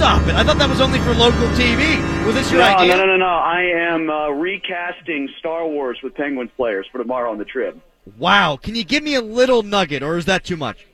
stop 0.00 0.26
it. 0.28 0.34
I 0.34 0.42
thought 0.42 0.56
that 0.56 0.70
was 0.70 0.80
only 0.80 0.98
for 1.00 1.12
local 1.12 1.46
TV. 1.48 2.24
Was 2.24 2.34
this 2.34 2.50
your 2.50 2.62
no, 2.62 2.68
idea? 2.68 2.96
no, 2.96 3.04
no, 3.04 3.06
no, 3.06 3.16
no. 3.18 3.26
I 3.26 3.60
am 3.92 4.08
uh, 4.08 4.30
recasting 4.30 5.28
Star 5.38 5.68
Wars 5.68 5.98
with 6.02 6.14
Penguins 6.14 6.50
players 6.56 6.86
for 6.90 6.96
tomorrow 6.96 7.30
on 7.30 7.36
the 7.36 7.44
trip. 7.44 7.78
Wow. 8.16 8.56
Can 8.56 8.74
you 8.74 8.82
give 8.82 9.02
me 9.02 9.14
a 9.14 9.20
little 9.20 9.62
nugget, 9.62 10.02
or 10.02 10.16
is 10.16 10.24
that 10.24 10.42
too 10.42 10.56
much? 10.56 10.86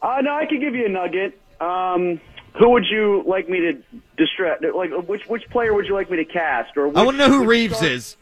Uh, 0.00 0.18
no, 0.22 0.32
I 0.32 0.46
can 0.46 0.60
give 0.60 0.76
you 0.76 0.86
a 0.86 0.88
nugget. 0.88 1.40
Um, 1.60 2.20
who 2.56 2.70
would 2.70 2.84
you 2.88 3.24
like 3.26 3.48
me 3.48 3.58
to 3.58 3.82
distract? 4.16 4.62
Like, 4.62 4.92
which 5.08 5.26
which 5.26 5.42
player 5.50 5.74
would 5.74 5.86
you 5.86 5.94
like 5.94 6.08
me 6.08 6.18
to 6.18 6.24
cast? 6.24 6.76
Or 6.76 6.86
which, 6.86 6.96
I 6.96 7.02
want 7.02 7.16
to 7.16 7.18
know 7.18 7.36
who 7.36 7.44
Reaves 7.44 7.78
star- 7.78 7.88
is. 7.88 8.16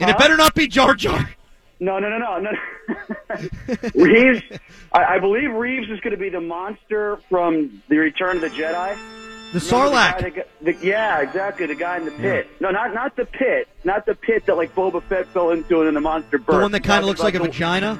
And 0.00 0.10
it 0.10 0.18
better 0.18 0.36
not 0.36 0.56
be 0.56 0.66
Jar 0.66 0.96
Jar. 0.96 1.30
No, 1.78 2.00
no, 2.00 2.08
no, 2.08 2.18
no, 2.18 2.38
no. 2.40 2.50
Reaves, 3.94 4.42
I, 4.92 5.04
I 5.04 5.18
believe 5.20 5.52
Reaves 5.52 5.88
is 5.88 6.00
going 6.00 6.14
to 6.14 6.18
be 6.18 6.30
the 6.30 6.40
monster 6.40 7.20
from 7.28 7.80
the 7.88 7.98
Return 7.98 8.36
of 8.36 8.42
the 8.42 8.48
Jedi. 8.48 8.98
The 9.52 9.60
Remember 9.60 9.90
the 9.90 9.90
guy 9.90 10.20
Sarlacc. 10.30 10.44
the- 10.80 10.86
yeah, 10.86 11.20
exactly. 11.20 11.66
The 11.66 11.74
guy 11.74 11.96
in 11.98 12.04
the 12.04 12.10
pit. 12.10 12.48
No, 12.60 12.70
not 12.70 12.92
not 12.92 13.16
the 13.16 13.24
pit. 13.24 13.68
Not 13.84 14.04
the 14.06 14.14
pit 14.14 14.44
that 14.46 14.56
like 14.56 14.74
Boba 14.74 15.02
Fett 15.04 15.26
fell 15.28 15.50
into 15.50 15.82
and 15.82 15.96
the 15.96 16.00
monster 16.00 16.38
The 16.38 16.52
one 16.52 16.72
that 16.72 16.82
kind 16.84 17.00
of 17.00 17.06
looks 17.06 17.20
like 17.20 17.34
a 17.34 17.38
the- 17.38 17.44
vagina? 17.44 17.98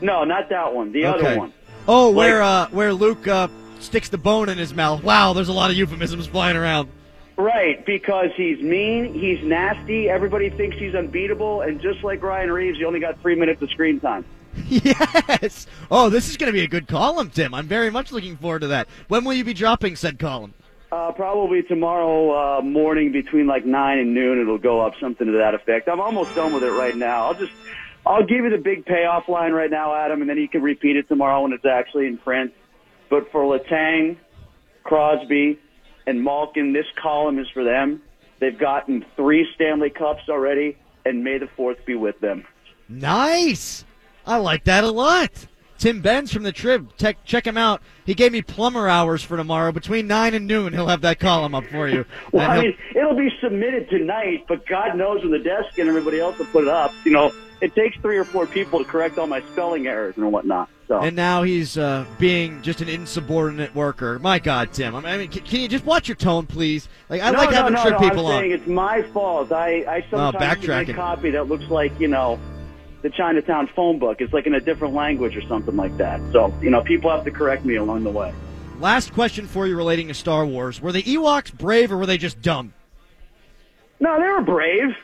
No, 0.00 0.24
not 0.24 0.48
that 0.50 0.74
one. 0.74 0.92
The 0.92 1.06
Okay. 1.06 1.26
other 1.28 1.38
one. 1.38 1.52
Oh, 1.88 2.08
Like- 2.08 2.16
where 2.16 2.42
uh, 2.42 2.68
where 2.70 2.92
Luke 2.92 3.26
uh, 3.28 3.48
sticks 3.80 4.08
the 4.08 4.18
bone 4.18 4.48
in 4.48 4.56
his 4.58 4.72
mouth. 4.72 5.02
Wow, 5.02 5.32
there's 5.34 5.48
a 5.48 5.52
lot 5.52 5.70
of 5.70 5.76
euphemisms 5.76 6.26
flying 6.26 6.56
around. 6.56 6.88
Right, 7.36 7.84
because 7.84 8.30
he's 8.36 8.60
mean, 8.62 9.12
he's 9.12 9.42
nasty, 9.44 10.08
everybody 10.08 10.50
thinks 10.50 10.76
he's 10.76 10.94
unbeatable, 10.94 11.62
and 11.62 11.80
just 11.80 12.04
like 12.04 12.22
Ryan 12.22 12.52
Reaves, 12.52 12.78
he 12.78 12.84
only 12.84 13.00
got 13.00 13.20
three 13.20 13.34
minutes 13.34 13.60
of 13.60 13.70
screen 13.70 13.98
time. 13.98 14.24
yes. 14.68 15.66
Oh, 15.90 16.08
this 16.10 16.28
is 16.28 16.36
going 16.36 16.46
to 16.46 16.52
be 16.52 16.62
a 16.62 16.68
good 16.68 16.86
column, 16.86 17.30
Tim. 17.30 17.52
I'm 17.52 17.66
very 17.66 17.90
much 17.90 18.12
looking 18.12 18.36
forward 18.36 18.60
to 18.60 18.68
that. 18.68 18.86
When 19.08 19.24
will 19.24 19.32
you 19.32 19.42
be 19.42 19.52
dropping 19.52 19.96
said 19.96 20.20
column? 20.20 20.54
Uh, 20.94 21.10
probably 21.10 21.60
tomorrow 21.60 22.58
uh, 22.58 22.62
morning 22.62 23.10
between 23.10 23.48
like 23.48 23.66
9 23.66 23.98
and 23.98 24.14
noon, 24.14 24.40
it'll 24.40 24.58
go 24.58 24.80
up, 24.80 24.92
something 25.00 25.26
to 25.26 25.32
that 25.32 25.52
effect. 25.52 25.88
I'm 25.88 26.00
almost 26.00 26.32
done 26.36 26.54
with 26.54 26.62
it 26.62 26.70
right 26.70 26.96
now. 26.96 27.26
I'll 27.26 27.34
just, 27.34 27.50
I'll 28.06 28.24
give 28.24 28.44
you 28.44 28.50
the 28.50 28.58
big 28.58 28.86
payoff 28.86 29.28
line 29.28 29.50
right 29.50 29.68
now, 29.68 29.92
Adam, 29.92 30.20
and 30.20 30.30
then 30.30 30.36
you 30.36 30.46
can 30.46 30.62
repeat 30.62 30.94
it 30.94 31.08
tomorrow 31.08 31.42
when 31.42 31.52
it's 31.52 31.64
actually 31.64 32.06
in 32.06 32.16
print. 32.16 32.54
But 33.10 33.32
for 33.32 33.42
Letang, 33.42 34.18
Crosby, 34.84 35.58
and 36.06 36.22
Malkin, 36.22 36.72
this 36.72 36.86
column 37.02 37.40
is 37.40 37.48
for 37.52 37.64
them. 37.64 38.00
They've 38.38 38.56
gotten 38.56 39.04
three 39.16 39.48
Stanley 39.56 39.90
Cups 39.90 40.28
already, 40.28 40.78
and 41.04 41.24
may 41.24 41.38
the 41.38 41.48
fourth 41.56 41.84
be 41.84 41.96
with 41.96 42.20
them. 42.20 42.44
Nice. 42.88 43.84
I 44.24 44.36
like 44.36 44.62
that 44.62 44.84
a 44.84 44.92
lot. 44.92 45.48
Tim 45.84 46.00
Benz 46.00 46.32
from 46.32 46.44
the 46.44 46.50
Trib. 46.50 46.96
Tech, 46.96 47.22
check 47.26 47.46
him 47.46 47.58
out. 47.58 47.82
He 48.06 48.14
gave 48.14 48.32
me 48.32 48.40
plumber 48.40 48.88
hours 48.88 49.22
for 49.22 49.36
tomorrow. 49.36 49.70
Between 49.70 50.06
9 50.06 50.32
and 50.32 50.46
noon, 50.46 50.72
he'll 50.72 50.86
have 50.86 51.02
that 51.02 51.20
column 51.20 51.54
up 51.54 51.66
for 51.66 51.86
you. 51.86 52.06
Well, 52.32 52.50
I 52.50 52.62
mean, 52.62 52.76
it'll 52.96 53.14
be 53.14 53.28
submitted 53.42 53.90
tonight, 53.90 54.46
but 54.48 54.66
God 54.66 54.96
knows 54.96 55.20
when 55.20 55.30
the 55.30 55.38
desk 55.38 55.78
and 55.78 55.86
everybody 55.86 56.20
else 56.20 56.38
will 56.38 56.46
put 56.46 56.64
it 56.64 56.70
up. 56.70 56.90
You 57.04 57.12
know, 57.12 57.32
it 57.60 57.74
takes 57.74 57.98
three 57.98 58.16
or 58.16 58.24
four 58.24 58.46
people 58.46 58.78
to 58.78 58.84
correct 58.86 59.18
all 59.18 59.26
my 59.26 59.42
spelling 59.52 59.86
errors 59.86 60.16
and 60.16 60.32
whatnot. 60.32 60.70
So 60.88 61.00
and 61.00 61.14
now 61.14 61.42
he's 61.42 61.76
uh, 61.76 62.06
being 62.18 62.62
just 62.62 62.80
an 62.80 62.88
insubordinate 62.88 63.74
worker. 63.74 64.18
My 64.18 64.38
God, 64.38 64.72
Tim. 64.72 64.96
I 64.96 65.18
mean, 65.18 65.28
can, 65.28 65.44
can 65.44 65.60
you 65.60 65.68
just 65.68 65.84
watch 65.84 66.08
your 66.08 66.16
tone, 66.16 66.46
please? 66.46 66.88
Like 67.10 67.20
I 67.20 67.30
no, 67.30 67.38
like 67.38 67.50
no, 67.50 67.56
having 67.56 67.74
no, 67.74 67.82
Trib 67.82 67.92
no, 67.92 68.08
people 68.08 68.26
I'm 68.26 68.34
on. 68.34 68.40
saying 68.40 68.52
it's 68.52 68.66
my 68.66 69.02
fault. 69.02 69.52
I, 69.52 69.84
I 69.86 70.06
sometimes 70.10 70.66
use 70.66 70.88
a 70.88 70.94
copy 70.94 71.30
that 71.32 71.46
looks 71.46 71.68
like 71.70 71.92
you 72.00 72.08
know 72.08 72.40
the 73.04 73.10
Chinatown 73.10 73.68
phone 73.76 73.98
book. 73.98 74.22
It's 74.22 74.32
like 74.32 74.46
in 74.46 74.54
a 74.54 74.60
different 74.60 74.94
language 74.94 75.36
or 75.36 75.42
something 75.42 75.76
like 75.76 75.94
that. 75.98 76.20
So 76.32 76.52
you 76.62 76.70
know, 76.70 76.80
people 76.80 77.10
have 77.10 77.24
to 77.24 77.30
correct 77.30 77.64
me 77.64 77.76
along 77.76 78.02
the 78.02 78.10
way. 78.10 78.32
Last 78.80 79.12
question 79.12 79.46
for 79.46 79.66
you 79.66 79.76
relating 79.76 80.08
to 80.08 80.14
Star 80.14 80.44
Wars: 80.44 80.80
Were 80.80 80.90
the 80.90 81.02
Ewoks 81.02 81.52
brave 81.52 81.92
or 81.92 81.98
were 81.98 82.06
they 82.06 82.18
just 82.18 82.40
dumb? 82.40 82.72
No, 84.00 84.18
they 84.18 84.26
were 84.26 84.40
brave. 84.40 84.96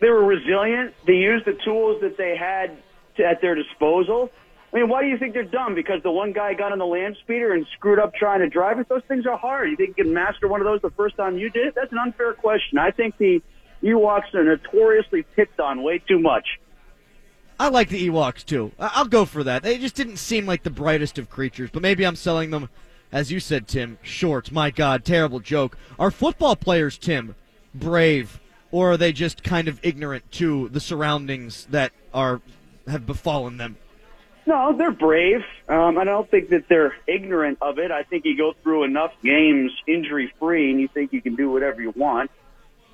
They 0.00 0.10
were 0.10 0.24
resilient. 0.24 0.94
They 1.06 1.14
used 1.14 1.46
the 1.46 1.58
tools 1.64 2.02
that 2.02 2.18
they 2.18 2.36
had 2.36 2.76
to, 3.16 3.24
at 3.24 3.40
their 3.40 3.54
disposal. 3.54 4.30
I 4.72 4.80
mean, 4.80 4.90
why 4.90 5.00
do 5.00 5.08
you 5.08 5.16
think 5.16 5.32
they're 5.32 5.42
dumb? 5.42 5.74
Because 5.74 6.02
the 6.02 6.10
one 6.10 6.32
guy 6.32 6.52
got 6.52 6.72
on 6.72 6.78
the 6.78 6.86
land 6.86 7.16
speeder 7.22 7.54
and 7.54 7.66
screwed 7.72 7.98
up 7.98 8.14
trying 8.14 8.40
to 8.40 8.48
drive 8.48 8.78
it? 8.78 8.88
Those 8.90 9.02
things 9.08 9.24
are 9.24 9.38
hard. 9.38 9.70
You 9.70 9.76
think 9.76 9.96
you 9.96 10.04
can 10.04 10.12
master 10.12 10.46
one 10.48 10.60
of 10.60 10.66
those 10.66 10.82
the 10.82 10.90
first 10.90 11.16
time 11.16 11.38
you 11.38 11.48
did 11.48 11.68
it? 11.68 11.74
That's 11.74 11.90
an 11.90 11.98
unfair 11.98 12.34
question. 12.34 12.76
I 12.76 12.90
think 12.90 13.16
the 13.16 13.40
Ewoks 13.82 14.34
are 14.34 14.44
notoriously 14.44 15.22
picked 15.22 15.58
on 15.58 15.82
way 15.82 15.98
too 15.98 16.18
much. 16.18 16.46
I 17.58 17.68
like 17.68 17.88
the 17.88 18.08
Ewoks 18.08 18.44
too. 18.44 18.72
I'll 18.78 19.06
go 19.06 19.24
for 19.24 19.42
that. 19.44 19.62
They 19.62 19.78
just 19.78 19.94
didn't 19.94 20.18
seem 20.18 20.46
like 20.46 20.62
the 20.62 20.70
brightest 20.70 21.18
of 21.18 21.30
creatures, 21.30 21.70
but 21.72 21.82
maybe 21.82 22.04
I'm 22.04 22.16
selling 22.16 22.50
them, 22.50 22.68
as 23.10 23.32
you 23.32 23.40
said, 23.40 23.66
Tim, 23.66 23.98
short. 24.02 24.52
My 24.52 24.70
God, 24.70 25.04
terrible 25.04 25.40
joke. 25.40 25.78
Are 25.98 26.10
football 26.10 26.56
players, 26.56 26.98
Tim, 26.98 27.34
brave, 27.74 28.40
or 28.70 28.92
are 28.92 28.96
they 28.96 29.12
just 29.12 29.42
kind 29.42 29.68
of 29.68 29.80
ignorant 29.82 30.30
to 30.32 30.68
the 30.68 30.80
surroundings 30.80 31.66
that 31.70 31.92
are 32.12 32.40
have 32.86 33.06
befallen 33.06 33.56
them? 33.56 33.76
No, 34.46 34.76
they're 34.76 34.92
brave. 34.92 35.44
Um, 35.68 35.98
I 35.98 36.04
don't 36.04 36.30
think 36.30 36.50
that 36.50 36.68
they're 36.68 36.94
ignorant 37.08 37.58
of 37.60 37.78
it. 37.78 37.90
I 37.90 38.04
think 38.04 38.24
you 38.24 38.36
go 38.36 38.54
through 38.62 38.84
enough 38.84 39.12
games 39.22 39.72
injury 39.88 40.32
free 40.38 40.70
and 40.70 40.80
you 40.80 40.88
think 40.88 41.12
you 41.12 41.20
can 41.20 41.34
do 41.34 41.50
whatever 41.50 41.82
you 41.82 41.90
want. 41.96 42.30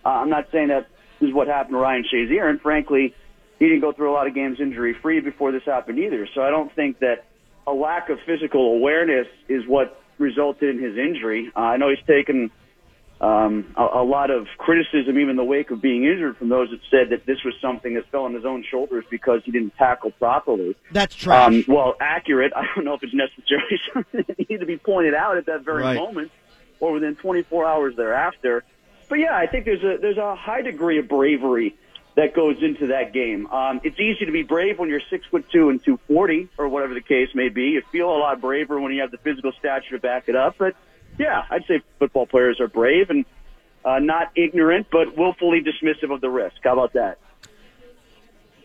Uh, 0.05 0.09
I'm 0.09 0.31
not 0.31 0.49
saying 0.51 0.69
that 0.69 0.89
is 1.21 1.33
what 1.33 1.49
happened 1.49 1.75
to 1.75 1.79
Ryan 1.79 2.05
Shazier, 2.11 2.49
and 2.49 2.61
frankly, 2.61 3.15
he 3.63 3.69
didn't 3.69 3.81
go 3.81 3.93
through 3.93 4.11
a 4.11 4.15
lot 4.15 4.27
of 4.27 4.35
games 4.35 4.59
injury 4.59 4.93
free 5.01 5.21
before 5.21 5.53
this 5.53 5.63
happened 5.65 5.97
either. 6.01 6.27
So 6.35 6.43
I 6.43 6.51
don't 6.51 6.75
think 6.75 6.99
that 6.99 7.27
a 7.65 7.73
lack 7.73 8.09
of 8.09 8.19
physical 8.27 8.73
awareness 8.75 9.29
is 9.49 9.65
what 9.69 10.03
resulted 10.19 10.75
in 10.75 10.83
his 10.83 10.99
injury. 10.99 11.49
Uh, 11.55 11.61
I 11.61 11.77
know 11.77 11.89
he's 11.89 12.05
taken 12.05 12.51
um, 13.21 13.73
a, 13.77 13.83
a 14.01 14.05
lot 14.05 14.33
of 14.33 14.49
criticism, 14.59 15.17
even 15.17 15.31
in 15.31 15.37
the 15.37 15.45
wake 15.45 15.71
of 15.71 15.81
being 15.81 16.03
injured, 16.03 16.39
from 16.39 16.49
those 16.49 16.71
that 16.71 16.81
said 16.91 17.11
that 17.11 17.25
this 17.25 17.45
was 17.45 17.55
something 17.63 17.95
that 17.95 18.11
fell 18.11 18.25
on 18.25 18.35
his 18.35 18.45
own 18.45 18.65
shoulders 18.69 19.05
because 19.09 19.43
he 19.45 19.53
didn't 19.53 19.77
tackle 19.77 20.11
properly. 20.11 20.75
That's 20.91 21.15
trash. 21.15 21.47
Um, 21.47 21.65
well, 21.69 21.95
accurate. 22.01 22.53
I 22.57 22.67
don't 22.75 22.85
know 22.85 22.95
if 22.95 23.05
it's 23.05 23.15
necessarily 23.15 23.79
something 23.95 24.25
that 24.27 24.39
needed 24.41 24.59
to 24.59 24.67
be 24.67 24.77
pointed 24.77 25.15
out 25.15 25.37
at 25.37 25.47
that 25.47 25.65
very 25.65 25.85
Right. 25.85 25.97
moment 25.97 26.33
or 26.81 26.91
within 26.95 27.15
24 27.15 27.65
hours 27.65 27.95
thereafter. 27.95 28.65
But 29.09 29.21
yeah, 29.21 29.37
I 29.37 29.47
think 29.47 29.67
there's 29.67 29.85
a 29.85 29.99
there's 30.01 30.17
a 30.17 30.35
high 30.35 30.63
degree 30.63 30.99
of 30.99 31.07
bravery 31.07 31.77
that 32.15 32.35
goes 32.35 32.57
into 32.63 32.89
that 32.89 33.13
game. 33.13 33.47
Um, 33.47 33.81
it's 33.85 33.99
easy 33.99 34.27
to 34.27 34.33
be 34.33 34.43
brave 34.43 34.79
when 34.79 34.89
you're 34.89 35.01
six 35.09 35.25
foot 35.27 35.49
two 35.51 35.71
and 35.71 35.83
240 35.83 36.49
or 36.59 36.69
whatever 36.69 36.95
the 36.95 37.01
case 37.01 37.29
may 37.35 37.49
be. 37.49 37.71
You 37.71 37.83
feel 37.91 38.09
a 38.09 38.19
lot 38.19 38.41
braver 38.41 38.81
when 38.81 38.93
you 38.93 39.01
have 39.01 39.11
the 39.11 39.19
physical 39.19 39.53
stature 39.53 39.91
to 39.91 39.99
back 39.99 40.29
it 40.29 40.37
up. 40.37 40.57
But 40.59 40.77
yeah, 41.19 41.45
I'd 41.51 41.65
say 41.67 41.83
football 41.99 42.27
players 42.27 42.61
are 42.61 42.69
brave 42.69 43.11
and 43.11 43.25
uh, 43.85 43.99
not 43.99 44.31
ignorant, 44.37 44.89
but 44.91 45.17
willfully 45.17 45.63
dismissive 45.63 46.13
of 46.13 46.21
the 46.21 46.31
risk. 46.31 46.57
How 46.63 46.75
about 46.75 46.93
that? 46.93 47.19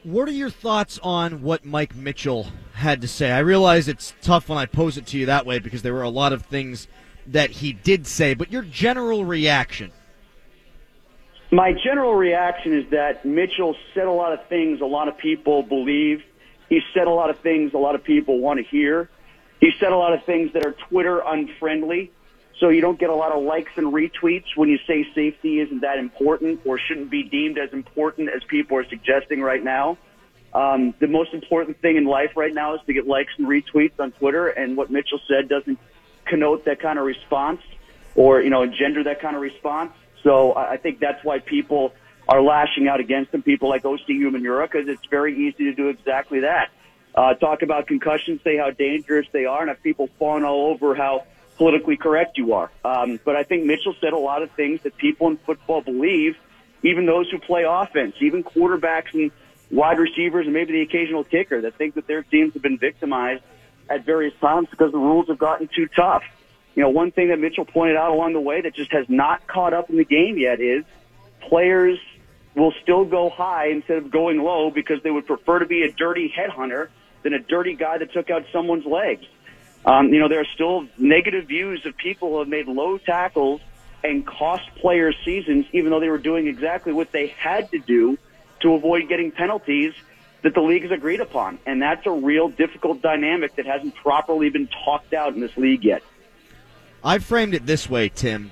What 0.04 0.28
are 0.30 0.34
your 0.34 0.50
thoughts 0.50 1.00
on 1.04 1.42
what 1.42 1.66
Mike 1.66 1.96
Mitchell 1.96 2.48
had 2.74 3.02
to 3.02 3.08
say? 3.08 3.32
I 3.32 3.40
realize 3.40 3.88
it's 3.88 4.14
tough 4.22 4.48
when 4.48 4.58
I 4.58 4.66
pose 4.66 4.98
it 4.98 5.06
to 5.08 5.18
you 5.18 5.26
that 5.26 5.46
way 5.46 5.60
because 5.60 5.82
there 5.82 5.94
were 5.94 6.04
a 6.04 6.10
lot 6.10 6.34
of 6.34 6.44
things 6.44 6.88
that 7.26 7.50
he 7.50 7.74
did 7.74 8.08
say, 8.08 8.34
but 8.34 8.52
your 8.52 8.62
general 8.62 9.26
reaction. 9.26 9.92
My 11.52 11.72
general 11.72 12.14
reaction 12.14 12.74
is 12.74 12.90
that 12.92 13.24
Mitchell 13.24 13.76
said 13.94 14.06
a 14.06 14.12
lot 14.12 14.34
of 14.34 14.46
things 14.48 14.82
a 14.82 14.86
lot 14.86 15.08
of 15.08 15.18
people 15.18 15.64
believe. 15.64 16.24
He 16.68 16.82
said 16.94 17.08
a 17.08 17.12
lot 17.12 17.30
of 17.30 17.40
things 17.40 17.74
a 17.74 17.78
lot 17.78 17.96
of 17.96 18.04
people 18.04 18.40
want 18.40 18.60
to 18.60 18.66
hear. 18.66 19.10
He 19.62 19.72
said 19.80 19.92
a 19.94 19.96
lot 19.96 20.14
of 20.14 20.24
things 20.26 20.52
that 20.54 20.66
are 20.66 20.74
Twitter 20.74 21.22
unfriendly. 21.26 22.12
So 22.60 22.70
you 22.70 22.82
don't 22.82 23.00
get 23.00 23.10
a 23.10 23.16
lot 23.16 23.32
of 23.32 23.44
likes 23.44 23.72
and 23.76 23.94
retweets 23.94 24.56
when 24.56 24.68
you 24.68 24.80
say 24.88 25.08
safety 25.14 25.60
isn't 25.60 25.82
that 25.82 26.00
important 26.00 26.62
or 26.66 26.80
shouldn't 26.80 27.10
be 27.10 27.24
deemed 27.24 27.58
as 27.58 27.72
important 27.72 28.30
as 28.30 28.44
people 28.44 28.78
are 28.78 28.86
suggesting 28.86 29.42
right 29.42 29.64
now. 29.64 29.98
Um, 30.54 30.94
the 31.00 31.08
most 31.08 31.34
important 31.34 31.80
thing 31.82 31.98
in 31.98 32.06
life 32.06 32.32
right 32.36 32.54
now 32.54 32.76
is 32.76 32.82
to 32.88 32.94
get 32.94 33.08
likes 33.08 33.32
and 33.38 33.48
retweets 33.48 34.00
on 34.00 34.12
Twitter, 34.12 34.48
and 34.48 34.76
what 34.76 34.90
Mitchell 34.90 35.20
said 35.28 35.48
doesn't 35.50 35.78
connote 36.26 36.66
that 36.66 36.80
kind 36.82 36.98
of 36.98 37.06
response 37.06 37.62
or 38.16 38.42
you 38.42 38.50
know 38.50 38.64
engender 38.64 39.04
that 39.04 39.22
kind 39.22 39.36
of 39.36 39.42
response. 39.42 39.92
So 40.24 40.56
I 40.56 40.78
think 40.78 41.00
that's 41.00 41.24
why 41.24 41.40
people 41.40 41.94
are 42.28 42.42
lashing 42.42 42.88
out 42.88 43.00
against 43.00 43.34
him. 43.34 43.42
People 43.42 43.70
like 43.70 43.86
OC 43.86 44.08
Humanura, 44.10 44.70
because 44.70 44.88
it's 44.88 45.06
very 45.10 45.48
easy 45.48 45.66
to 45.66 45.74
do 45.74 45.90
exactly 45.90 46.42
that. 46.42 46.70
Uh, 47.16 47.34
talk 47.34 47.62
about 47.62 47.88
concussions, 47.88 48.42
say 48.44 48.58
how 48.58 48.70
dangerous 48.70 49.26
they 49.32 49.46
are, 49.46 49.62
and 49.62 49.70
have 49.70 49.82
people 49.82 50.10
fawn 50.20 50.44
all 50.44 50.68
over 50.68 50.94
how 50.94 51.26
politically 51.58 51.98
correct 51.98 52.38
you 52.38 52.54
are. 52.54 52.72
Um, 52.86 53.20
but 53.26 53.36
I 53.36 53.44
think 53.44 53.66
Mitchell 53.66 53.96
said 54.00 54.14
a 54.14 54.18
lot 54.18 54.44
of 54.44 54.52
things 54.52 54.82
that 54.84 54.96
people 54.98 55.28
in 55.28 55.38
football 55.38 55.82
believe, 55.82 56.38
even 56.84 57.06
those 57.06 57.30
who 57.32 57.40
play 57.40 57.66
offense, 57.68 58.16
even 58.22 58.44
quarterbacks 58.44 59.14
and 59.14 59.32
wide 59.72 59.98
receivers, 59.98 60.46
and 60.46 60.54
maybe 60.54 60.74
the 60.74 60.82
occasional 60.82 61.24
kicker 61.24 61.62
that 61.62 61.76
think 61.76 61.96
that 61.96 62.08
their 62.08 62.22
teams 62.22 62.54
have 62.54 62.62
been 62.62 62.78
victimized 62.78 63.44
at 63.90 64.06
various 64.06 64.34
times 64.40 64.68
because 64.70 64.92
the 64.92 65.00
rules 65.00 65.28
have 65.28 65.40
gotten 65.40 65.68
too 65.74 65.88
tough. 65.88 66.24
You 66.78 66.84
know, 66.84 66.90
one 66.90 67.10
thing 67.10 67.30
that 67.30 67.40
Mitchell 67.40 67.66
pointed 67.66 67.96
out 67.98 68.12
along 68.12 68.34
the 68.34 68.40
way 68.40 68.62
that 68.62 68.76
just 68.76 68.92
has 68.92 69.08
not 69.10 69.48
caught 69.48 69.74
up 69.74 69.90
in 69.90 69.98
the 69.98 70.06
game 70.06 70.38
yet 70.38 70.62
is 70.62 70.86
players 71.42 71.98
will 72.56 72.72
still 72.84 73.04
go 73.04 73.32
high 73.32 73.70
instead 73.70 73.98
of 73.98 74.12
going 74.12 74.44
low 74.44 74.70
because 74.70 75.02
they 75.02 75.10
would 75.10 75.26
prefer 75.26 75.58
to 75.58 75.66
be 75.66 75.82
a 75.82 75.92
dirty 75.92 76.32
headhunter 76.32 76.90
than 77.24 77.34
a 77.34 77.40
dirty 77.40 77.74
guy 77.74 77.98
that 77.98 78.14
took 78.14 78.30
out 78.30 78.46
someone's 78.54 78.86
legs. 78.86 79.26
Um, 79.88 80.14
you 80.14 80.20
know, 80.20 80.30
there 80.30 80.40
are 80.40 80.48
still 80.54 80.86
negative 81.00 81.48
views 81.48 81.84
of 81.88 81.98
people 81.98 82.34
who 82.34 82.40
have 82.40 82.48
made 82.48 82.68
low 82.68 83.00
tackles 83.00 83.60
and 84.04 84.24
cost 84.24 84.70
players 84.76 85.16
seasons, 85.26 85.66
even 85.74 85.90
though 85.90 86.00
they 86.00 86.10
were 86.10 86.20
doing 86.20 86.46
exactly 86.46 86.94
what 86.94 87.12
they 87.12 87.26
had 87.26 87.72
to 87.72 87.80
do 87.80 88.20
to 88.60 88.74
avoid 88.74 89.10
getting 89.10 89.32
penalties 89.32 89.96
that 90.44 90.54
the 90.54 90.62
league 90.62 90.84
has 90.84 90.92
agreed 90.92 91.22
upon. 91.22 91.58
And 91.66 91.82
that's 91.82 92.06
a 92.06 92.12
real 92.12 92.50
difficult 92.50 93.02
dynamic 93.02 93.56
that 93.56 93.66
hasn't 93.66 93.96
properly 93.96 94.52
been 94.52 94.70
talked 94.86 95.16
out 95.16 95.34
in 95.34 95.40
this 95.40 95.58
league 95.58 95.84
yet. 95.84 96.04
I 97.04 97.20
framed 97.20 97.54
it 97.54 97.66
this 97.66 97.90
way, 97.90 98.10
Tim. 98.10 98.52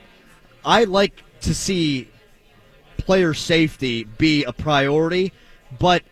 I 0.63 0.83
like 0.85 1.23
to 1.41 1.53
see 1.53 2.09
player 2.97 3.33
safety 3.33 4.03
be 4.03 4.43
a 4.43 4.53
priority, 4.53 5.33
but 5.79 6.03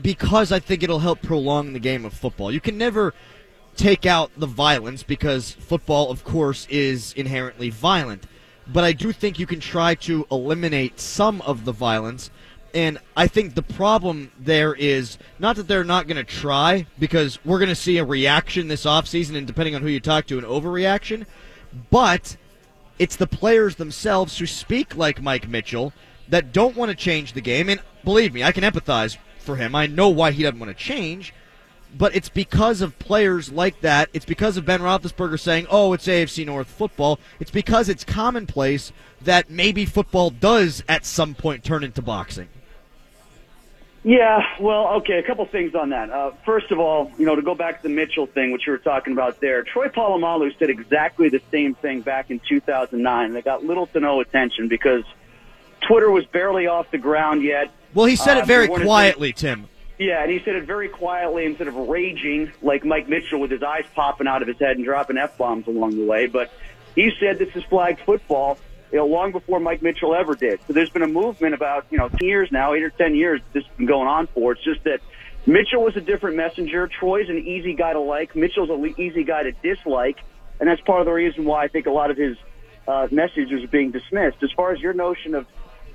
because 0.00 0.52
I 0.52 0.58
think 0.58 0.82
it'll 0.82 0.98
help 0.98 1.22
prolong 1.22 1.72
the 1.72 1.78
game 1.78 2.04
of 2.04 2.12
football. 2.12 2.52
You 2.52 2.60
can 2.60 2.78
never 2.78 3.14
take 3.76 4.06
out 4.06 4.30
the 4.36 4.46
violence 4.46 5.02
because 5.02 5.52
football, 5.52 6.10
of 6.10 6.24
course, 6.24 6.66
is 6.70 7.12
inherently 7.14 7.70
violent. 7.70 8.26
But 8.66 8.84
I 8.84 8.92
do 8.92 9.12
think 9.12 9.38
you 9.38 9.46
can 9.46 9.60
try 9.60 9.94
to 9.96 10.26
eliminate 10.30 10.98
some 10.98 11.40
of 11.42 11.64
the 11.64 11.72
violence. 11.72 12.30
And 12.74 12.98
I 13.16 13.28
think 13.28 13.54
the 13.54 13.62
problem 13.62 14.32
there 14.38 14.74
is 14.74 15.16
not 15.38 15.54
that 15.56 15.68
they're 15.68 15.84
not 15.84 16.08
going 16.08 16.16
to 16.16 16.24
try, 16.24 16.86
because 16.98 17.38
we're 17.44 17.60
going 17.60 17.68
to 17.68 17.74
see 17.76 17.98
a 17.98 18.04
reaction 18.04 18.66
this 18.66 18.84
offseason, 18.84 19.36
and 19.36 19.46
depending 19.46 19.76
on 19.76 19.82
who 19.82 19.88
you 19.88 20.00
talk 20.00 20.26
to, 20.26 20.38
an 20.38 20.44
overreaction. 20.44 21.24
But 21.90 22.36
it's 22.98 23.16
the 23.16 23.28
players 23.28 23.76
themselves 23.76 24.38
who 24.38 24.46
speak 24.46 24.96
like 24.96 25.22
Mike 25.22 25.48
Mitchell 25.48 25.92
that 26.28 26.52
don't 26.52 26.76
want 26.76 26.90
to 26.90 26.96
change 26.96 27.32
the 27.32 27.40
game. 27.40 27.68
And 27.68 27.80
believe 28.02 28.34
me, 28.34 28.42
I 28.42 28.50
can 28.50 28.64
empathize 28.64 29.18
for 29.38 29.54
him. 29.54 29.76
I 29.76 29.86
know 29.86 30.08
why 30.08 30.32
he 30.32 30.42
doesn't 30.42 30.58
want 30.58 30.76
to 30.76 30.84
change 30.84 31.32
but 31.96 32.14
it's 32.14 32.28
because 32.28 32.80
of 32.80 32.98
players 32.98 33.52
like 33.52 33.80
that. 33.80 34.08
It's 34.12 34.24
because 34.24 34.56
of 34.56 34.64
Ben 34.64 34.80
Roethlisberger 34.80 35.38
saying, 35.38 35.66
"Oh, 35.70 35.92
it's 35.92 36.08
AFC 36.08 36.44
North 36.44 36.66
football." 36.66 37.20
It's 37.38 37.50
because 37.50 37.88
it's 37.88 38.04
commonplace 38.04 38.92
that 39.22 39.48
maybe 39.48 39.84
football 39.84 40.30
does 40.30 40.82
at 40.88 41.06
some 41.06 41.34
point 41.34 41.64
turn 41.64 41.84
into 41.84 42.02
boxing. 42.02 42.48
Yeah, 44.04 44.42
well, 44.60 44.96
okay, 44.96 45.18
a 45.18 45.22
couple 45.22 45.46
things 45.46 45.74
on 45.74 45.88
that. 45.88 46.10
Uh, 46.10 46.32
first 46.44 46.70
of 46.70 46.78
all, 46.78 47.10
you 47.18 47.24
know, 47.24 47.34
to 47.36 47.42
go 47.42 47.54
back 47.54 47.80
to 47.80 47.88
the 47.88 47.94
Mitchell 47.94 48.26
thing, 48.26 48.52
which 48.52 48.66
you 48.66 48.72
were 48.72 48.78
talking 48.78 49.14
about 49.14 49.40
there, 49.40 49.62
Troy 49.62 49.88
Polamalu 49.88 50.56
said 50.58 50.68
exactly 50.68 51.30
the 51.30 51.40
same 51.50 51.74
thing 51.74 52.02
back 52.02 52.30
in 52.30 52.38
2009. 52.46 53.32
They 53.32 53.40
got 53.40 53.64
little 53.64 53.86
to 53.88 54.00
no 54.00 54.20
attention 54.20 54.68
because 54.68 55.04
Twitter 55.80 56.10
was 56.10 56.26
barely 56.26 56.66
off 56.66 56.90
the 56.90 56.98
ground 56.98 57.42
yet. 57.42 57.72
Well, 57.94 58.04
he 58.04 58.16
said 58.16 58.36
it 58.36 58.42
uh, 58.42 58.46
very 58.46 58.68
quietly, 58.68 59.32
Tim. 59.32 59.68
Yeah, 59.98 60.22
and 60.22 60.30
he 60.30 60.40
said 60.40 60.56
it 60.56 60.64
very 60.64 60.88
quietly 60.88 61.46
instead 61.46 61.68
of 61.68 61.74
raging 61.74 62.52
like 62.60 62.84
Mike 62.84 63.08
Mitchell 63.08 63.40
with 63.40 63.50
his 63.50 63.62
eyes 63.62 63.84
popping 63.94 64.26
out 64.26 64.42
of 64.42 64.48
his 64.48 64.58
head 64.58 64.76
and 64.76 64.84
dropping 64.84 65.16
f 65.16 65.38
bombs 65.38 65.66
along 65.66 65.96
the 65.96 66.04
way. 66.04 66.26
But 66.26 66.52
he 66.94 67.10
said 67.18 67.38
this 67.38 67.54
is 67.54 67.62
flag 67.64 67.98
football, 68.04 68.58
you 68.94 69.00
know, 69.00 69.06
long 69.06 69.32
before 69.32 69.58
Mike 69.58 69.82
Mitchell 69.82 70.14
ever 70.14 70.36
did. 70.36 70.60
So 70.68 70.72
there's 70.72 70.88
been 70.88 71.02
a 71.02 71.08
movement 71.08 71.52
about 71.52 71.84
you 71.90 71.98
know 71.98 72.08
ten 72.08 72.20
years 72.22 72.52
now, 72.52 72.74
eight 72.74 72.84
or 72.84 72.90
ten 72.90 73.16
years. 73.16 73.40
This 73.52 73.64
has 73.64 73.76
been 73.76 73.86
going 73.86 74.06
on 74.06 74.28
for. 74.28 74.52
It's 74.52 74.62
just 74.62 74.84
that 74.84 75.00
Mitchell 75.46 75.82
was 75.82 75.96
a 75.96 76.00
different 76.00 76.36
messenger. 76.36 76.86
Troy's 76.86 77.28
an 77.28 77.38
easy 77.38 77.74
guy 77.74 77.92
to 77.92 77.98
like. 77.98 78.36
Mitchell's 78.36 78.70
an 78.70 78.94
easy 78.96 79.24
guy 79.24 79.42
to 79.42 79.50
dislike, 79.50 80.20
and 80.60 80.68
that's 80.68 80.80
part 80.82 81.00
of 81.00 81.06
the 81.06 81.12
reason 81.12 81.44
why 81.44 81.64
I 81.64 81.68
think 81.68 81.86
a 81.86 81.90
lot 81.90 82.12
of 82.12 82.16
his 82.16 82.36
uh, 82.86 83.08
messages 83.10 83.64
are 83.64 83.66
being 83.66 83.90
dismissed. 83.90 84.36
As 84.44 84.52
far 84.52 84.70
as 84.70 84.78
your 84.78 84.92
notion 84.92 85.34
of 85.34 85.46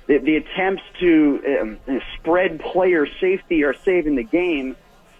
the, 0.06 0.18
the 0.18 0.36
attempts 0.36 0.82
to 1.00 1.78
um, 1.88 2.00
spread 2.18 2.60
player 2.60 3.06
safety 3.18 3.64
are 3.64 3.74
saving 3.82 4.16
the 4.16 4.24
game. 4.24 4.76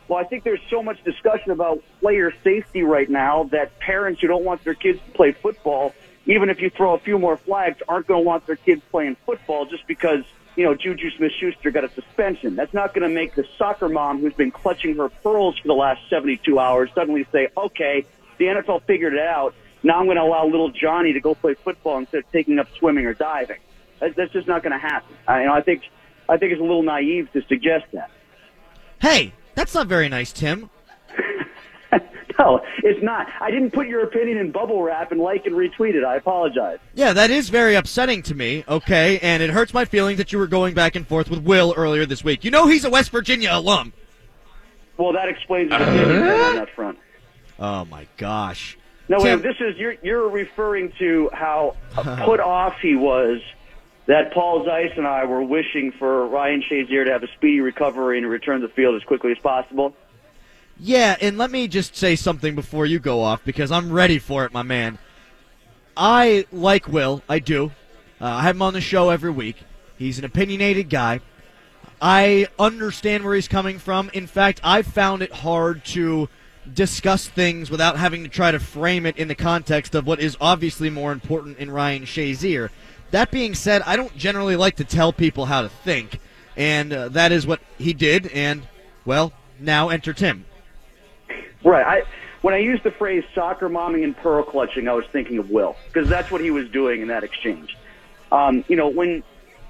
Well, 0.07 0.19
I 0.19 0.25
think 0.25 0.45
there's 0.45 0.61
so 0.69 0.83
much 0.83 1.03
discussion 1.03 1.53
about 1.53 1.83
player 2.01 2.31
safety 2.45 2.83
right 2.83 3.09
now 3.09 3.45
that 3.53 3.79
parents 3.79 4.21
who 4.21 4.27
don't 4.27 4.45
want 4.45 4.65
their 4.65 4.75
kids 4.75 4.99
to 5.07 5.11
play 5.13 5.33
football, 5.33 5.95
even 6.31 6.49
if 6.49 6.61
you 6.61 6.71
throw 6.71 6.95
a 6.95 6.99
few 6.99 7.19
more 7.19 7.37
flags, 7.37 7.83
aren't 7.89 8.07
going 8.07 8.23
to 8.23 8.27
want 8.27 8.47
their 8.47 8.57
kids 8.57 8.83
playing 8.91 9.17
football 9.27 9.67
just 9.67 9.87
because 9.87 10.25
you 10.57 10.65
know 10.65 10.75
Juju 10.75 11.11
Smith-Schuster 11.17 11.71
got 11.71 11.85
a 11.85 11.91
suspension. 11.91 12.57
That's 12.57 12.73
not 12.73 12.95
going 12.95 13.09
to 13.09 13.15
make 13.15 13.35
the 13.35 13.45
soccer 13.59 13.89
mom 13.89 14.21
who's 14.21 14.35
been 14.35 14.51
clutching 14.51 14.97
her 14.97 15.09
pearls 15.09 15.59
for 15.59 15.69
the 15.69 15.75
last 15.75 16.01
72 16.09 16.59
hours 16.59 16.91
suddenly 16.95 17.27
say, 17.33 17.49
"Okay, 17.57 18.05
the 18.39 18.47
NFL 18.47 18.83
figured 18.85 19.15
it 19.15 19.21
out. 19.21 19.55
Now 19.83 19.99
I'm 19.99 20.07
going 20.07 20.19
to 20.19 20.23
allow 20.23 20.47
little 20.47 20.71
Johnny 20.71 21.13
to 21.13 21.21
go 21.21 21.35
play 21.35 21.55
football 21.55 21.99
instead 21.99 22.19
of 22.19 22.31
taking 22.31 22.59
up 22.59 22.69
swimming 22.79 23.07
or 23.07 23.15
diving." 23.15 23.59
That's 24.01 24.33
just 24.33 24.47
not 24.47 24.63
going 24.63 24.73
to 24.73 24.79
happen. 24.79 25.15
I, 25.27 25.41
you 25.41 25.47
know, 25.47 25.53
I 25.53 25.63
think 25.63 25.83
I 26.29 26.37
think 26.37 26.53
it's 26.53 26.61
a 26.61 26.65
little 26.65 26.83
naive 26.83 27.31
to 27.33 27.43
suggest 27.49 27.87
that. 27.93 28.11
Hey, 29.01 29.33
that's 29.55 29.75
not 29.75 29.89
very 29.89 30.09
nice, 30.09 30.33
Tim. 30.33 30.71
no, 32.41 32.61
it's 32.79 33.03
not. 33.03 33.27
I 33.41 33.51
didn't 33.51 33.71
put 33.73 33.87
your 33.87 34.03
opinion 34.03 34.39
in 34.39 34.51
bubble 34.51 34.83
wrap 34.83 35.13
and 35.13 35.21
like 35.21 35.47
and 35.47 35.55
retweet 35.55 35.95
it. 35.95 36.05
I 36.05 36.17
apologize. 36.17 36.79
Yeah, 36.95 37.13
that 37.13 37.31
is 37.31 37.49
very 37.49 37.75
upsetting 37.75 38.23
to 38.25 38.35
me, 38.35 38.65
okay? 38.69 39.19
And 39.21 39.43
it 39.43 39.51
hurts 39.51 39.73
my 39.75 39.85
feelings 39.85 40.19
that 40.19 40.33
you 40.33 40.39
were 40.39 40.47
going 40.47 40.75
back 40.75 40.97
and 40.97 41.07
forth 41.07 41.31
with 41.31 41.43
Will 41.43 41.75
earlier 41.77 42.07
this 42.07 42.25
week. 42.25 42.45
You 42.45 42.51
know 42.51 42.67
he's 42.67 42.85
a 42.85 42.91
West 42.91 43.11
Virginia 43.11 43.51
alum. 43.53 43.93
Well, 44.97 45.13
that 45.13 45.29
explains 45.29 45.73
uh, 45.73 45.77
on 45.77 46.57
that 46.57 46.69
front. 46.75 46.99
Oh, 47.59 47.85
my 47.87 48.07
gosh. 48.17 48.77
No, 49.09 49.19
Tim, 49.19 49.43
this 49.43 49.57
is, 49.61 49.77
you're, 49.77 49.97
you're 50.03 50.29
referring 50.29 50.93
to 50.99 51.31
how 51.33 51.77
put 51.95 52.41
off 52.41 52.75
he 52.81 52.97
was– 52.97 53.41
that 54.11 54.33
Paul 54.33 54.67
Zeise 54.67 54.97
and 54.97 55.07
I 55.07 55.25
were 55.25 55.41
wishing 55.41 55.93
for 55.93 56.27
Ryan 56.27 56.65
Shazier 56.69 57.05
to 57.05 57.13
have 57.13 57.23
a 57.23 57.29
speedy 57.37 57.61
recovery 57.61 58.19
and 58.19 58.29
return 58.29 58.61
to 58.61 58.67
the 58.67 58.73
field 58.73 58.97
as 58.97 59.05
quickly 59.05 59.31
as 59.31 59.39
possible. 59.39 59.95
Yeah, 60.83 61.17
and 61.21 61.37
let 61.37 61.51
me 61.51 61.69
just 61.69 61.95
say 61.95 62.17
something 62.17 62.55
before 62.55 62.87
you 62.87 62.99
go 62.99 63.21
off 63.21 63.45
because 63.45 63.71
I'm 63.71 63.93
ready 63.93 64.19
for 64.19 64.47
it, 64.47 64.53
my 64.55 64.63
man. 64.63 64.99
I 65.95 66.47
like 66.51 66.89
Will, 66.89 67.23
I 67.29 67.39
do. 67.39 67.73
Uh, 68.19 68.25
I 68.25 68.43
have 68.43 68.57
him 68.57 68.63
on 68.63 68.73
the 68.73 68.81
show 68.81 69.11
every 69.11 69.31
week. 69.31 69.57
He's 69.99 70.19
an 70.19 70.25
opinionated 70.25 70.89
guy. 70.89 71.21
I 72.01 72.49
understand 72.59 73.25
where 73.25 73.35
he's 73.35 73.47
coming 73.47 73.79
from. 73.79 74.11
In 74.15 74.27
fact, 74.27 74.63
I've 74.65 74.87
found 74.87 75.21
it 75.21 75.31
hard 75.31 75.85
to 75.87 76.31
discuss 76.73 77.29
things 77.29 77.71
without 77.71 77.99
having 77.99 78.23
to 78.23 78.31
try 78.31 78.51
to 78.51 78.59
frame 78.59 79.05
it 79.05 79.19
in 79.19 79.29
the 79.29 79.35
context 79.35 79.95
of 79.95 80.07
what 80.07 80.19
is 80.19 80.35
obviously 80.41 80.89
more 80.89 81.13
important 81.13 81.59
in 81.59 81.71
Ryan 81.71 82.05
Shazier. 82.05 82.71
That 83.11 83.31
being 83.31 83.55
said, 83.55 83.83
I 83.83 83.97
don't 83.97 84.17
generally 84.17 84.57
like 84.57 84.77
to 84.77 84.85
tell 84.85 85.13
people 85.13 85.45
how 85.45 85.61
to 85.61 85.69
think, 85.69 86.21
and 86.57 86.91
uh, 86.91 87.09
that 87.11 87.33
is 87.33 87.47
what 87.47 87.61
he 87.77 87.93
did. 87.93 88.29
And 88.29 88.67
well, 89.05 89.35
now 89.59 89.91
enter 89.91 90.15
Tim. 90.15 90.47
Right. 91.65 91.87
I 91.87 92.03
when 92.43 92.55
I 92.55 92.59
used 92.59 92.85
the 92.85 92.91
phrase 92.91 93.23
soccer 93.35 93.69
momming 93.69 94.03
and 94.03 94.17
pearl 94.17 94.43
clutching, 94.43 94.89
I 94.89 94.95
was 94.95 95.05
thinking 95.13 95.39
of 95.39 95.51
Will 95.51 95.77
because 95.93 96.09
that's 96.09 96.31
what 96.31 96.41
he 96.41 96.51
was 96.51 96.69
doing 96.71 97.03
in 97.03 97.09
that 97.09 97.23
exchange. 97.23 97.77
Um, 98.33 98.65
you 98.69 98.77
know, 98.77 98.89
when 98.89 99.23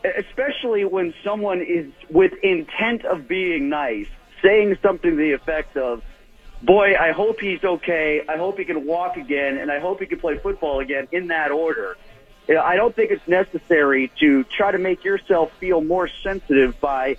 especially 0.05 0.85
when 0.85 1.13
someone 1.25 1.63
is 1.63 1.93
with 2.09 2.33
intent 2.43 3.05
of 3.05 3.27
being 3.27 3.69
nice, 3.69 4.07
saying 4.43 4.79
something 4.83 5.11
to 5.11 5.17
the 5.17 5.33
effect 5.33 5.77
of, 5.77 6.03
"Boy, 6.63 6.95
I 6.97 7.13
hope 7.13 7.41
he's 7.41 7.63
okay. 7.63 8.23
I 8.29 8.37
hope 8.37 8.59
he 8.59 8.65
can 8.65 8.87
walk 8.87 9.17
again, 9.17 9.59
and 9.59 9.71
I 9.71 9.81
hope 9.81 10.01
he 10.01 10.07
can 10.07 10.21
play 10.21 10.39
football 10.39 10.81
again." 10.81 11.09
In 11.11 11.29
that 11.29 11.51
order 11.51 11.97
I 12.59 12.77
don't 12.77 12.95
think 12.95 13.11
it's 13.11 13.27
necessary 13.29 14.11
to 14.21 14.45
try 14.45 14.73
to 14.73 14.79
make 14.79 15.05
yourself 15.05 15.53
feel 15.61 15.81
more 15.81 16.09
sensitive 16.23 16.81
by 16.81 17.17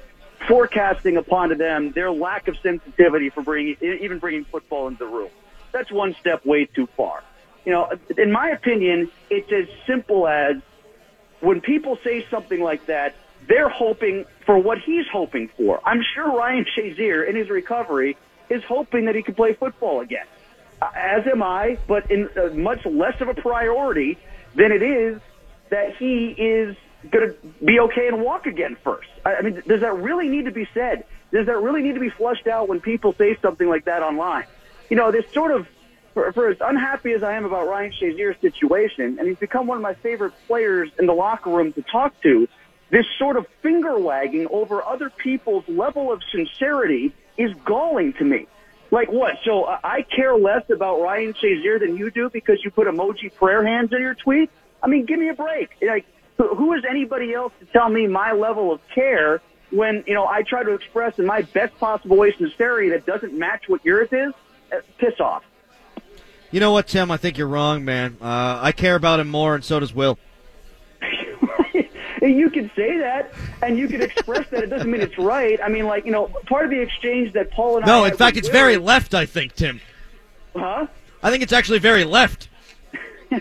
forecasting 0.52 1.16
upon 1.16 1.48
to 1.50 1.56
them 1.56 1.92
their 1.94 2.12
lack 2.12 2.50
of 2.50 2.58
sensitivity 2.62 3.30
for 3.30 3.42
bringing 3.42 3.78
even 3.82 4.20
bringing 4.20 4.44
football 4.44 4.88
into 4.90 5.00
the 5.00 5.06
room. 5.06 5.30
That's 5.72 5.90
one 5.90 6.14
step 6.20 6.46
way 6.46 6.66
too 6.66 6.88
far. 6.98 7.24
You 7.66 7.72
know, 7.72 7.92
in 8.18 8.34
my 8.34 8.50
opinion, 8.50 9.10
it's 9.30 9.50
as 9.52 9.74
simple 9.88 10.28
as 10.28 10.58
when 11.40 11.62
people 11.62 11.98
say 12.04 12.26
something 12.30 12.60
like 12.60 12.88
that, 12.88 13.16
they're 13.48 13.70
hoping 13.70 14.26
for 14.46 14.58
what 14.58 14.80
he's 14.80 15.08
hoping 15.08 15.50
for. 15.56 15.80
I'm 15.86 16.02
sure 16.14 16.38
Ryan 16.38 16.66
Shazier, 16.78 17.28
in 17.28 17.36
his 17.38 17.50
recovery, 17.50 18.18
is 18.50 18.62
hoping 18.64 19.06
that 19.06 19.16
he 19.16 19.24
can 19.24 19.36
play 19.36 19.54
football 19.54 20.02
again. 20.02 20.26
As 20.82 21.26
am 21.28 21.42
I, 21.42 21.78
but 21.88 22.12
in 22.12 22.28
uh, 22.36 22.54
much 22.54 22.86
less 22.86 23.20
of 23.22 23.30
a 23.30 23.36
priority 23.36 24.18
than 24.56 24.74
it 24.74 24.82
is 24.84 25.22
that 25.70 25.96
he 25.96 26.30
is 26.32 26.76
going 27.10 27.30
to 27.30 27.36
be 27.64 27.80
okay 27.80 28.08
and 28.08 28.22
walk 28.22 28.46
again 28.46 28.78
first. 28.84 29.10
I 29.26 29.42
mean, 29.42 29.62
does 29.68 29.82
that 29.82 29.96
really 29.96 30.30
need 30.30 30.46
to 30.46 30.52
be 30.52 30.68
said? 30.74 31.06
Does 31.32 31.46
that 31.48 31.58
really 31.58 31.82
need 31.82 31.94
to 31.94 32.00
be 32.00 32.10
flushed 32.10 32.48
out 32.48 32.68
when 32.68 32.82
people 32.82 33.14
say 33.14 33.38
something 33.42 33.68
like 33.68 33.86
that 33.86 34.04
online? 34.04 34.46
You 34.90 34.98
know, 34.98 35.12
this 35.12 35.26
sort 35.34 35.52
of, 35.52 35.68
for, 36.14 36.32
for 36.34 36.50
as 36.50 36.58
unhappy 36.60 37.14
as 37.14 37.24
I 37.24 37.34
am 37.34 37.46
about 37.46 37.68
Ryan 37.68 37.92
Shazier's 37.92 38.40
situation, 38.42 39.18
and 39.18 39.28
he's 39.28 39.38
become 39.38 39.68
one 39.68 39.78
of 39.78 39.84
my 39.84 39.94
favorite 39.96 40.34
players 40.48 40.90
in 41.00 41.06
the 41.06 41.14
locker 41.14 41.50
room 41.50 41.74
to 41.74 41.82
talk 41.82 42.20
to, 42.22 42.48
this 42.90 43.06
sort 43.18 43.38
of 43.38 43.48
finger 43.62 43.98
wagging 43.98 44.48
over 44.48 44.84
other 44.84 45.10
people's 45.10 45.64
level 45.70 46.12
of 46.12 46.22
sincerity 46.32 47.14
is 47.38 47.52
galling 47.66 48.14
to 48.14 48.26
me. 48.26 48.48
Like 48.92 49.10
what? 49.10 49.38
So 49.46 49.64
uh, 49.64 49.80
I 49.84 50.02
care 50.02 50.36
less 50.36 50.70
about 50.70 51.02
Ryan 51.02 51.34
Shazier 51.34 51.80
than 51.80 51.96
you 51.96 52.12
do 52.12 52.30
because 52.30 52.62
you 52.64 52.72
put 52.72 52.88
emoji 52.88 53.34
prayer 53.34 53.66
hands 53.66 53.94
in 53.94 54.02
your 54.02 54.16
tweet? 54.16 54.52
I 54.84 54.88
mean, 54.88 55.06
give 55.06 55.18
me 55.18 55.30
a 55.30 55.34
break. 55.34 55.70
Like, 55.82 56.06
who 56.48 56.74
is 56.74 56.84
anybody 56.90 57.34
else 57.34 57.54
to 57.60 57.66
tell 57.68 57.90
me 57.90 58.08
my 58.08 58.32
level 58.32 58.72
of 58.72 58.80
care 58.94 59.42
when, 59.70 60.04
you 60.08 60.14
know, 60.14 60.28
I 60.28 60.44
try 60.44 60.64
to 60.64 60.74
express 60.74 61.18
in 61.20 61.26
my 61.26 61.42
best 61.42 61.78
possible 61.80 62.18
way 62.18 62.34
sincerity 62.38 62.90
that 62.90 63.06
doesn't 63.06 63.34
match 63.38 63.64
what 63.68 63.84
yours 63.86 64.10
is? 64.12 64.34
Uh, 64.72 64.82
piss 64.98 65.20
off. 65.20 65.44
You 66.52 66.60
know 66.60 66.72
what, 66.72 66.88
Tim? 66.88 67.12
I 67.12 67.18
think 67.18 67.38
you're 67.38 67.48
wrong, 67.48 67.86
man. 67.86 68.18
Uh, 68.22 68.60
I 68.62 68.72
care 68.74 68.96
about 68.96 69.20
him 69.20 69.30
more, 69.30 69.56
and 69.56 69.64
so 69.64 69.80
does 69.80 69.94
Will. 69.94 70.18
you 72.22 72.50
can 72.50 72.70
say 72.76 72.98
that, 72.98 73.34
and 73.62 73.78
you 73.78 73.88
can 73.88 74.02
express 74.02 74.50
that. 74.50 74.64
It 74.64 74.70
doesn't 74.70 74.92
mean 74.92 75.02
it's 75.02 75.18
right. 75.18 75.60
I 75.64 75.70
mean, 75.70 75.86
like 75.86 76.06
you 76.06 76.12
know, 76.12 76.28
part 76.48 76.66
of 76.66 76.72
the 76.72 76.82
exchange 76.82 77.32
that 77.34 77.52
Paul 77.52 77.78
and 77.78 77.86
I. 77.86 77.88
No, 77.88 78.04
in 78.04 78.18
fact, 78.18 78.36
it's 78.36 78.50
very 78.50 78.76
left. 78.76 79.14
I 79.14 79.26
think, 79.26 79.56
Tim. 79.56 79.80
Huh? 80.54 80.88
I 81.24 81.30
think 81.32 81.42
it's 81.42 81.54
actually 81.54 81.80
very 81.80 82.04
left. 82.04 82.50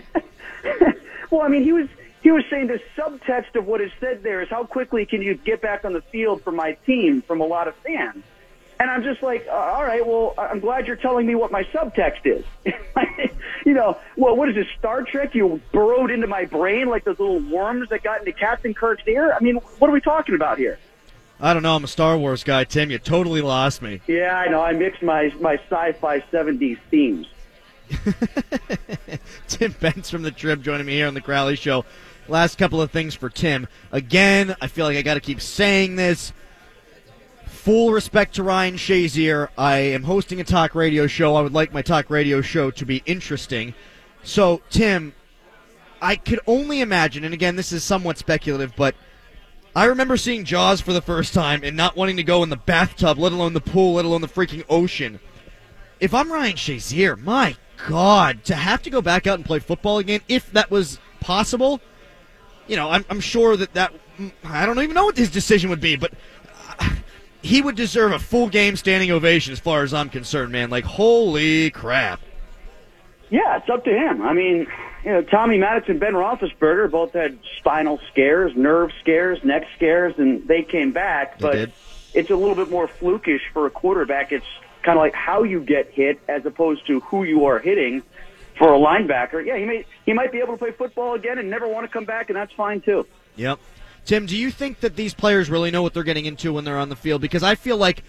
Well, 1.31 1.41
I 1.41 1.47
mean, 1.47 1.63
he 1.63 1.71
was 1.71 1.87
he 2.21 2.31
was 2.31 2.43
saying 2.49 2.67
the 2.67 2.79
subtext 2.95 3.55
of 3.55 3.65
what 3.65 3.81
is 3.81 3.91
said 3.99 4.23
there 4.23 4.41
is 4.41 4.49
how 4.49 4.63
quickly 4.63 5.05
can 5.05 5.21
you 5.21 5.35
get 5.35 5.61
back 5.61 5.85
on 5.85 5.93
the 5.93 6.01
field 6.01 6.41
for 6.43 6.51
my 6.51 6.73
team 6.85 7.21
from 7.21 7.41
a 7.41 7.45
lot 7.45 7.67
of 7.67 7.75
fans. 7.77 8.23
And 8.79 8.89
I'm 8.89 9.03
just 9.03 9.21
like, 9.21 9.45
uh, 9.47 9.51
all 9.51 9.83
right, 9.83 10.05
well, 10.05 10.33
I'm 10.39 10.59
glad 10.59 10.87
you're 10.87 10.95
telling 10.95 11.27
me 11.27 11.35
what 11.35 11.51
my 11.51 11.63
subtext 11.65 12.25
is. 12.25 12.43
you 13.65 13.73
know, 13.73 13.97
well, 14.17 14.35
what 14.35 14.49
is 14.49 14.55
this, 14.55 14.65
Star 14.79 15.03
Trek? 15.03 15.35
You 15.35 15.61
burrowed 15.71 16.09
into 16.09 16.25
my 16.25 16.45
brain 16.45 16.87
like 16.89 17.03
those 17.03 17.19
little 17.19 17.39
worms 17.39 17.89
that 17.89 18.01
got 18.01 18.19
into 18.19 18.31
Captain 18.31 18.73
Kirk's 18.73 19.03
ear? 19.07 19.33
I 19.33 19.39
mean, 19.39 19.57
what 19.77 19.89
are 19.89 19.93
we 19.93 20.01
talking 20.01 20.33
about 20.33 20.57
here? 20.57 20.79
I 21.39 21.53
don't 21.53 21.61
know. 21.63 21.75
I'm 21.75 21.83
a 21.83 21.87
Star 21.87 22.17
Wars 22.17 22.43
guy, 22.43 22.63
Tim. 22.63 22.89
You 22.89 22.97
totally 22.97 23.41
lost 23.41 23.83
me. 23.83 24.01
Yeah, 24.07 24.35
I 24.35 24.47
know. 24.47 24.61
I 24.61 24.73
mixed 24.73 25.03
my, 25.03 25.31
my 25.39 25.55
sci-fi 25.55 26.19
70s 26.31 26.79
themes. 26.89 27.27
Tim 29.47 29.75
Benz 29.79 30.09
from 30.09 30.21
the 30.23 30.31
Trib 30.31 30.63
joining 30.63 30.85
me 30.85 30.93
here 30.93 31.07
on 31.07 31.13
the 31.13 31.21
Crowley 31.21 31.55
Show. 31.55 31.85
Last 32.31 32.57
couple 32.57 32.81
of 32.81 32.91
things 32.91 33.13
for 33.13 33.29
Tim. 33.29 33.67
Again, 33.91 34.55
I 34.61 34.67
feel 34.67 34.85
like 34.85 34.95
I 34.95 35.01
got 35.01 35.15
to 35.15 35.19
keep 35.19 35.41
saying 35.41 35.97
this. 35.97 36.31
Full 37.45 37.91
respect 37.91 38.35
to 38.35 38.43
Ryan 38.43 38.75
Shazier. 38.75 39.49
I 39.57 39.79
am 39.79 40.03
hosting 40.03 40.39
a 40.39 40.45
talk 40.45 40.73
radio 40.73 41.07
show. 41.07 41.35
I 41.35 41.41
would 41.41 41.51
like 41.51 41.73
my 41.73 41.81
talk 41.81 42.09
radio 42.09 42.39
show 42.39 42.71
to 42.71 42.85
be 42.85 43.03
interesting. 43.05 43.73
So, 44.23 44.61
Tim, 44.69 45.13
I 46.01 46.15
could 46.15 46.39
only 46.47 46.79
imagine, 46.79 47.25
and 47.25 47.33
again, 47.33 47.57
this 47.57 47.73
is 47.73 47.83
somewhat 47.83 48.17
speculative, 48.17 48.77
but 48.77 48.95
I 49.75 49.83
remember 49.83 50.15
seeing 50.15 50.45
Jaws 50.45 50.79
for 50.79 50.93
the 50.93 51.01
first 51.01 51.33
time 51.33 51.65
and 51.65 51.75
not 51.75 51.97
wanting 51.97 52.15
to 52.15 52.23
go 52.23 52.43
in 52.43 52.49
the 52.49 52.55
bathtub, 52.55 53.17
let 53.17 53.33
alone 53.33 53.51
the 53.51 53.59
pool, 53.59 53.95
let 53.95 54.05
alone 54.05 54.21
the 54.21 54.29
freaking 54.29 54.63
ocean. 54.69 55.19
If 55.99 56.13
I'm 56.13 56.31
Ryan 56.31 56.55
Shazier, 56.55 57.21
my 57.21 57.57
God, 57.89 58.45
to 58.45 58.55
have 58.55 58.81
to 58.83 58.89
go 58.89 59.01
back 59.01 59.27
out 59.27 59.37
and 59.37 59.45
play 59.45 59.59
football 59.59 59.97
again, 59.97 60.21
if 60.29 60.49
that 60.53 60.71
was 60.71 60.97
possible, 61.19 61.81
you 62.71 62.77
know, 62.77 62.89
I'm, 62.89 63.05
I'm 63.09 63.19
sure 63.19 63.57
that 63.57 63.73
that 63.73 63.93
I 64.45 64.65
don't 64.65 64.79
even 64.79 64.95
know 64.95 65.03
what 65.03 65.17
his 65.17 65.29
decision 65.29 65.69
would 65.69 65.81
be, 65.81 65.97
but 65.97 66.13
uh, 66.79 66.89
he 67.41 67.61
would 67.61 67.75
deserve 67.75 68.13
a 68.13 68.19
full 68.19 68.47
game 68.47 68.77
standing 68.77 69.11
ovation 69.11 69.51
as 69.51 69.59
far 69.59 69.83
as 69.83 69.93
I'm 69.93 70.09
concerned, 70.09 70.53
man. 70.53 70.69
Like, 70.69 70.85
holy 70.85 71.69
crap. 71.71 72.21
Yeah, 73.29 73.57
it's 73.57 73.69
up 73.69 73.83
to 73.83 73.91
him. 73.91 74.21
I 74.21 74.31
mean, 74.31 74.67
you 75.03 75.11
know, 75.11 75.21
Tommy 75.21 75.57
Maddox 75.57 75.89
and 75.89 75.99
Ben 75.99 76.13
Roethlisberger 76.13 76.89
both 76.89 77.11
had 77.11 77.37
spinal 77.57 77.99
scares, 78.09 78.55
nerve 78.55 78.91
scares, 79.01 79.43
neck 79.43 79.67
scares, 79.75 80.13
and 80.17 80.47
they 80.47 80.63
came 80.63 80.93
back. 80.93 81.39
They 81.39 81.41
but 81.41 81.51
did. 81.53 81.71
it's 82.13 82.29
a 82.29 82.37
little 82.37 82.55
bit 82.55 82.69
more 82.69 82.87
flukish 82.87 83.41
for 83.51 83.65
a 83.65 83.69
quarterback. 83.69 84.31
It's 84.31 84.45
kind 84.83 84.97
of 84.97 85.01
like 85.01 85.13
how 85.13 85.43
you 85.43 85.59
get 85.59 85.91
hit 85.91 86.21
as 86.29 86.45
opposed 86.45 86.87
to 86.87 87.01
who 87.01 87.25
you 87.25 87.45
are 87.45 87.59
hitting. 87.59 88.01
For 88.57 88.73
a 88.73 88.77
linebacker, 88.77 89.45
yeah, 89.45 89.57
he 89.57 89.65
may 89.65 89.85
he 90.05 90.13
might 90.13 90.31
be 90.31 90.39
able 90.39 90.53
to 90.53 90.57
play 90.57 90.71
football 90.71 91.15
again 91.15 91.37
and 91.37 91.49
never 91.49 91.67
want 91.67 91.85
to 91.85 91.91
come 91.91 92.05
back, 92.05 92.29
and 92.29 92.35
that's 92.35 92.53
fine 92.53 92.81
too. 92.81 93.07
Yep. 93.35 93.59
Tim, 94.05 94.25
do 94.25 94.35
you 94.35 94.51
think 94.51 94.79
that 94.79 94.95
these 94.95 95.13
players 95.13 95.49
really 95.49 95.71
know 95.71 95.81
what 95.81 95.93
they're 95.93 96.03
getting 96.03 96.25
into 96.25 96.53
when 96.53 96.63
they're 96.63 96.77
on 96.77 96.89
the 96.89 96.95
field? 96.95 97.21
Because 97.21 97.43
I 97.43 97.55
feel 97.55 97.77
like, 97.77 98.03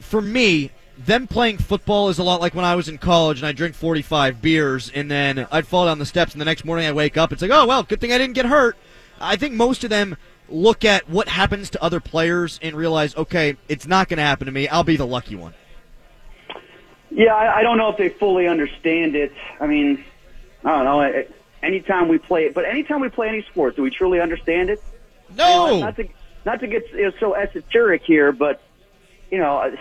for 0.00 0.20
me, 0.20 0.70
them 0.98 1.26
playing 1.26 1.58
football 1.58 2.08
is 2.08 2.18
a 2.18 2.22
lot 2.22 2.40
like 2.40 2.54
when 2.54 2.64
I 2.64 2.74
was 2.74 2.88
in 2.88 2.98
college 2.98 3.38
and 3.38 3.46
I 3.46 3.52
drink 3.52 3.74
45 3.74 4.40
beers 4.40 4.90
and 4.94 5.10
then 5.10 5.46
I'd 5.50 5.66
fall 5.66 5.86
down 5.86 5.98
the 5.98 6.06
steps 6.06 6.32
and 6.32 6.40
the 6.40 6.44
next 6.44 6.64
morning 6.64 6.86
I 6.86 6.92
wake 6.92 7.16
up. 7.16 7.32
It's 7.32 7.42
like, 7.42 7.50
oh, 7.50 7.66
well, 7.66 7.82
good 7.82 8.00
thing 8.00 8.12
I 8.12 8.18
didn't 8.18 8.34
get 8.34 8.46
hurt. 8.46 8.76
I 9.20 9.36
think 9.36 9.54
most 9.54 9.84
of 9.84 9.90
them 9.90 10.16
look 10.48 10.84
at 10.84 11.08
what 11.08 11.28
happens 11.28 11.70
to 11.70 11.82
other 11.82 12.00
players 12.00 12.58
and 12.62 12.76
realize, 12.76 13.16
okay, 13.16 13.56
it's 13.68 13.86
not 13.86 14.08
going 14.08 14.18
to 14.18 14.22
happen 14.22 14.46
to 14.46 14.52
me. 14.52 14.68
I'll 14.68 14.84
be 14.84 14.96
the 14.96 15.06
lucky 15.06 15.36
one. 15.36 15.54
Yeah, 17.14 17.32
I, 17.34 17.58
I 17.58 17.62
don't 17.62 17.78
know 17.78 17.90
if 17.90 17.96
they 17.96 18.08
fully 18.08 18.48
understand 18.48 19.14
it. 19.14 19.32
I 19.60 19.66
mean, 19.66 20.04
I 20.64 20.70
don't 20.70 20.84
know. 20.84 21.00
I- 21.00 21.26
Anytime 21.62 22.08
we 22.08 22.18
play 22.18 22.44
it, 22.44 22.52
but 22.52 22.66
anytime 22.66 23.00
we 23.00 23.08
play 23.08 23.26
any 23.30 23.40
sport, 23.40 23.74
do 23.74 23.80
we 23.80 23.88
truly 23.88 24.20
understand 24.20 24.68
it? 24.68 24.82
You 25.30 25.36
know, 25.36 25.66
No! 25.68 25.80
not 25.80 25.96
to 25.96 26.06
not 26.44 26.60
to 26.60 26.66
get 26.66 26.82
you 26.92 27.04
know, 27.04 27.12
so 27.18 27.34
esoteric 27.34 28.02
here, 28.04 28.32
but 28.32 28.60
you 29.30 29.38
know, 29.38 29.74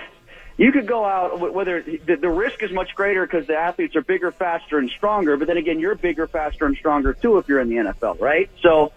you 0.56 0.72
could 0.72 0.88
go 0.88 1.04
out 1.04 1.54
whether 1.54 1.82
the, 1.82 2.16
the 2.16 2.30
risk 2.30 2.64
is 2.64 2.72
much 2.72 2.96
greater 2.96 3.26
because 3.26 3.48
the 3.48 3.58
athletes 3.58 3.98
are 3.98 4.02
bigger, 4.02 4.32
faster, 4.32 4.78
and 4.78 4.90
stronger. 4.92 5.36
But 5.36 5.48
then 5.50 5.58
again, 5.58 5.78
you're 5.82 5.96
bigger, 5.96 6.26
faster, 6.26 6.66
and 6.66 6.78
stronger 6.78 7.12
too 7.12 7.38
if 7.38 7.50
you're 7.50 7.60
in 7.60 7.68
the 7.68 7.76
NFL, 7.76 8.22
right? 8.22 8.50
So, 8.62 8.94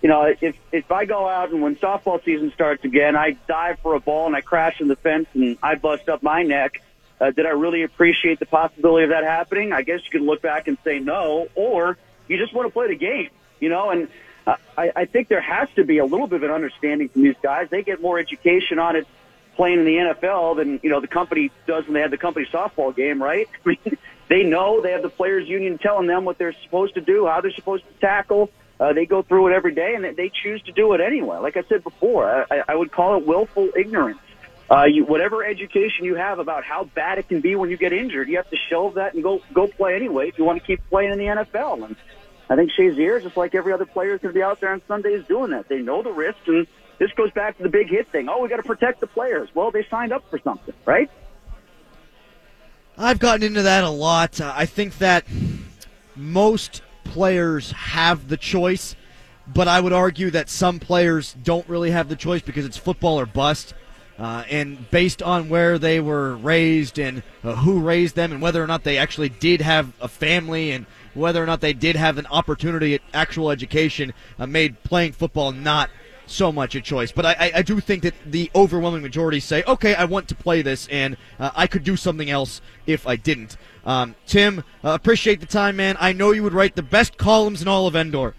you 0.00 0.08
know, 0.08 0.32
if 0.40 0.54
if 0.70 0.92
I 0.92 1.06
go 1.06 1.28
out 1.28 1.50
and 1.50 1.60
when 1.62 1.74
softball 1.74 2.24
season 2.24 2.52
starts 2.54 2.84
again, 2.84 3.16
I 3.16 3.32
dive 3.48 3.80
for 3.80 3.94
a 3.94 4.00
ball 4.00 4.26
and 4.28 4.36
I 4.36 4.40
crash 4.40 4.80
in 4.80 4.86
the 4.86 4.94
fence 4.94 5.26
and 5.34 5.58
I 5.64 5.74
bust 5.74 6.08
up 6.08 6.22
my 6.22 6.44
neck. 6.44 6.80
Uh, 7.20 7.30
did 7.30 7.46
I 7.46 7.50
really 7.50 7.82
appreciate 7.82 8.38
the 8.38 8.46
possibility 8.46 9.04
of 9.04 9.10
that 9.10 9.24
happening? 9.24 9.72
I 9.72 9.82
guess 9.82 10.00
you 10.04 10.10
could 10.10 10.22
look 10.26 10.40
back 10.40 10.68
and 10.68 10.78
say 10.84 10.98
no, 10.98 11.48
or 11.54 11.98
you 12.28 12.38
just 12.38 12.54
want 12.54 12.66
to 12.66 12.72
play 12.72 12.88
the 12.88 12.96
game, 12.96 13.28
you 13.60 13.68
know. 13.68 13.90
And 13.90 14.08
I, 14.46 14.92
I 14.96 15.04
think 15.04 15.28
there 15.28 15.40
has 15.40 15.68
to 15.76 15.84
be 15.84 15.98
a 15.98 16.04
little 16.04 16.26
bit 16.26 16.36
of 16.36 16.42
an 16.44 16.50
understanding 16.50 17.08
from 17.08 17.22
these 17.22 17.36
guys. 17.42 17.68
They 17.70 17.82
get 17.82 18.00
more 18.00 18.18
education 18.18 18.78
on 18.78 18.96
it 18.96 19.06
playing 19.56 19.80
in 19.80 19.84
the 19.84 19.96
NFL 19.96 20.56
than 20.56 20.80
you 20.82 20.88
know 20.88 21.00
the 21.00 21.06
company 21.06 21.50
does 21.66 21.84
when 21.84 21.94
they 21.94 22.00
have 22.00 22.10
the 22.10 22.18
company 22.18 22.46
softball 22.50 22.96
game, 22.96 23.22
right? 23.22 23.48
I 23.66 23.68
mean, 23.68 23.98
they 24.28 24.42
know 24.42 24.80
they 24.80 24.92
have 24.92 25.02
the 25.02 25.10
players' 25.10 25.48
union 25.48 25.76
telling 25.76 26.06
them 26.06 26.24
what 26.24 26.38
they're 26.38 26.54
supposed 26.62 26.94
to 26.94 27.00
do, 27.00 27.26
how 27.26 27.40
they're 27.40 27.50
supposed 27.50 27.84
to 27.86 27.92
tackle. 28.00 28.50
Uh, 28.78 28.94
they 28.94 29.04
go 29.04 29.20
through 29.20 29.48
it 29.48 29.52
every 29.52 29.74
day, 29.74 29.94
and 29.94 30.16
they 30.16 30.30
choose 30.30 30.62
to 30.62 30.72
do 30.72 30.94
it 30.94 31.02
anyway. 31.02 31.36
Like 31.36 31.58
I 31.58 31.62
said 31.64 31.84
before, 31.84 32.46
I, 32.50 32.62
I 32.66 32.74
would 32.74 32.90
call 32.90 33.18
it 33.18 33.26
willful 33.26 33.68
ignorance. 33.76 34.20
Uh, 34.70 34.84
you, 34.84 35.04
whatever 35.04 35.44
education 35.44 36.04
you 36.04 36.14
have 36.14 36.38
about 36.38 36.62
how 36.62 36.84
bad 36.84 37.18
it 37.18 37.28
can 37.28 37.40
be 37.40 37.56
when 37.56 37.70
you 37.70 37.76
get 37.76 37.92
injured, 37.92 38.28
you 38.28 38.36
have 38.36 38.48
to 38.50 38.56
shelve 38.68 38.94
that 38.94 39.14
and 39.14 39.22
go 39.22 39.40
go 39.52 39.66
play 39.66 39.96
anyway 39.96 40.28
if 40.28 40.38
you 40.38 40.44
want 40.44 40.60
to 40.60 40.64
keep 40.64 40.80
playing 40.88 41.10
in 41.10 41.18
the 41.18 41.24
NFL. 41.24 41.84
And 41.84 41.96
I 42.48 42.54
think 42.54 42.70
Shazier, 42.78 43.20
just 43.20 43.36
like 43.36 43.54
every 43.54 43.72
other 43.72 43.86
player, 43.86 44.14
is 44.14 44.20
going 44.20 44.32
to 44.32 44.38
be 44.38 44.42
out 44.42 44.60
there 44.60 44.72
on 44.72 44.80
Sundays 44.86 45.24
doing 45.26 45.50
that. 45.50 45.68
They 45.68 45.80
know 45.80 46.02
the 46.02 46.12
risks, 46.12 46.46
and 46.46 46.68
this 46.98 47.10
goes 47.12 47.32
back 47.32 47.56
to 47.56 47.64
the 47.64 47.68
big 47.68 47.88
hit 47.88 48.08
thing. 48.08 48.28
Oh, 48.28 48.42
we 48.42 48.48
got 48.48 48.56
to 48.56 48.62
protect 48.62 49.00
the 49.00 49.08
players. 49.08 49.48
Well, 49.54 49.72
they 49.72 49.84
signed 49.90 50.12
up 50.12 50.28
for 50.30 50.38
something, 50.38 50.74
right? 50.84 51.10
I've 52.96 53.18
gotten 53.18 53.42
into 53.42 53.62
that 53.62 53.82
a 53.82 53.90
lot. 53.90 54.40
Uh, 54.40 54.52
I 54.54 54.66
think 54.66 54.98
that 54.98 55.24
most 56.14 56.82
players 57.02 57.72
have 57.72 58.28
the 58.28 58.36
choice, 58.36 58.94
but 59.52 59.66
I 59.66 59.80
would 59.80 59.92
argue 59.92 60.30
that 60.30 60.48
some 60.48 60.78
players 60.78 61.34
don't 61.42 61.68
really 61.68 61.90
have 61.90 62.08
the 62.08 62.16
choice 62.16 62.42
because 62.42 62.64
it's 62.64 62.76
football 62.76 63.18
or 63.18 63.26
bust. 63.26 63.74
Uh, 64.20 64.44
and 64.50 64.90
based 64.90 65.22
on 65.22 65.48
where 65.48 65.78
they 65.78 65.98
were 65.98 66.36
raised 66.36 66.98
and 66.98 67.22
uh, 67.42 67.54
who 67.56 67.80
raised 67.80 68.14
them 68.16 68.32
and 68.32 68.42
whether 68.42 68.62
or 68.62 68.66
not 68.66 68.84
they 68.84 68.98
actually 68.98 69.30
did 69.30 69.62
have 69.62 69.90
a 69.98 70.08
family 70.08 70.72
and 70.72 70.84
whether 71.14 71.42
or 71.42 71.46
not 71.46 71.62
they 71.62 71.72
did 71.72 71.96
have 71.96 72.18
an 72.18 72.26
opportunity 72.26 72.94
at 72.94 73.00
actual 73.14 73.50
education, 73.50 74.12
uh, 74.38 74.46
made 74.46 74.82
playing 74.82 75.12
football 75.12 75.52
not 75.52 75.88
so 76.26 76.52
much 76.52 76.74
a 76.74 76.82
choice. 76.82 77.12
But 77.12 77.26
I, 77.26 77.32
I, 77.32 77.52
I 77.56 77.62
do 77.62 77.80
think 77.80 78.02
that 78.02 78.14
the 78.26 78.50
overwhelming 78.54 79.02
majority 79.02 79.40
say, 79.40 79.64
okay, 79.66 79.94
I 79.94 80.04
want 80.04 80.28
to 80.28 80.34
play 80.34 80.60
this, 80.62 80.86
and 80.88 81.16
uh, 81.38 81.50
I 81.54 81.66
could 81.66 81.82
do 81.82 81.96
something 81.96 82.30
else 82.30 82.60
if 82.86 83.06
I 83.06 83.16
didn't. 83.16 83.56
Um, 83.84 84.14
Tim, 84.26 84.60
uh, 84.84 84.90
appreciate 84.90 85.40
the 85.40 85.46
time, 85.46 85.76
man. 85.76 85.96
I 85.98 86.12
know 86.12 86.30
you 86.32 86.42
would 86.42 86.52
write 86.52 86.76
the 86.76 86.82
best 86.82 87.16
columns 87.16 87.62
in 87.62 87.68
all 87.68 87.86
of 87.86 87.96
Endor. 87.96 88.34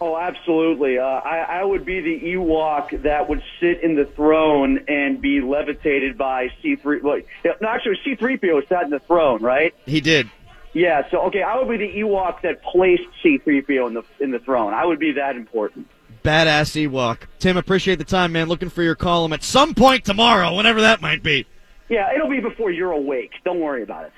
Oh, 0.00 0.16
absolutely. 0.16 0.98
Uh, 0.98 1.02
I, 1.02 1.60
I 1.60 1.64
would 1.64 1.84
be 1.84 2.00
the 2.00 2.20
Ewok 2.34 3.02
that 3.02 3.28
would 3.28 3.42
sit 3.60 3.82
in 3.82 3.96
the 3.96 4.04
throne 4.04 4.84
and 4.86 5.20
be 5.20 5.40
levitated 5.40 6.16
by 6.16 6.48
C3. 6.62 7.02
Well, 7.02 7.20
no, 7.60 7.68
actually, 7.68 7.98
C3PO 8.06 8.68
sat 8.68 8.84
in 8.84 8.90
the 8.90 9.00
throne, 9.00 9.42
right? 9.42 9.74
He 9.86 10.00
did. 10.00 10.30
Yeah. 10.72 11.08
So, 11.10 11.22
okay, 11.22 11.42
I 11.42 11.58
would 11.58 11.68
be 11.68 11.78
the 11.78 11.92
Ewok 12.00 12.42
that 12.42 12.62
placed 12.62 13.02
C3PO 13.24 13.88
in 13.88 13.94
the 13.94 14.02
in 14.20 14.30
the 14.30 14.38
throne. 14.38 14.72
I 14.72 14.84
would 14.84 15.00
be 15.00 15.12
that 15.12 15.34
important. 15.34 15.88
Badass 16.22 16.88
Ewok. 16.88 17.22
Tim, 17.38 17.56
appreciate 17.56 17.96
the 17.96 18.04
time, 18.04 18.32
man. 18.32 18.48
Looking 18.48 18.70
for 18.70 18.82
your 18.82 18.94
column 18.94 19.32
at 19.32 19.42
some 19.42 19.74
point 19.74 20.04
tomorrow, 20.04 20.54
whenever 20.54 20.80
that 20.82 21.00
might 21.00 21.22
be. 21.22 21.46
Yeah, 21.88 22.14
it'll 22.14 22.28
be 22.28 22.40
before 22.40 22.70
you're 22.70 22.92
awake. 22.92 23.32
Don't 23.44 23.60
worry 23.60 23.82
about 23.82 24.06
it. 24.06 24.12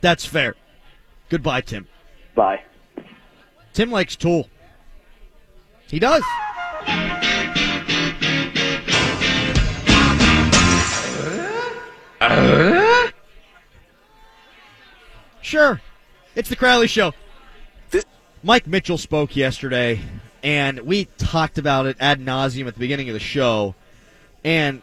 That's 0.00 0.24
fair. 0.24 0.56
Goodbye, 1.28 1.60
Tim. 1.62 1.86
Bye. 2.34 2.62
Tim 3.72 3.90
likes 3.90 4.16
Tool. 4.16 4.48
He 5.92 5.98
does. 5.98 6.22
Sure. 15.42 15.82
It's 16.34 16.48
the 16.48 16.56
Crowley 16.56 16.86
Show. 16.86 17.12
Mike 18.42 18.66
Mitchell 18.66 18.96
spoke 18.96 19.36
yesterday, 19.36 20.00
and 20.42 20.80
we 20.80 21.04
talked 21.18 21.58
about 21.58 21.84
it 21.84 21.98
ad 22.00 22.20
nauseum 22.20 22.66
at 22.66 22.72
the 22.72 22.80
beginning 22.80 23.10
of 23.10 23.12
the 23.12 23.20
show. 23.20 23.74
And 24.42 24.80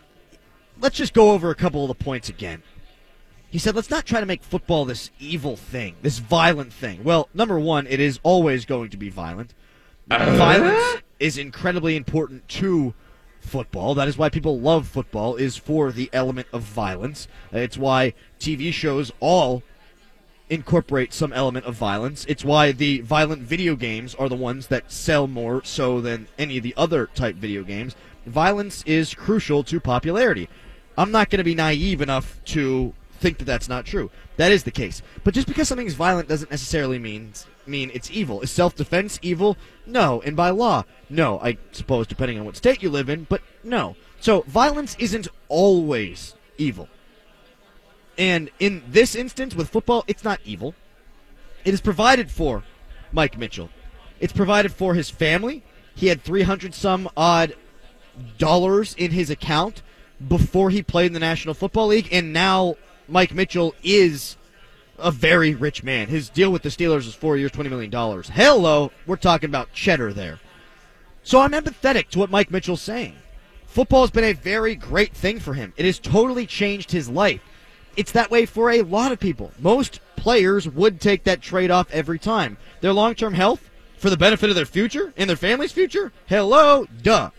let's 0.80 0.96
just 0.96 1.16
go 1.16 1.32
over 1.32 1.50
a 1.50 1.56
couple 1.56 1.82
of 1.82 1.88
the 1.88 1.96
points 1.96 2.30
again. 2.30 2.62
he 3.50 3.58
said, 3.58 3.76
let's 3.76 3.90
not 3.90 4.06
try 4.06 4.20
to 4.20 4.28
make 4.28 4.44
football 4.44 4.86
this 4.86 5.10
evil 5.20 5.56
thing, 5.56 5.96
this 6.04 6.20
violent 6.20 6.72
thing. 6.72 7.04
Well, 7.04 7.30
number 7.34 7.60
one, 7.60 7.88
it 7.88 8.00
is 8.00 8.20
always 8.22 8.66
going 8.66 8.92
to 8.92 8.98
be 8.98 9.10
violent. 9.10 9.56
Violence 10.10 10.96
uh, 10.96 11.00
is 11.20 11.38
incredibly 11.38 11.96
important 11.96 12.48
to 12.48 12.94
football. 13.40 13.94
That 13.94 14.08
is 14.08 14.18
why 14.18 14.30
people 14.30 14.60
love 14.60 14.88
football, 14.88 15.36
is 15.36 15.56
for 15.56 15.92
the 15.92 16.10
element 16.12 16.48
of 16.52 16.64
violence. 16.64 17.28
It's 17.52 17.78
why 17.78 18.14
TV 18.40 18.74
shows 18.74 19.12
all 19.20 19.64
incorporate 20.50 21.14
some 21.14 21.32
element 21.32 21.68
of 21.68 21.76
violence. 21.76 22.26
It's 22.28 22.44
why 22.44 22.72
the 22.72 23.02
violent 23.02 23.44
video 23.44 23.76
games 23.76 24.16
are 24.16 24.30
the 24.30 24.36
ones 24.36 24.68
that 24.68 24.92
sell 24.92 25.28
more 25.28 25.64
so 25.64 26.02
than 26.02 26.28
any 26.40 26.58
of 26.58 26.64
the 26.64 26.74
other 26.76 27.08
type 27.14 27.36
video 27.36 27.64
games. 27.64 27.96
Violence 28.26 28.84
is 28.88 29.14
crucial 29.14 29.64
to 29.66 29.80
popularity. 29.80 30.50
I'm 30.98 31.12
not 31.12 31.30
going 31.30 31.38
to 31.38 31.44
be 31.44 31.56
naive 31.56 32.02
enough 32.02 32.44
to 32.46 32.94
think 33.20 33.38
that 33.38 33.46
that's 33.46 33.70
not 33.70 33.86
true. 33.86 34.10
That 34.38 34.52
is 34.52 34.64
the 34.64 34.72
case. 34.72 35.04
But 35.24 35.36
just 35.36 35.48
because 35.48 35.68
something's 35.68 35.94
violent 35.94 36.28
doesn't 36.28 36.52
necessarily 36.52 36.98
mean 36.98 37.34
mean 37.66 37.92
it's 37.94 38.10
evil. 38.12 38.42
Is 38.42 38.52
self-defense 38.52 39.20
evil? 39.22 39.58
No. 39.86 40.22
And 40.22 40.36
by 40.36 40.50
law, 40.50 40.84
no. 41.10 41.40
I 41.40 41.58
suppose 41.72 42.08
depending 42.08 42.40
on 42.40 42.46
what 42.46 42.58
state 42.58 42.84
you 42.84 42.90
live 42.90 43.10
in, 43.10 43.26
but 43.30 43.42
no. 43.64 43.96
So 44.20 44.42
violence 44.42 44.96
isn't 45.00 45.28
always 45.48 46.36
evil. 46.58 46.90
And 48.18 48.50
in 48.60 48.84
this 48.88 49.16
instance 49.16 49.56
with 49.56 49.70
football, 49.70 50.04
it's 50.08 50.24
not 50.24 50.42
evil. 50.44 50.76
It 51.64 51.74
is 51.74 51.82
provided 51.82 52.30
for 52.30 52.64
Mike 53.12 53.38
Mitchell. 53.38 53.70
It's 54.20 54.34
provided 54.34 54.74
for 54.74 54.94
his 54.94 55.10
family. 55.10 55.64
He 55.96 56.08
had 56.08 56.22
300 56.22 56.74
some 56.74 57.10
odd 57.16 57.56
dollars 58.38 58.96
in 58.98 59.12
his 59.12 59.30
account 59.30 59.82
before 60.26 60.70
he 60.70 60.84
played 60.84 61.08
in 61.08 61.14
the 61.14 61.20
National 61.20 61.54
Football 61.54 61.88
League, 61.88 62.10
and 62.12 62.34
now 62.34 62.76
Mike 63.08 63.34
Mitchell 63.34 63.74
is 63.84 64.36
a 65.02 65.12
very 65.12 65.56
rich 65.56 65.84
man. 65.84 66.08
His 66.08 66.30
deal 66.30 66.52
with 66.52 66.62
the 66.62 66.70
Steelers 66.70 67.08
is 67.08 67.16
four 67.16 67.38
years, 67.38 67.52
$20 67.52 67.70
million. 67.70 67.92
Hello, 68.34 68.92
we're 69.06 69.16
talking 69.16 69.50
about 69.50 69.74
cheddar 69.74 70.14
there. 70.14 70.40
So 71.24 71.42
I'm 71.42 71.52
empathetic 71.52 72.10
to 72.10 72.20
what 72.20 72.32
Mike 72.32 72.52
Mitchell's 72.52 72.82
saying. 72.82 73.16
Football 73.66 74.02
has 74.02 74.12
been 74.12 74.24
a 74.24 74.34
very 74.34 74.76
great 74.76 75.14
thing 75.14 75.40
for 75.40 75.54
him. 75.54 75.74
It 75.78 75.86
has 75.86 76.00
totally 76.00 76.46
changed 76.46 76.92
his 76.92 77.10
life. 77.10 77.42
It's 77.96 78.12
that 78.14 78.32
way 78.32 78.46
for 78.46 78.72
a 78.72 78.82
lot 78.82 79.12
of 79.12 79.20
people. 79.20 79.52
Most 79.60 80.00
players 80.16 80.68
would 80.68 81.00
take 81.00 81.24
that 81.26 81.42
trade 81.42 81.72
off 81.72 81.92
every 81.92 82.20
time. 82.20 82.58
Their 82.82 82.94
long 82.94 83.16
term 83.16 83.34
health, 83.34 83.70
for 84.00 84.10
the 84.10 84.18
benefit 84.18 84.50
of 84.50 84.56
their 84.56 84.66
future 84.66 85.14
and 85.18 85.30
their 85.30 85.38
family's 85.38 85.72
future? 85.72 86.12
Hello, 86.26 86.88
duh. 87.02 87.30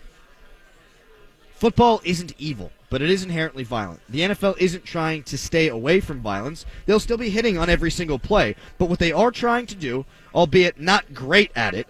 Football 1.55 2.01
isn't 2.03 2.33
evil, 2.37 2.71
but 2.91 3.01
it 3.01 3.09
is 3.09 3.23
inherently 3.23 3.63
violent. 3.63 4.01
The 4.09 4.19
NFL 4.19 4.57
isn't 4.59 4.83
trying 4.83 5.23
to 5.23 5.37
stay 5.37 5.69
away 5.69 6.01
from 6.01 6.19
violence. 6.19 6.65
They'll 6.85 6.99
still 6.99 7.17
be 7.17 7.29
hitting 7.29 7.57
on 7.57 7.69
every 7.69 7.89
single 7.89 8.19
play. 8.19 8.55
But 8.77 8.89
what 8.89 8.99
they 8.99 9.13
are 9.13 9.31
trying 9.31 9.65
to 9.67 9.75
do, 9.75 10.05
albeit 10.35 10.79
not 10.79 11.13
great 11.13 11.51
at 11.55 11.73
it, 11.73 11.87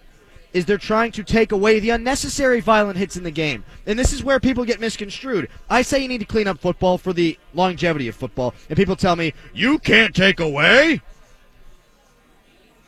is 0.52 0.64
they're 0.64 0.78
trying 0.78 1.10
to 1.12 1.24
take 1.24 1.50
away 1.50 1.80
the 1.80 1.90
unnecessary 1.90 2.60
violent 2.60 2.98
hits 2.98 3.16
in 3.16 3.24
the 3.24 3.32
game. 3.32 3.64
And 3.84 3.98
this 3.98 4.12
is 4.12 4.22
where 4.22 4.38
people 4.38 4.64
get 4.64 4.80
misconstrued. 4.80 5.48
I 5.68 5.82
say 5.82 6.00
you 6.00 6.08
need 6.08 6.20
to 6.20 6.24
clean 6.24 6.46
up 6.46 6.60
football 6.60 6.98
for 6.98 7.12
the 7.12 7.36
longevity 7.52 8.06
of 8.06 8.14
football, 8.14 8.54
and 8.68 8.76
people 8.76 8.94
tell 8.94 9.16
me, 9.16 9.34
you 9.52 9.80
can't 9.80 10.14
take 10.14 10.38
away 10.38 11.02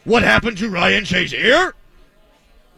what 0.04 0.22
happened 0.22 0.58
to 0.58 0.68
Ryan 0.68 1.04
Shazier? 1.04 1.72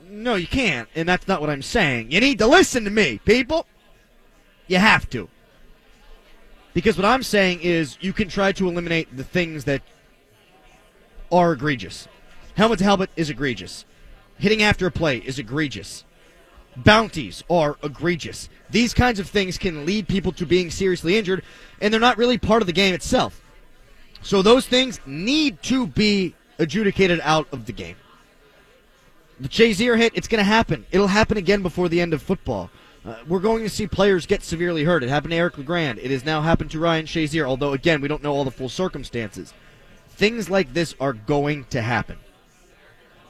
No, 0.09 0.37
you 0.37 0.47
can't, 0.47 0.88
and 0.95 1.09
that's 1.09 1.28
not 1.28 1.40
what 1.40 1.50
I'm 1.50 1.62
saying. 1.62 2.11
You 2.11 2.21
need 2.21 2.38
to 2.38 2.47
listen 2.47 2.85
to 2.85 2.90
me, 2.90 3.21
people. 3.25 3.66
You 4.66 4.78
have 4.78 5.08
to. 5.11 5.28
Because 6.75 6.96
what 6.96 7.06
I'm 7.06 7.23
saying 7.23 7.61
is 7.62 7.96
you 8.00 8.12
can 8.12 8.28
try 8.28 8.52
to 8.52 8.68
eliminate 8.68 9.16
the 9.16 9.25
things 9.25 9.64
that 9.64 9.82
are 11.32 11.52
egregious. 11.52 12.06
Helmet 12.54 12.78
to 12.78 12.85
helmet 12.85 13.11
is 13.16 13.30
egregious. 13.30 13.85
Hitting 14.38 14.62
after 14.62 14.87
a 14.87 14.90
play 14.90 15.18
is 15.18 15.38
egregious. 15.38 16.04
Bounties 16.76 17.42
are 17.48 17.76
egregious. 17.83 18.48
These 18.68 18.92
kinds 18.92 19.18
of 19.18 19.29
things 19.29 19.57
can 19.57 19.87
lead 19.87 20.09
people 20.09 20.33
to 20.33 20.44
being 20.44 20.70
seriously 20.70 21.16
injured, 21.16 21.42
and 21.81 21.92
they're 21.92 22.00
not 22.00 22.18
really 22.18 22.37
part 22.37 22.62
of 22.62 22.66
the 22.66 22.72
game 22.72 22.94
itself. 22.94 23.40
So 24.20 24.42
those 24.42 24.66
things 24.66 25.00
need 25.07 25.62
to 25.64 25.87
be 25.87 26.35
adjudicated 26.59 27.20
out 27.22 27.46
of 27.52 27.66
the 27.66 27.72
game. 27.72 27.96
The 29.40 29.48
Shazier 29.48 29.96
hit, 29.96 30.12
it's 30.14 30.29
going 30.29 30.40
to 30.40 30.44
happen. 30.44 30.87
It'll 30.90 31.07
happen 31.07 31.37
again 31.37 31.62
before 31.62 31.88
the 31.88 32.00
end 32.00 32.12
of 32.12 32.22
football. 32.22 32.70
Uh, 33.07 33.14
we're 33.29 33.38
going 33.38 33.62
to 33.62 33.69
see 33.69 33.87
players 33.87 34.27
get 34.27 34.42
severely 34.42 34.83
hurt. 34.83 35.05
It 35.05 35.09
happened 35.09 35.31
to 35.31 35.37
Eric 35.37 35.59
LeGrand. 35.59 36.01
It 36.01 36.11
has 36.11 36.25
now 36.25 36.42
happened 36.42 36.73
to 36.73 36.81
Ryan 36.81 37.07
Shazier, 37.07 37.47
although, 37.47 37.73
again, 37.73 38.01
we 38.01 38.09
don't 38.09 38.23
know 38.23 38.35
all 38.35 38.45
the 38.45 38.51
full 38.51 38.69
circumstances. 38.69 39.55
Things 40.09 40.51
like 40.51 40.73
this 40.73 40.95
are 40.99 41.12
going 41.12 41.64
to 41.66 41.83
happen. 41.83 42.19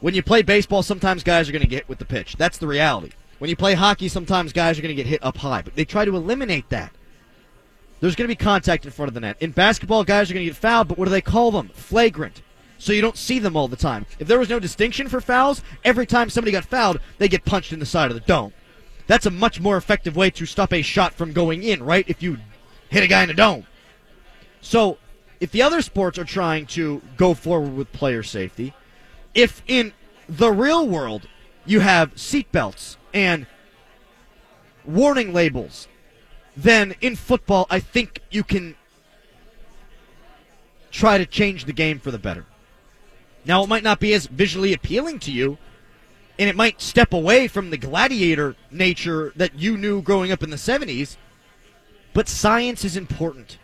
When 0.00 0.14
you 0.14 0.22
play 0.22 0.40
baseball, 0.42 0.82
sometimes 0.82 1.22
guys 1.22 1.48
are 1.48 1.52
going 1.52 1.62
to 1.62 1.68
get 1.68 1.80
hit 1.80 1.88
with 1.88 1.98
the 1.98 2.04
pitch. 2.06 2.36
That's 2.36 2.56
the 2.56 2.66
reality. 2.66 3.10
When 3.38 3.50
you 3.50 3.56
play 3.56 3.74
hockey, 3.74 4.08
sometimes 4.08 4.52
guys 4.52 4.78
are 4.78 4.82
going 4.82 4.96
to 4.96 5.02
get 5.02 5.06
hit 5.06 5.22
up 5.22 5.36
high, 5.36 5.60
but 5.60 5.74
they 5.76 5.84
try 5.84 6.06
to 6.06 6.16
eliminate 6.16 6.70
that. 6.70 6.92
There's 8.00 8.14
going 8.14 8.28
to 8.28 8.34
be 8.34 8.42
contact 8.42 8.86
in 8.86 8.92
front 8.92 9.08
of 9.08 9.14
the 9.14 9.20
net. 9.20 9.36
In 9.40 9.50
basketball, 9.50 10.04
guys 10.04 10.30
are 10.30 10.34
going 10.34 10.46
to 10.46 10.50
get 10.50 10.56
fouled, 10.56 10.88
but 10.88 10.96
what 10.96 11.04
do 11.04 11.10
they 11.10 11.20
call 11.20 11.50
them? 11.50 11.68
Flagrant. 11.70 12.40
So 12.78 12.92
you 12.92 13.02
don't 13.02 13.16
see 13.16 13.38
them 13.38 13.56
all 13.56 13.68
the 13.68 13.76
time. 13.76 14.06
If 14.18 14.28
there 14.28 14.38
was 14.38 14.50
no 14.50 14.60
distinction 14.60 15.08
for 15.08 15.20
fouls, 15.20 15.62
every 15.84 16.06
time 16.06 16.30
somebody 16.30 16.52
got 16.52 16.64
fouled, 16.64 17.00
they 17.18 17.28
get 17.28 17.44
punched 17.44 17.72
in 17.72 17.78
the 17.78 17.86
side 17.86 18.10
of 18.10 18.14
the 18.14 18.20
dome. 18.20 18.52
That's 19.06 19.26
a 19.26 19.30
much 19.30 19.60
more 19.60 19.76
effective 19.76 20.16
way 20.16 20.30
to 20.30 20.46
stop 20.46 20.72
a 20.72 20.82
shot 20.82 21.14
from 21.14 21.32
going 21.32 21.62
in, 21.62 21.82
right? 21.82 22.04
If 22.08 22.22
you 22.22 22.38
hit 22.88 23.04
a 23.04 23.06
guy 23.06 23.22
in 23.22 23.28
the 23.28 23.34
dome. 23.34 23.66
So, 24.60 24.98
if 25.40 25.52
the 25.52 25.62
other 25.62 25.82
sports 25.82 26.18
are 26.18 26.24
trying 26.24 26.66
to 26.66 27.02
go 27.16 27.34
forward 27.34 27.74
with 27.74 27.92
player 27.92 28.22
safety, 28.22 28.74
if 29.34 29.62
in 29.66 29.92
the 30.28 30.50
real 30.50 30.86
world 30.86 31.28
you 31.64 31.80
have 31.80 32.14
seatbelts 32.14 32.96
and 33.12 33.46
warning 34.84 35.32
labels, 35.32 35.88
then 36.56 36.94
in 37.00 37.16
football, 37.16 37.66
I 37.68 37.80
think 37.80 38.22
you 38.30 38.42
can 38.42 38.76
try 40.90 41.18
to 41.18 41.26
change 41.26 41.66
the 41.66 41.72
game 41.72 41.98
for 41.98 42.10
the 42.10 42.18
better. 42.18 42.46
Now, 43.44 43.62
it 43.62 43.68
might 43.68 43.84
not 43.84 44.00
be 44.00 44.14
as 44.14 44.26
visually 44.26 44.72
appealing 44.72 45.20
to 45.20 45.32
you, 45.32 45.58
and 46.38 46.48
it 46.48 46.56
might 46.56 46.80
step 46.80 47.12
away 47.12 47.48
from 47.48 47.70
the 47.70 47.76
gladiator 47.76 48.56
nature 48.70 49.32
that 49.36 49.58
you 49.58 49.76
knew 49.76 50.02
growing 50.02 50.32
up 50.32 50.42
in 50.42 50.50
the 50.50 50.56
70s, 50.56 51.16
but 52.12 52.28
science 52.28 52.84
is 52.84 52.96
important. 52.96 53.58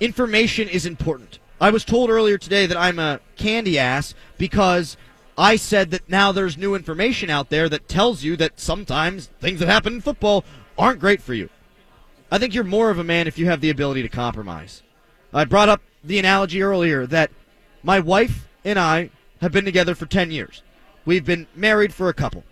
Information 0.00 0.68
is 0.68 0.86
important. 0.86 1.38
I 1.60 1.70
was 1.70 1.84
told 1.84 2.10
earlier 2.10 2.36
today 2.36 2.66
that 2.66 2.76
I'm 2.76 2.98
a 2.98 3.20
candy 3.36 3.78
ass 3.78 4.14
because 4.38 4.96
I 5.38 5.56
said 5.56 5.90
that 5.92 6.08
now 6.08 6.32
there's 6.32 6.58
new 6.58 6.74
information 6.74 7.30
out 7.30 7.50
there 7.50 7.68
that 7.68 7.88
tells 7.88 8.22
you 8.22 8.36
that 8.36 8.60
sometimes 8.60 9.26
things 9.40 9.60
that 9.60 9.68
happen 9.68 9.94
in 9.94 10.00
football 10.00 10.44
aren't 10.76 11.00
great 11.00 11.22
for 11.22 11.34
you. 11.34 11.48
I 12.30 12.38
think 12.38 12.54
you're 12.54 12.64
more 12.64 12.90
of 12.90 12.98
a 12.98 13.04
man 13.04 13.28
if 13.28 13.38
you 13.38 13.46
have 13.46 13.60
the 13.60 13.70
ability 13.70 14.02
to 14.02 14.08
compromise. 14.08 14.82
I 15.32 15.44
brought 15.44 15.68
up 15.68 15.80
the 16.02 16.18
analogy 16.18 16.62
earlier 16.62 17.06
that 17.06 17.30
my 17.82 18.00
wife 18.00 18.48
and 18.64 18.78
I 18.78 19.10
have 19.40 19.52
been 19.52 19.64
together 19.64 19.94
for 19.94 20.06
10 20.06 20.30
years. 20.30 20.62
We've 21.04 21.24
been 21.24 21.46
married 21.54 21.92
for 21.92 22.08
a 22.08 22.14
couple. 22.14 22.44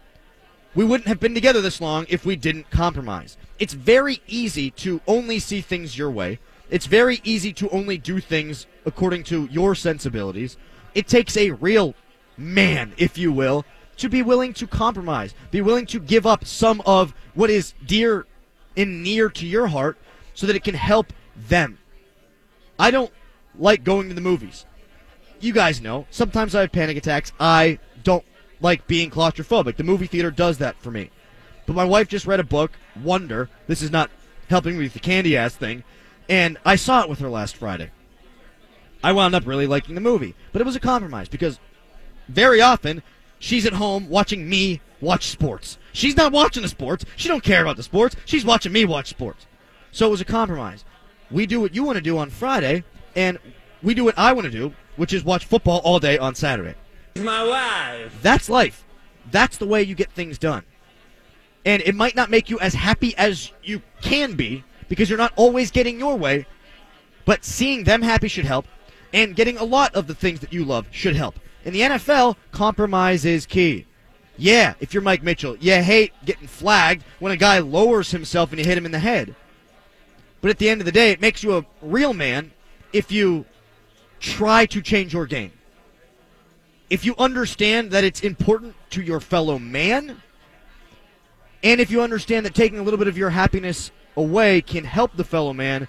We 0.75 0.85
wouldn't 0.85 1.09
have 1.09 1.21
been 1.21 1.35
together 1.35 1.61
this 1.61 1.81
long 1.81 2.07
if 2.09 2.25
we 2.25 2.37
didn't 2.37 2.71
compromise. 2.71 3.37
It's 3.59 3.75
very 3.75 4.23
easy 4.27 4.71
to 4.73 5.01
only 5.07 5.39
see 5.39 5.61
things 5.61 5.99
your 5.99 6.11
way. 6.11 6.39
It's 6.71 6.87
very 6.87 7.21
easy 7.25 7.53
to 7.55 7.69
only 7.69 7.99
do 7.99 8.21
things 8.21 8.67
according 8.87 9.25
to 9.25 9.47
your 9.51 9.75
sensibilities. 9.75 10.57
It 10.95 11.07
takes 11.07 11.37
a 11.37 11.51
real 11.51 11.95
man, 12.39 12.95
if 12.97 13.19
you 13.19 13.33
will, 13.33 13.65
to 13.99 14.09
be 14.09 14.23
willing 14.23 14.55
to 14.55 14.67
compromise, 14.67 15.35
be 15.51 15.61
willing 15.61 15.87
to 15.87 16.01
give 16.01 16.27
up 16.27 16.47
some 16.47 16.81
of 16.87 17.15
what 17.35 17.51
is 17.51 17.75
dear 17.87 18.27
and 18.77 19.03
near 19.03 19.29
to 19.29 19.47
your 19.47 19.67
heart 19.67 19.99
so 20.35 20.47
that 20.47 20.57
it 20.57 20.65
can 20.65 20.75
help 20.75 21.13
them. 21.37 21.79
I 22.79 22.91
don't 22.91 23.13
like 23.59 23.85
going 23.85 24.09
to 24.09 24.15
the 24.15 24.21
movies. 24.23 24.65
You 25.41 25.53
guys 25.53 25.81
know, 25.81 26.07
sometimes 26.11 26.55
I 26.55 26.63
have 26.63 26.73
panic 26.73 26.97
attacks. 26.97 27.33
I 27.39 27.79
like 28.63 28.87
being 28.87 29.11
claustrophobic. 29.11 29.77
The 29.77 29.85
movie 29.85 30.07
theater 30.07 30.31
does 30.31 30.59
that 30.59 30.81
for 30.81 30.91
me. 30.91 31.11
But 31.67 31.77
my 31.77 31.85
wife 31.85 32.09
just 32.09 32.27
read 32.27 32.41
a 32.41 32.45
book, 32.45 32.73
Wonder. 33.03 33.49
This 33.67 33.83
is 33.83 33.91
not 33.91 34.11
helping 34.49 34.79
me 34.79 34.85
with 34.85 34.95
the 34.95 35.01
candy 35.01 35.37
ass 35.37 35.55
thing. 35.55 35.85
And 36.29 36.59
I 36.65 36.77
saw 36.77 37.03
it 37.03 37.09
with 37.09 37.19
her 37.19 37.29
last 37.29 37.57
Friday. 37.57 37.91
I 39.05 39.13
wound 39.13 39.35
up 39.35 39.47
really 39.47 39.67
liking 39.67 39.95
the 39.95 40.01
movie. 40.01 40.35
But 40.53 40.61
it 40.61 40.65
was 40.65 40.77
a 40.77 40.81
compromise 40.81 41.29
because 41.29 41.59
very 42.29 42.61
often 42.61 43.03
she's 43.39 43.67
at 43.67 43.75
home 43.75 44.09
watching 44.09 44.49
me 44.49 44.81
watch 45.01 45.27
sports. 45.27 45.79
She's 45.93 46.17
not 46.17 46.33
watching 46.33 46.63
the 46.63 46.69
sports. 46.69 47.05
She 47.17 47.29
don't 47.29 47.45
care 47.45 47.63
about 47.63 47.77
the 47.77 47.83
sports. 47.83 48.17
She's 48.25 48.45
watching 48.45 48.73
me 48.73 48.85
watch 48.85 49.09
sports. 49.09 49.47
So 49.91 50.07
it 50.07 50.11
was 50.11 50.21
a 50.21 50.25
compromise. 50.25 50.85
We 51.31 51.47
do 51.47 51.61
what 51.61 51.75
you 51.75 51.83
want 51.83 51.97
to 51.97 52.03
do 52.03 52.19
on 52.19 52.31
Friday, 52.31 52.85
and 53.17 53.39
we 53.83 53.95
do 53.95 54.05
what 54.05 54.19
I 54.19 54.33
want 54.33 54.45
to 54.45 54.51
do, 54.51 54.73
which 54.97 55.13
is 55.13 55.25
watch 55.25 55.45
football 55.45 55.81
all 55.85 55.99
day 55.99 56.19
on 56.19 56.35
Saturday. 56.35 56.75
My 57.17 57.45
wife. 57.45 58.19
That's 58.23 58.49
life. 58.49 58.85
That's 59.31 59.57
the 59.57 59.67
way 59.67 59.83
you 59.83 59.95
get 59.95 60.11
things 60.13 60.39
done. 60.39 60.65
And 61.65 61.83
it 61.83 61.95
might 61.95 62.17
not 62.17 62.31
make 62.31 62.51
you 62.51 62.59
as 62.59 62.75
happy 62.75 63.17
as 63.17 63.53
you 63.63 63.83
can 64.01 64.35
be 64.35 64.65
because 64.89 65.09
you're 65.09 65.19
not 65.19 65.33
always 65.37 65.71
getting 65.71 65.99
your 65.99 66.17
way, 66.17 66.47
But 67.25 67.45
seeing 67.45 67.85
them 67.85 68.03
happy 68.03 68.29
should 68.29 68.45
help, 68.45 68.67
and 69.13 69.37
getting 69.37 69.57
a 69.57 69.65
lot 69.65 69.95
of 69.95 70.07
the 70.07 70.15
things 70.15 70.41
that 70.41 70.53
you 70.53 70.65
love 70.65 70.87
should 70.91 71.15
help. 71.15 71.39
In 71.65 71.73
the 71.73 71.83
NFL, 71.83 72.37
compromise 72.51 73.25
is 73.25 73.47
key. 73.47 73.87
Yeah, 74.37 74.75
if 74.81 74.93
you're 74.93 75.03
Mike 75.03 75.23
Mitchell, 75.23 75.57
you 75.57 75.75
hate 75.75 76.13
getting 76.25 76.49
flagged 76.49 77.05
when 77.21 77.33
a 77.33 77.37
guy 77.37 77.61
lowers 77.61 78.11
himself 78.11 78.51
and 78.51 78.59
you 78.59 78.65
hit 78.65 78.77
him 78.77 78.87
in 78.87 78.93
the 78.93 78.99
head. 78.99 79.37
But 80.41 80.51
at 80.51 80.59
the 80.59 80.69
end 80.69 80.81
of 80.81 80.85
the 80.85 80.93
day, 80.93 81.13
it 81.13 81.21
makes 81.21 81.45
you 81.45 81.57
a 81.57 81.67
real 81.81 82.13
man 82.13 82.51
if 82.93 83.13
you 83.13 83.45
try 84.19 84.67
to 84.67 84.83
change 84.83 85.13
your 85.13 85.27
game. 85.27 85.53
If 86.93 87.07
you 87.07 87.15
understand 87.17 87.91
that 87.93 88.05
it's 88.05 88.21
important 88.21 88.77
to 88.91 89.01
your 89.01 89.19
fellow 89.19 89.59
man, 89.59 90.21
and 91.63 91.81
if 91.81 91.91
you 91.91 92.03
understand 92.03 92.45
that 92.45 92.55
taking 92.55 92.79
a 92.79 92.83
little 92.83 92.99
bit 92.99 93.09
of 93.09 93.17
your 93.17 93.31
happiness 93.31 93.91
away 94.15 94.61
can 94.61 94.85
help 94.85 95.17
the 95.17 95.25
fellow 95.25 95.55
man, 95.55 95.89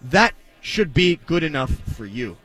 that 0.00 0.32
should 0.62 0.94
be 0.94 1.16
good 1.26 1.42
enough 1.42 1.70
for 1.70 2.06
you. 2.06 2.38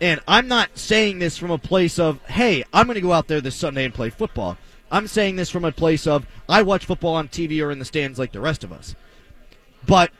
And 0.00 0.18
I'm 0.26 0.48
not 0.48 0.76
saying 0.76 1.20
this 1.20 1.38
from 1.38 1.52
a 1.52 1.56
place 1.56 2.00
of, 2.00 2.20
hey, 2.24 2.64
I'm 2.72 2.86
going 2.86 2.96
to 2.96 3.00
go 3.00 3.12
out 3.12 3.28
there 3.28 3.40
this 3.40 3.54
Sunday 3.54 3.84
and 3.84 3.94
play 3.94 4.10
football. 4.10 4.58
I'm 4.90 5.06
saying 5.06 5.36
this 5.36 5.50
from 5.50 5.64
a 5.64 5.70
place 5.70 6.04
of, 6.04 6.26
I 6.48 6.62
watch 6.62 6.84
football 6.84 7.14
on 7.14 7.28
TV 7.28 7.64
or 7.64 7.70
in 7.70 7.78
the 7.78 7.84
stands 7.84 8.18
like 8.18 8.32
the 8.32 8.40
rest 8.40 8.64
of 8.64 8.72
us. 8.72 8.96
But 9.86 10.10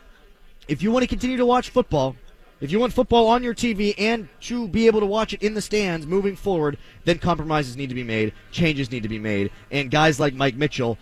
if 0.69 0.81
you 0.81 0.93
want 0.93 1.03
to 1.03 1.09
continue 1.09 1.39
to 1.39 1.45
watch 1.45 1.71
football, 1.71 2.15
if 2.61 2.73
you 2.73 2.81
want 2.81 2.93
football 2.93 3.29
on 3.29 3.43
your 3.43 3.55
TV 3.55 3.95
and 3.99 4.29
to 4.41 4.67
be 4.67 4.87
able 4.87 5.01
to 5.01 5.07
watch 5.07 5.33
it 5.33 5.43
in 5.43 5.55
the 5.55 5.61
stands 5.61 6.07
moving 6.07 6.37
forward, 6.37 6.77
then 7.05 7.19
compromises 7.19 7.77
need 7.77 7.89
to 7.89 7.95
be 7.95 8.03
made, 8.03 8.33
changes 8.51 8.91
need 8.91 9.05
to 9.05 9.09
be 9.09 9.19
made, 9.19 9.51
and 9.71 9.91
guys 9.91 10.19
like 10.19 10.35
Mike 10.35 10.57
Mitchell, 10.57 10.99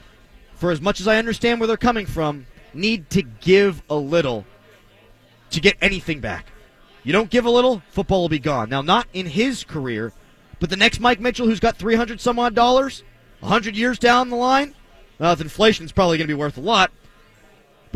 for 0.55 0.71
as 0.71 0.81
much 0.81 1.01
as 1.01 1.09
I 1.09 1.19
understand 1.19 1.61
where 1.61 1.67
they're 1.67 1.77
coming 1.77 2.07
from, 2.07 2.47
need 2.75 3.09
to 3.11 3.23
give 3.23 3.83
a 3.89 3.97
little 3.97 4.45
to 5.51 5.61
get 5.61 5.77
anything 5.81 6.21
back. 6.21 6.47
You 7.05 7.13
don't 7.13 7.31
give 7.31 7.47
a 7.47 7.51
little, 7.51 7.83
football 7.91 8.23
will 8.23 8.29
be 8.29 8.39
gone. 8.39 8.69
Now, 8.69 8.83
not 8.83 9.07
in 9.13 9.27
his 9.27 9.65
career, 9.65 10.13
but 10.59 10.71
the 10.71 10.77
next 10.77 11.01
Mike 11.01 11.21
Mitchell 11.21 11.47
who's 11.47 11.61
got 11.61 11.77
300 11.77 12.21
some 12.21 12.39
odd 12.39 12.55
dollars, 12.55 13.03
100 13.41 13.77
years 13.77 13.99
down 13.99 14.29
the 14.29 14.37
line, 14.37 14.75
well, 15.19 15.33
with 15.33 15.41
inflation, 15.41 15.85
it's 15.85 15.93
probably 15.93 16.19
going 16.19 16.29
to 16.29 16.35
be 16.35 16.39
worth 16.39 16.59
a 16.59 16.61
lot. 16.61 16.91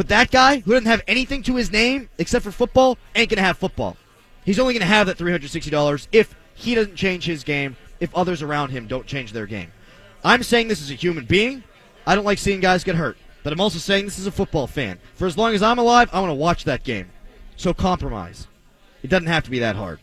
But 0.00 0.08
that 0.08 0.30
guy 0.30 0.60
who 0.60 0.72
doesn't 0.72 0.86
have 0.86 1.02
anything 1.06 1.42
to 1.42 1.56
his 1.56 1.70
name 1.70 2.08
except 2.16 2.42
for 2.42 2.50
football 2.50 2.96
ain't 3.14 3.28
going 3.28 3.36
to 3.36 3.42
have 3.42 3.58
football. 3.58 3.98
He's 4.46 4.58
only 4.58 4.72
going 4.72 4.80
to 4.80 4.86
have 4.86 5.08
that 5.08 5.18
$360 5.18 6.08
if 6.10 6.34
he 6.54 6.74
doesn't 6.74 6.96
change 6.96 7.26
his 7.26 7.44
game, 7.44 7.76
if 8.00 8.14
others 8.14 8.40
around 8.40 8.70
him 8.70 8.86
don't 8.86 9.04
change 9.04 9.34
their 9.34 9.44
game. 9.44 9.70
I'm 10.24 10.42
saying 10.42 10.68
this 10.68 10.80
as 10.80 10.90
a 10.90 10.94
human 10.94 11.26
being. 11.26 11.64
I 12.06 12.14
don't 12.14 12.24
like 12.24 12.38
seeing 12.38 12.60
guys 12.60 12.82
get 12.82 12.94
hurt. 12.94 13.18
But 13.42 13.52
I'm 13.52 13.60
also 13.60 13.78
saying 13.78 14.06
this 14.06 14.18
as 14.18 14.26
a 14.26 14.32
football 14.32 14.66
fan. 14.66 14.98
For 15.16 15.26
as 15.26 15.36
long 15.36 15.54
as 15.54 15.62
I'm 15.62 15.78
alive, 15.78 16.08
I 16.14 16.20
want 16.20 16.30
to 16.30 16.34
watch 16.34 16.64
that 16.64 16.82
game. 16.82 17.10
So 17.58 17.74
compromise. 17.74 18.46
It 19.02 19.10
doesn't 19.10 19.28
have 19.28 19.44
to 19.44 19.50
be 19.50 19.58
that 19.58 19.76
hard. 19.76 20.00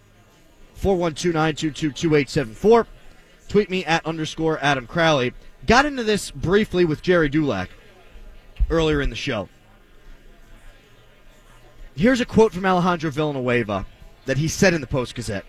412-922-2874. 0.80 2.86
Tweet 3.48 3.72
me 3.72 3.84
at 3.84 4.06
underscore 4.06 4.60
Adam 4.62 4.86
Crowley. 4.86 5.34
Got 5.66 5.88
into 5.88 6.04
this 6.04 6.30
briefly 6.30 6.86
with 6.86 7.02
Gerry 7.02 7.30
Dulac 7.30 7.72
earlier 8.70 9.02
in 9.02 9.10
the 9.10 9.16
show. 9.16 9.50
Here's 11.98 12.22
a 12.22 12.26
quote 12.26 12.54
from 12.54 12.64
Alejandro 12.64 13.10
Villanueva 13.10 13.88
that 14.28 14.38
he 14.38 14.48
said 14.48 14.76
in 14.76 14.82
the 14.82 14.88
Post 14.88 15.16
Gazette. 15.16 15.46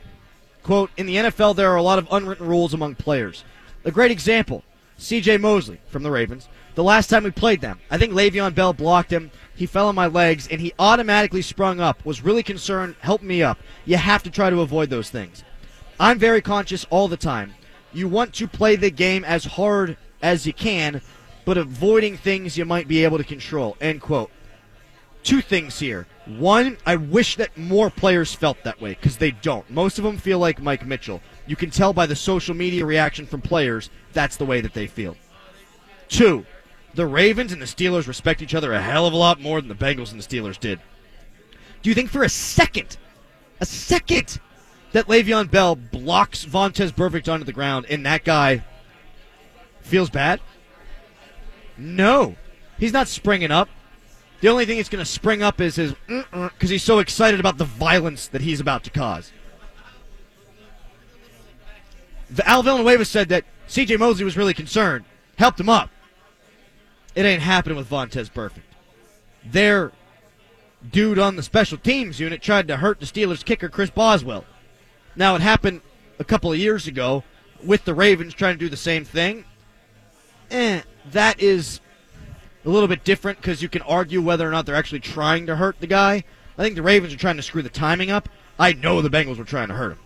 Quote, 0.62 0.90
in 0.96 1.04
the 1.04 1.16
NFL, 1.16 1.54
there 1.54 1.70
are 1.70 1.76
a 1.76 1.82
lot 1.82 1.98
of 1.98 2.08
unwritten 2.10 2.46
rules 2.46 2.72
among 2.72 2.94
players. 2.94 3.44
A 3.84 3.90
great 3.90 4.10
example, 4.10 4.64
C.J. 4.96 5.36
Mosley 5.36 5.78
from 5.88 6.02
the 6.02 6.10
Ravens. 6.10 6.48
The 6.74 6.82
last 6.82 7.10
time 7.10 7.24
we 7.24 7.32
played 7.32 7.60
them, 7.60 7.80
I 7.90 7.98
think 7.98 8.14
Le'Veon 8.14 8.54
Bell 8.54 8.72
blocked 8.72 9.12
him. 9.12 9.30
He 9.54 9.66
fell 9.66 9.88
on 9.88 9.94
my 9.94 10.06
legs, 10.06 10.48
and 10.48 10.58
he 10.58 10.72
automatically 10.78 11.42
sprung 11.42 11.80
up, 11.80 12.02
was 12.06 12.24
really 12.24 12.42
concerned, 12.42 12.96
helped 13.00 13.24
me 13.24 13.42
up. 13.42 13.58
You 13.84 13.98
have 13.98 14.22
to 14.22 14.30
try 14.30 14.48
to 14.48 14.62
avoid 14.62 14.88
those 14.88 15.10
things. 15.10 15.44
I'm 16.00 16.18
very 16.18 16.40
conscious 16.40 16.86
all 16.88 17.08
the 17.08 17.18
time. 17.18 17.56
You 17.92 18.08
want 18.08 18.32
to 18.36 18.48
play 18.48 18.74
the 18.76 18.90
game 18.90 19.22
as 19.22 19.44
hard 19.44 19.98
as 20.22 20.46
you 20.46 20.54
can, 20.54 21.02
but 21.44 21.58
avoiding 21.58 22.16
things 22.16 22.56
you 22.56 22.64
might 22.64 22.88
be 22.88 23.04
able 23.04 23.18
to 23.18 23.24
control. 23.24 23.76
End 23.82 24.00
quote. 24.00 24.30
Two 25.22 25.42
things 25.42 25.78
here. 25.78 26.06
One, 26.28 26.76
I 26.84 26.96
wish 26.96 27.36
that 27.36 27.56
more 27.56 27.88
players 27.88 28.34
felt 28.34 28.62
that 28.64 28.82
way 28.82 28.90
because 28.90 29.16
they 29.16 29.30
don't. 29.30 29.68
Most 29.70 29.96
of 29.96 30.04
them 30.04 30.18
feel 30.18 30.38
like 30.38 30.60
Mike 30.60 30.84
Mitchell. 30.84 31.22
You 31.46 31.56
can 31.56 31.70
tell 31.70 31.94
by 31.94 32.04
the 32.04 32.14
social 32.14 32.54
media 32.54 32.84
reaction 32.84 33.24
from 33.24 33.40
players 33.40 33.88
that's 34.12 34.36
the 34.36 34.44
way 34.44 34.60
that 34.60 34.74
they 34.74 34.86
feel. 34.86 35.16
Two, 36.08 36.44
the 36.94 37.06
Ravens 37.06 37.52
and 37.52 37.62
the 37.62 37.66
Steelers 37.66 38.06
respect 38.06 38.42
each 38.42 38.54
other 38.54 38.74
a 38.74 38.82
hell 38.82 39.06
of 39.06 39.14
a 39.14 39.16
lot 39.16 39.40
more 39.40 39.58
than 39.58 39.68
the 39.68 39.74
Bengals 39.74 40.12
and 40.12 40.20
the 40.20 40.26
Steelers 40.26 40.60
did. 40.60 40.80
Do 41.82 41.88
you 41.88 41.94
think 41.94 42.10
for 42.10 42.22
a 42.22 42.28
second, 42.28 42.98
a 43.60 43.64
second, 43.64 44.38
that 44.92 45.06
Le'Veon 45.06 45.50
Bell 45.50 45.76
blocks 45.76 46.44
Vontaze 46.44 46.92
Burfict 46.92 47.32
onto 47.32 47.44
the 47.44 47.52
ground 47.52 47.86
and 47.88 48.04
that 48.04 48.24
guy 48.24 48.64
feels 49.80 50.10
bad? 50.10 50.40
No. 51.78 52.36
He's 52.78 52.92
not 52.92 53.08
springing 53.08 53.50
up. 53.50 53.70
The 54.40 54.48
only 54.48 54.66
thing 54.66 54.76
that's 54.76 54.88
going 54.88 55.04
to 55.04 55.10
spring 55.10 55.42
up 55.42 55.60
is 55.60 55.76
his 55.76 55.94
because 56.06 56.70
he's 56.70 56.82
so 56.82 57.00
excited 57.00 57.40
about 57.40 57.58
the 57.58 57.64
violence 57.64 58.28
that 58.28 58.40
he's 58.40 58.60
about 58.60 58.84
to 58.84 58.90
cause. 58.90 59.32
The 62.30 62.48
Al 62.48 62.62
Villanueva 62.62 63.04
said 63.04 63.30
that 63.30 63.44
C.J. 63.66 63.96
Mosley 63.96 64.24
was 64.24 64.36
really 64.36 64.54
concerned, 64.54 65.04
helped 65.38 65.58
him 65.58 65.68
up. 65.68 65.90
It 67.14 67.24
ain't 67.24 67.42
happening 67.42 67.76
with 67.76 67.88
Vontaze 67.88 68.30
Burfict. 68.30 68.62
Their 69.44 69.92
dude 70.88 71.18
on 71.18 71.36
the 71.36 71.42
special 71.42 71.78
teams 71.78 72.20
unit 72.20 72.40
tried 72.42 72.68
to 72.68 72.76
hurt 72.76 73.00
the 73.00 73.06
Steelers 73.06 73.44
kicker 73.44 73.68
Chris 73.68 73.90
Boswell. 73.90 74.44
Now 75.16 75.34
it 75.34 75.40
happened 75.40 75.80
a 76.18 76.24
couple 76.24 76.52
of 76.52 76.58
years 76.58 76.86
ago 76.86 77.24
with 77.64 77.84
the 77.84 77.94
Ravens 77.94 78.34
trying 78.34 78.54
to 78.54 78.58
do 78.58 78.68
the 78.68 78.76
same 78.76 79.04
thing. 79.04 79.44
Eh, 80.50 80.82
that 81.10 81.40
is 81.40 81.80
a 82.68 82.70
little 82.70 82.88
bit 82.88 83.02
different 83.02 83.40
because 83.40 83.62
you 83.62 83.68
can 83.68 83.80
argue 83.82 84.20
whether 84.20 84.46
or 84.46 84.50
not 84.50 84.66
they're 84.66 84.74
actually 84.74 85.00
trying 85.00 85.46
to 85.46 85.56
hurt 85.56 85.80
the 85.80 85.86
guy. 85.86 86.22
I 86.58 86.62
think 86.62 86.74
the 86.74 86.82
Ravens 86.82 87.14
are 87.14 87.18
trying 87.18 87.36
to 87.36 87.42
screw 87.42 87.62
the 87.62 87.70
timing 87.70 88.10
up. 88.10 88.28
I 88.58 88.74
know 88.74 89.00
the 89.00 89.08
Bengals 89.08 89.38
were 89.38 89.44
trying 89.44 89.68
to 89.68 89.74
hurt 89.74 89.92
him. 89.92 89.98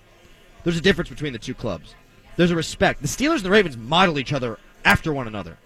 There's 0.63 0.77
a 0.77 0.83
difference 0.83 1.11
between 1.11 1.33
the 1.33 1.41
two 1.41 1.55
clubs. 1.55 1.97
There's 2.37 2.53
a 2.53 2.57
respect. 2.57 3.03
The 3.03 3.09
Steelers 3.09 3.37
and 3.37 3.45
the 3.45 3.51
Ravens 3.51 3.77
model 3.77 4.17
each 4.17 4.33
other 4.33 4.61
after 4.85 5.13
one 5.13 5.27
another. 5.27 5.59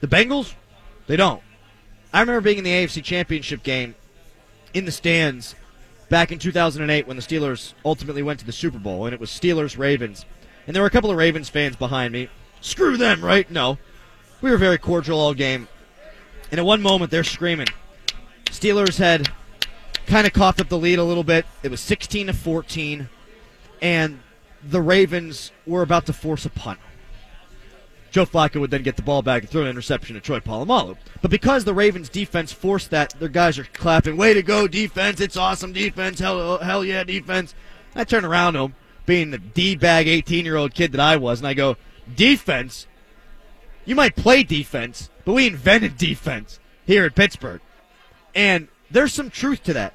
The 0.00 0.08
Bengals, 0.08 0.54
they 1.06 1.16
don't. 1.16 1.42
I 2.12 2.20
remember 2.20 2.40
being 2.40 2.58
in 2.58 2.64
the 2.64 2.70
AFC 2.70 3.04
Championship 3.04 3.62
game 3.62 3.94
in 4.74 4.84
the 4.84 4.90
stands 4.90 5.54
back 6.08 6.32
in 6.32 6.40
2008 6.40 7.06
when 7.06 7.16
the 7.16 7.22
Steelers 7.22 7.72
ultimately 7.84 8.22
went 8.22 8.40
to 8.40 8.46
the 8.46 8.52
Super 8.52 8.78
Bowl, 8.78 9.06
and 9.06 9.14
it 9.14 9.20
was 9.20 9.30
Steelers 9.30 9.78
Ravens. 9.78 10.26
And 10.66 10.74
there 10.74 10.82
were 10.82 10.88
a 10.88 10.90
couple 10.90 11.10
of 11.10 11.16
Ravens 11.16 11.48
fans 11.48 11.76
behind 11.76 12.12
me. 12.12 12.28
Screw 12.60 12.96
them, 12.96 13.24
right? 13.24 13.48
No. 13.48 13.78
We 14.40 14.50
were 14.50 14.58
very 14.58 14.78
cordial 14.78 15.20
all 15.20 15.34
game. 15.34 15.68
And 16.52 16.58
at 16.58 16.66
one 16.66 16.82
moment, 16.82 17.10
they're 17.10 17.24
screaming. 17.24 17.68
Steelers 18.44 18.98
had 18.98 19.32
kind 20.06 20.26
of 20.26 20.34
coughed 20.34 20.60
up 20.60 20.68
the 20.68 20.78
lead 20.78 20.98
a 20.98 21.04
little 21.04 21.24
bit. 21.24 21.46
It 21.62 21.70
was 21.70 21.80
16 21.80 22.26
to 22.26 22.34
14, 22.34 23.08
and 23.80 24.20
the 24.62 24.82
Ravens 24.82 25.50
were 25.66 25.80
about 25.80 26.04
to 26.06 26.12
force 26.12 26.44
a 26.44 26.50
punt. 26.50 26.78
Joe 28.10 28.26
Flacco 28.26 28.60
would 28.60 28.70
then 28.70 28.82
get 28.82 28.96
the 28.96 29.02
ball 29.02 29.22
back 29.22 29.42
and 29.42 29.50
throw 29.50 29.62
an 29.62 29.68
interception 29.68 30.14
to 30.14 30.20
Troy 30.20 30.40
Polamalu. 30.40 30.98
But 31.22 31.30
because 31.30 31.64
the 31.64 31.72
Ravens 31.72 32.10
defense 32.10 32.52
forced 32.52 32.90
that, 32.90 33.14
their 33.18 33.30
guys 33.30 33.58
are 33.58 33.64
clapping, 33.64 34.18
way 34.18 34.34
to 34.34 34.42
go, 34.42 34.68
defense, 34.68 35.18
it's 35.18 35.38
awesome 35.38 35.72
defense, 35.72 36.18
hell, 36.18 36.58
hell 36.58 36.84
yeah, 36.84 37.02
defense. 37.02 37.54
I 37.94 38.04
turn 38.04 38.26
around 38.26 38.52
to 38.52 38.58
him, 38.64 38.74
being 39.06 39.30
the 39.30 39.38
D-bag 39.38 40.06
18-year-old 40.06 40.74
kid 40.74 40.92
that 40.92 41.00
I 41.00 41.16
was, 41.16 41.40
and 41.40 41.48
I 41.48 41.54
go, 41.54 41.78
defense? 42.14 42.86
You 43.84 43.94
might 43.96 44.16
play 44.16 44.42
defense, 44.42 45.10
but 45.24 45.32
we 45.32 45.46
invented 45.46 45.96
defense 45.96 46.60
here 46.86 47.04
at 47.04 47.14
Pittsburgh. 47.14 47.60
And 48.34 48.68
there's 48.90 49.12
some 49.12 49.30
truth 49.30 49.62
to 49.64 49.72
that. 49.72 49.94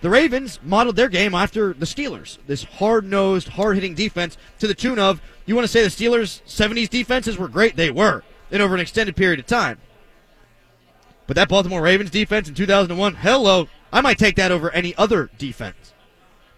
The 0.00 0.10
Ravens 0.10 0.60
modeled 0.62 0.96
their 0.96 1.08
game 1.08 1.34
after 1.34 1.72
the 1.72 1.86
Steelers. 1.86 2.36
This 2.46 2.64
hard 2.64 3.06
nosed, 3.06 3.48
hard 3.48 3.76
hitting 3.76 3.94
defense 3.94 4.36
to 4.58 4.66
the 4.66 4.74
tune 4.74 4.98
of, 4.98 5.22
you 5.46 5.54
want 5.54 5.64
to 5.64 5.72
say 5.72 5.82
the 5.82 5.88
Steelers' 5.88 6.42
70s 6.46 6.90
defenses 6.90 7.38
were 7.38 7.48
great? 7.48 7.76
They 7.76 7.90
were, 7.90 8.22
and 8.50 8.60
over 8.60 8.74
an 8.74 8.80
extended 8.80 9.16
period 9.16 9.40
of 9.40 9.46
time. 9.46 9.80
But 11.26 11.36
that 11.36 11.48
Baltimore 11.48 11.80
Ravens 11.80 12.10
defense 12.10 12.48
in 12.48 12.54
2001, 12.54 13.14
hello, 13.14 13.68
I 13.90 14.02
might 14.02 14.18
take 14.18 14.36
that 14.36 14.52
over 14.52 14.70
any 14.72 14.94
other 14.96 15.30
defense. 15.38 15.94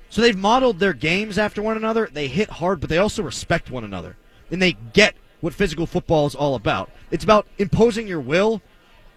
So 0.09 0.21
they've 0.23 0.37
modeled 0.37 0.81
their 0.81 0.93
games 0.93 1.39
after 1.39 1.63
one 1.63 1.77
another. 1.77 2.09
They 2.13 2.27
hit 2.27 2.51
hard, 2.51 2.81
but 2.81 2.91
they 2.91 2.99
also 2.99 3.23
respect 3.23 3.71
one 3.71 3.85
another. 3.85 4.17
And 4.51 4.61
they 4.61 4.73
get 4.73 5.15
what 5.41 5.55
physical 5.55 5.87
football 5.87 6.27
is 6.27 6.35
all 6.35 6.55
about. 6.55 6.91
It's 7.11 7.25
about 7.25 7.47
imposing 7.59 8.09
your 8.09 8.21
will 8.21 8.63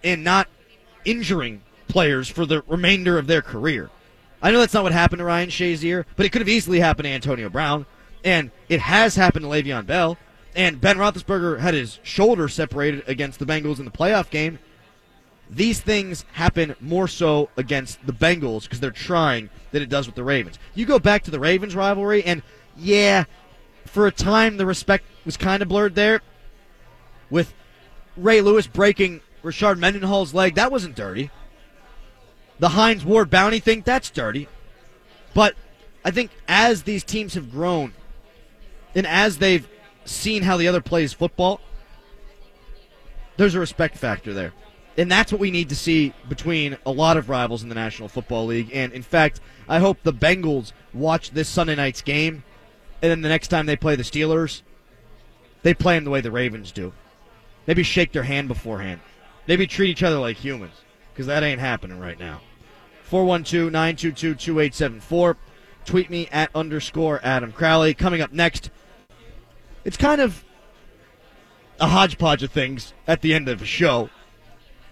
and 0.04 0.22
not 0.22 0.48
injuring 1.04 1.62
players 1.88 2.28
for 2.28 2.46
the 2.46 2.62
remainder 2.68 3.18
of 3.18 3.26
their 3.26 3.42
career. 3.42 3.90
I 4.42 4.50
know 4.50 4.60
that's 4.60 4.74
not 4.74 4.84
what 4.84 4.92
happened 4.92 5.18
to 5.18 5.24
Ryan 5.24 5.50
Shazier, 5.50 6.04
but 6.16 6.24
it 6.24 6.30
could 6.30 6.40
have 6.40 6.48
easily 6.48 6.80
happened 6.80 7.04
to 7.04 7.10
Antonio 7.10 7.48
Brown, 7.48 7.84
and 8.24 8.50
it 8.68 8.80
has 8.80 9.16
happened 9.16 9.44
to 9.44 9.50
Le'Veon 9.50 9.86
Bell. 9.86 10.16
And 10.54 10.80
Ben 10.80 10.96
Roethlisberger 10.96 11.60
had 11.60 11.74
his 11.74 12.00
shoulder 12.02 12.48
separated 12.48 13.04
against 13.06 13.38
the 13.38 13.46
Bengals 13.46 13.78
in 13.78 13.84
the 13.84 13.90
playoff 13.90 14.30
game. 14.30 14.58
these 15.50 15.80
things 15.80 16.24
happen 16.32 16.76
more 16.80 17.08
so 17.08 17.50
against 17.56 18.04
the 18.06 18.12
Bengals 18.12 18.62
because 18.62 18.80
they're 18.80 18.90
trying 18.90 19.50
than 19.72 19.82
it 19.82 19.88
does 19.88 20.06
with 20.06 20.14
the 20.14 20.24
Ravens. 20.24 20.58
You 20.74 20.86
go 20.86 20.98
back 20.98 21.24
to 21.24 21.30
the 21.30 21.40
Ravens 21.40 21.74
rivalry, 21.74 22.22
and 22.24 22.42
yeah, 22.76 23.24
for 23.84 24.06
a 24.06 24.12
time 24.12 24.56
the 24.56 24.66
respect 24.66 25.04
was 25.24 25.36
kind 25.36 25.62
of 25.62 25.68
blurred 25.68 25.94
there 25.94 26.20
with 27.30 27.54
Ray 28.16 28.40
Lewis 28.40 28.66
breaking 28.66 29.20
Rashard 29.42 29.78
Mendenhall's 29.78 30.34
leg. 30.34 30.54
That 30.54 30.72
wasn't 30.72 30.96
dirty. 30.96 31.30
The 32.58 32.70
Hines 32.70 33.04
Ward 33.04 33.30
bounty 33.30 33.58
thing, 33.58 33.82
that's 33.84 34.10
dirty. 34.10 34.48
But 35.32 35.54
I 36.04 36.10
think 36.10 36.30
as 36.48 36.82
these 36.82 37.04
teams 37.04 37.34
have 37.34 37.50
grown 37.50 37.94
and 38.94 39.06
as 39.06 39.38
they've 39.38 39.68
seen 40.04 40.42
how 40.42 40.56
the 40.56 40.68
other 40.68 40.80
plays 40.80 41.12
football, 41.12 41.60
there's 43.36 43.54
a 43.54 43.60
respect 43.60 43.96
factor 43.96 44.34
there. 44.34 44.52
And 44.98 45.10
that's 45.10 45.32
what 45.32 45.40
we 45.40 45.50
need 45.50 45.68
to 45.70 45.76
see 45.76 46.12
between 46.28 46.76
a 46.84 46.90
lot 46.90 47.16
of 47.16 47.30
rivals 47.30 47.62
in 47.62 47.68
the 47.68 47.74
National 47.74 48.08
Football 48.08 48.46
League. 48.46 48.70
And 48.74 48.92
in 48.92 49.02
fact, 49.02 49.40
I 49.68 49.78
hope 49.78 50.02
the 50.02 50.12
Bengals 50.12 50.72
watch 50.92 51.30
this 51.30 51.48
Sunday 51.48 51.76
night's 51.76 52.02
game, 52.02 52.42
and 53.00 53.10
then 53.10 53.22
the 53.22 53.28
next 53.28 53.48
time 53.48 53.66
they 53.66 53.76
play 53.76 53.94
the 53.96 54.02
Steelers, 54.02 54.62
they 55.62 55.74
play 55.74 55.94
them 55.94 56.04
the 56.04 56.10
way 56.10 56.20
the 56.20 56.30
Ravens 56.30 56.72
do. 56.72 56.92
Maybe 57.66 57.82
shake 57.82 58.12
their 58.12 58.22
hand 58.22 58.48
beforehand. 58.48 59.00
Maybe 59.46 59.66
treat 59.66 59.90
each 59.90 60.02
other 60.02 60.18
like 60.18 60.36
humans, 60.36 60.74
because 61.12 61.26
that 61.26 61.42
ain't 61.42 61.60
happening 61.60 61.98
right 61.98 62.18
now. 62.18 62.40
412 63.04 63.72
922 63.72 64.34
2874. 64.34 65.36
Tweet 65.84 66.10
me 66.10 66.28
at 66.30 66.50
underscore 66.54 67.20
Adam 67.22 67.52
Crowley. 67.52 67.94
Coming 67.94 68.20
up 68.20 68.32
next, 68.32 68.70
it's 69.84 69.96
kind 69.96 70.20
of 70.20 70.44
a 71.80 71.86
hodgepodge 71.88 72.42
of 72.42 72.52
things 72.52 72.92
at 73.06 73.22
the 73.22 73.34
end 73.34 73.48
of 73.48 73.62
a 73.62 73.64
show. 73.64 74.10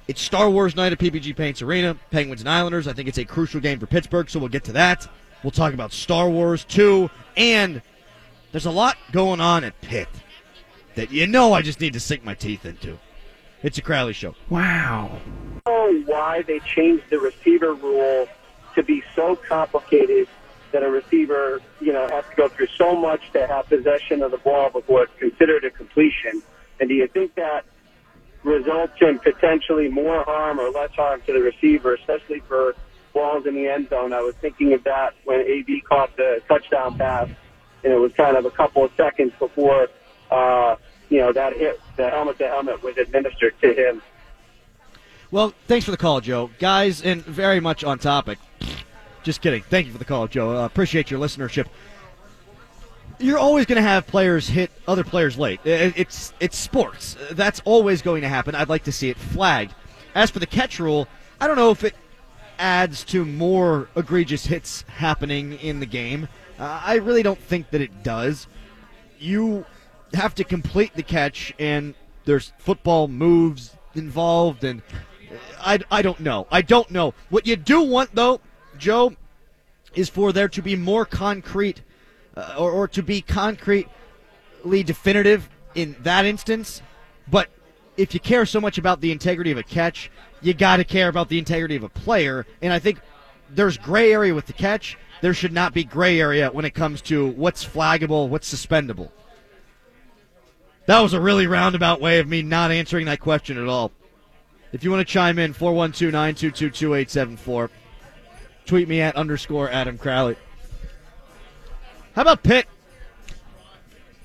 It's 0.09 0.23
Star 0.23 0.49
Wars 0.49 0.75
night 0.75 0.93
at 0.93 0.99
PPG 0.99 1.37
Paints 1.37 1.61
Arena, 1.61 1.95
Penguins 2.11 2.41
and 2.41 2.49
Islanders. 2.49 2.89
I 2.89 2.95
think 2.95 3.09
it's 3.09 3.19
a 3.19 3.25
crucial 3.25 3.61
game 3.61 3.79
for 3.79 3.87
Pittsburgh, 3.87 4.29
so 4.31 4.41
we'll 4.41 4.49
get 4.49 4.65
to 4.65 4.73
that. 4.73 5.07
We'll 5.43 5.51
talk 5.51 5.75
about 5.75 5.93
Star 5.93 6.31
Wars 6.31 6.65
2, 6.65 7.11
and 7.37 7.83
there's 8.51 8.67
a 8.67 8.71
lot 8.71 8.97
going 9.13 9.41
on 9.41 9.65
at 9.65 9.79
Pitt 9.83 10.09
that 10.99 11.13
you 11.13 11.29
know 11.29 11.53
I 11.53 11.63
just 11.63 11.81
need 11.81 11.93
to 11.93 12.01
sink 12.01 12.25
my 12.25 12.35
teeth 12.35 12.67
into. 12.67 12.99
It's 13.63 13.79
a 13.79 13.83
Crowley 13.83 14.13
show. 14.13 14.35
Wow. 14.51 15.21
know 15.65 16.03
why 16.07 16.43
they 16.43 16.59
changed 16.61 17.05
the 17.09 17.21
receiver 17.21 17.73
rule 17.73 18.27
to 18.75 18.83
be 18.83 19.03
so 19.15 19.37
complicated 19.37 20.27
that 20.73 20.83
a 20.83 20.91
receiver, 20.91 21.61
you 21.81 21.93
know, 21.93 22.09
has 22.09 22.25
to 22.31 22.37
go 22.37 22.49
through 22.49 22.67
so 22.77 22.97
much 22.97 23.31
to 23.33 23.47
have 23.47 23.67
possession 23.67 24.23
of 24.23 24.33
the 24.33 24.39
ball 24.39 24.71
before 24.71 25.05
it's 25.05 25.13
considered 25.19 25.65
a 25.65 25.71
completion. 25.71 26.43
And 26.81 26.89
do 26.89 26.97
you 26.97 27.07
think 27.07 27.35
that 27.37 27.65
results 28.43 28.95
in 29.01 29.21
potentially 29.21 29.89
more 29.89 30.25
harm 30.25 30.59
or 30.59 30.71
less 30.71 30.91
harm 30.95 31.23
to 31.27 31.33
the 31.33 31.41
receiver, 31.41 31.95
especially 31.95 32.41
for 32.41 32.75
balls 33.15 33.47
in 33.47 33.55
the 33.55 33.69
end 33.69 33.89
zone? 33.89 34.13
I 34.13 34.21
was 34.21 34.35
thinking 34.41 34.73
of 34.73 34.83
that 34.83 35.15
when 35.25 35.41
AB 35.41 35.81
caught 35.83 36.17
the 36.17 36.43
touchdown 36.49 36.99
pass, 36.99 37.29
and 37.85 37.93
it 37.93 37.99
was 37.99 38.13
kind 38.15 38.37
of 38.37 38.45
a 38.45 38.51
couple 38.51 38.85
of 38.85 38.91
seconds 38.97 39.33
before, 39.39 39.89
uh, 40.31 40.77
you 41.11 41.19
know, 41.19 41.33
that 41.33 41.57
hit, 41.57 41.81
the 41.97 42.11
helmet 42.11 42.39
to 42.39 42.49
helmet 42.49 42.83
was 42.83 42.97
administered 42.97 43.55
to 43.61 43.73
him. 43.73 44.03
Well, 45.31 45.53
thanks 45.67 45.85
for 45.85 45.91
the 45.91 45.97
call, 45.97 46.21
Joe. 46.21 46.51
Guys, 46.59 47.03
and 47.03 47.23
very 47.25 47.61
much 47.61 47.85
on 47.85 47.99
topic. 47.99 48.39
Just 49.23 49.43
kidding. 49.43 49.63
Thank 49.63 49.87
you 49.87 49.93
for 49.93 49.99
the 49.99 50.05
call, 50.05 50.27
Joe. 50.27 50.57
Uh, 50.57 50.65
appreciate 50.65 51.11
your 51.11 51.21
listenership. 51.21 51.67
You're 53.19 53.39
always 53.39 53.67
going 53.67 53.77
to 53.77 53.87
have 53.87 54.07
players 54.07 54.49
hit 54.49 54.71
other 54.87 55.05
players 55.05 55.37
late. 55.37 55.61
It's 55.65 56.33
it's 56.39 56.57
sports. 56.57 57.17
That's 57.33 57.61
always 57.65 58.01
going 58.01 58.23
to 58.23 58.29
happen. 58.29 58.55
I'd 58.55 58.69
like 58.69 58.85
to 58.85 58.93
see 58.93 59.11
it 59.11 59.17
flagged. 59.17 59.75
As 60.15 60.31
for 60.31 60.39
the 60.39 60.47
catch 60.47 60.79
rule, 60.79 61.09
I 61.41 61.47
don't 61.47 61.57
know 61.57 61.73
if 61.73 61.83
it 61.83 61.95
adds 62.59 63.05
to 63.07 63.25
more 63.25 63.89
egregious 63.97 64.47
hits 64.47 64.83
happening 64.83 65.55
in 65.55 65.81
the 65.81 65.87
game. 65.87 66.29
Uh, 66.59 66.81
I 66.85 66.95
really 66.97 67.23
don't 67.23 67.39
think 67.39 67.71
that 67.71 67.81
it 67.81 68.03
does. 68.03 68.47
You 69.19 69.67
have 70.15 70.35
to 70.37 70.45
complete 70.45 70.95
the 70.95 71.03
catch, 71.03 71.55
and 71.59 71.95
there's 72.25 72.53
football 72.59 73.09
moves 73.09 73.77
involved, 73.95 74.65
and 74.65 74.83
I, 75.61 75.81
I 75.91 76.03
don't 76.03 76.21
know. 76.21 76.47
I 76.51 76.63
don't 76.63 76.91
know. 76.91 77.15
What 77.31 77.47
you 77.47 77.57
do 77.57 77.83
want, 77.83 78.15
though, 78.15 78.41
Joe, 78.79 79.15
is 79.95 80.09
for 80.09 80.33
there 80.33 80.49
to 80.49 80.63
be 80.63 80.77
more 80.77 81.05
concrete, 81.05 81.83
uh, 82.37 82.55
or, 82.59 82.71
or 82.71 82.89
to 82.89 83.03
be 83.03 83.21
concretely 83.21 84.83
definitive 84.83 85.49
in 85.75 85.97
that 86.01 86.25
instance. 86.25 86.83
But 87.31 87.49
if 87.97 88.15
you 88.15 88.21
care 88.21 88.47
so 88.47 88.61
much 88.61 88.79
about 88.79 89.01
the 89.01 89.13
integrity 89.13 89.51
of 89.51 89.59
a 89.59 89.63
catch, 89.63 90.11
you 90.41 90.55
got 90.55 90.77
to 90.77 90.85
care 90.85 91.09
about 91.09 91.29
the 91.29 91.39
integrity 91.39 91.77
of 91.77 91.83
a 91.83 91.89
player. 91.89 92.47
And 92.63 92.73
I 92.73 92.79
think 92.79 93.01
there's 93.51 93.77
gray 93.77 94.13
area 94.13 94.35
with 94.35 94.47
the 94.47 94.53
catch. 94.53 94.97
There 95.21 95.35
should 95.35 95.53
not 95.53 95.75
be 95.75 95.85
gray 95.85 96.21
area 96.21 96.51
when 96.51 96.65
it 96.65 96.75
comes 96.75 97.03
to 97.03 97.27
what's 97.29 97.65
flaggable, 97.65 98.29
what's 98.29 98.49
suspendable. 98.49 99.11
That 100.89 101.01
was 101.01 101.13
a 101.13 101.21
really 101.21 101.47
roundabout 101.47 102.01
way 102.01 102.19
of 102.19 102.27
me 102.27 102.41
not 102.41 102.71
answering 102.71 103.05
that 103.07 103.21
question 103.21 103.59
at 103.59 103.69
all. 103.69 103.93
If 104.73 104.83
you 104.83 104.91
want 104.91 105.07
to 105.07 105.13
chime 105.13 105.39
in, 105.39 105.53
412 105.53 106.11
922 106.11 106.71
2874. 106.71 107.71
Tweet 108.65 108.89
me 108.89 109.03
at 109.03 109.15
underscore 109.15 109.69
Adam 109.69 109.99
Crowley. 109.99 110.37
How 112.15 112.23
about 112.23 112.43
Pitt? 112.43 112.67